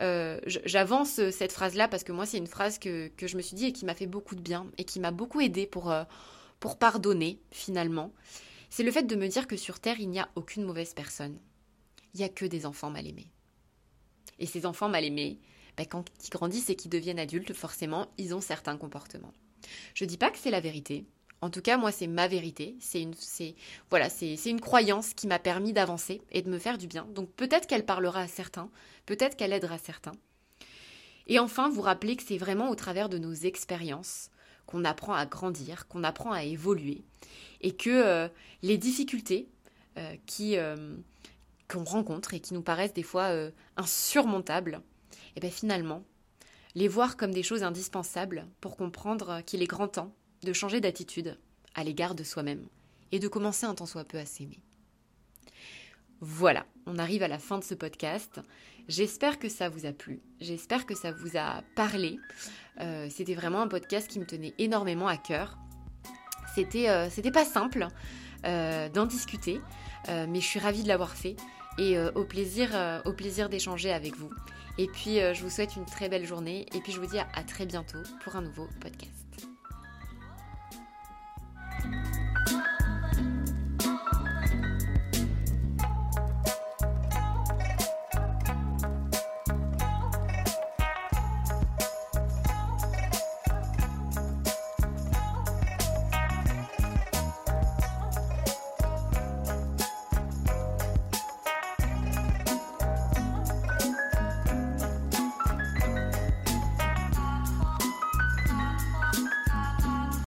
euh, 0.01 0.39
j'avance 0.45 1.19
cette 1.31 1.51
phrase-là 1.51 1.87
parce 1.87 2.03
que 2.03 2.11
moi, 2.11 2.27
c'est 2.27 2.37
une 2.37 2.47
phrase 2.47 2.77
que, 2.77 3.09
je 3.19 3.37
me 3.37 3.41
suis 3.41 3.55
dit 3.55 3.65
et 3.65 3.73
qui 3.73 3.85
m'a 3.85 3.95
fait 3.95 4.05
beaucoup 4.05 4.35
de 4.35 4.41
bien 4.41 4.67
et 4.77 4.83
qui 4.83 4.99
m'a 4.99 5.11
beaucoup 5.11 5.41
aidé 5.41 5.65
pour, 5.65 5.91
euh, 5.91 6.03
pour 6.59 6.77
pardonner 6.77 7.39
finalement, 7.49 8.13
c'est 8.69 8.83
le 8.83 8.91
fait 8.91 9.03
de 9.03 9.15
me 9.15 9.27
dire 9.27 9.47
que 9.47 9.57
sur 9.57 9.79
Terre, 9.79 9.99
il 9.99 10.09
n'y 10.09 10.19
a 10.19 10.29
aucune 10.35 10.63
mauvaise 10.63 10.93
personne. 10.93 11.39
Il 12.13 12.19
n'y 12.19 12.25
a 12.25 12.29
que 12.29 12.45
des 12.45 12.65
enfants 12.65 12.91
mal 12.91 13.07
aimés. 13.07 13.29
Et 14.37 14.45
ces 14.45 14.65
enfants 14.65 14.89
mal 14.89 15.05
aimés, 15.05 15.39
ben, 15.77 15.85
quand 15.85 16.05
ils 16.23 16.29
grandissent 16.29 16.69
et 16.69 16.75
qu'ils 16.75 16.91
deviennent 16.91 17.19
adultes, 17.19 17.53
forcément, 17.53 18.07
ils 18.17 18.35
ont 18.35 18.41
certains 18.41 18.77
comportements. 18.77 19.33
Je 19.93 20.03
ne 20.03 20.09
dis 20.09 20.17
pas 20.17 20.31
que 20.31 20.37
c'est 20.37 20.51
la 20.51 20.59
vérité. 20.59 21.05
En 21.41 21.49
tout 21.49 21.61
cas, 21.61 21.77
moi, 21.77 21.91
c'est 21.91 22.07
ma 22.07 22.27
vérité. 22.27 22.75
C'est 22.79 23.01
une, 23.01 23.13
voilà, 23.89 24.09
c'est 24.09 24.35
une 24.45 24.61
croyance 24.61 25.13
qui 25.13 25.27
m'a 25.27 25.39
permis 25.39 25.73
d'avancer 25.73 26.21
et 26.31 26.41
de 26.41 26.49
me 26.49 26.59
faire 26.59 26.77
du 26.77 26.87
bien. 26.87 27.07
Donc 27.13 27.29
peut-être 27.31 27.67
qu'elle 27.67 27.85
parlera 27.85 28.21
à 28.21 28.27
certains, 28.27 28.69
peut-être 29.05 29.35
qu'elle 29.35 29.53
aidera 29.53 29.77
certains. 29.77 30.13
Et 31.27 31.39
enfin, 31.39 31.69
vous 31.69 31.81
rappeler 31.81 32.15
que 32.15 32.23
c'est 32.23 32.37
vraiment 32.37 32.69
au 32.69 32.75
travers 32.75 33.09
de 33.09 33.17
nos 33.17 33.33
expériences 33.33 34.29
qu'on 34.65 34.85
apprend 34.85 35.13
à 35.13 35.25
grandir, 35.25 35.87
qu'on 35.87 36.03
apprend 36.03 36.31
à 36.31 36.43
évoluer, 36.43 37.03
et 37.61 37.75
que 37.75 37.89
euh, 37.89 38.27
les 38.61 38.77
difficultés 38.77 39.47
euh, 39.97 40.15
qui 40.25 40.57
euh, 40.57 40.95
qu'on 41.67 41.83
rencontre 41.83 42.33
et 42.33 42.39
qui 42.39 42.53
nous 42.53 42.61
paraissent 42.61 42.93
des 42.93 43.03
fois 43.03 43.31
insurmontables, 43.75 44.81
eh 45.35 45.39
bien 45.39 45.49
finalement, 45.49 46.03
les 46.75 46.87
voir 46.89 47.17
comme 47.17 47.31
des 47.31 47.43
choses 47.43 47.63
indispensables 47.63 48.47
pour 48.61 48.75
comprendre 48.75 49.41
qu'il 49.45 49.63
est 49.63 49.67
grand 49.67 49.87
temps 49.87 50.13
de 50.43 50.53
changer 50.53 50.81
d'attitude 50.81 51.39
à 51.73 51.83
l'égard 51.83 52.15
de 52.15 52.23
soi-même 52.23 52.67
et 53.11 53.19
de 53.19 53.27
commencer 53.27 53.65
un 53.65 53.73
temps 53.73 53.85
soit 53.85 54.03
peu 54.03 54.17
à 54.17 54.25
s'aimer. 54.25 54.59
Voilà, 56.21 56.65
on 56.85 56.97
arrive 56.97 57.23
à 57.23 57.27
la 57.27 57.39
fin 57.39 57.57
de 57.57 57.63
ce 57.63 57.75
podcast. 57.75 58.41
J'espère 58.87 59.39
que 59.39 59.49
ça 59.49 59.69
vous 59.69 59.85
a 59.85 59.91
plu, 59.91 60.21
j'espère 60.39 60.85
que 60.85 60.95
ça 60.95 61.11
vous 61.11 61.37
a 61.37 61.61
parlé. 61.75 62.19
Euh, 62.81 63.07
c'était 63.09 63.35
vraiment 63.35 63.61
un 63.61 63.67
podcast 63.67 64.07
qui 64.07 64.19
me 64.19 64.25
tenait 64.25 64.53
énormément 64.57 65.07
à 65.07 65.17
cœur. 65.17 65.57
C'était 66.53 66.89
euh, 66.89 67.09
pas 67.33 67.45
simple 67.45 67.87
euh, 68.45 68.89
d'en 68.89 69.05
discuter, 69.05 69.59
mais 70.07 70.39
je 70.39 70.45
suis 70.45 70.59
ravie 70.59 70.83
de 70.83 70.87
l'avoir 70.87 71.15
fait 71.15 71.35
et 71.77 71.97
au 72.15 72.23
plaisir, 72.23 72.69
au 73.05 73.13
plaisir 73.13 73.49
d'échanger 73.49 73.91
avec 73.91 74.15
vous. 74.15 74.29
Et 74.77 74.87
puis 74.87 75.19
je 75.19 75.41
vous 75.41 75.49
souhaite 75.49 75.75
une 75.75 75.85
très 75.85 76.09
belle 76.09 76.25
journée 76.25 76.65
et 76.73 76.79
puis 76.79 76.91
je 76.91 76.99
vous 76.99 77.07
dis 77.07 77.19
à 77.19 77.43
très 77.43 77.65
bientôt 77.65 77.99
pour 78.23 78.35
un 78.35 78.41
nouveau 78.41 78.67
podcast. 78.81 79.24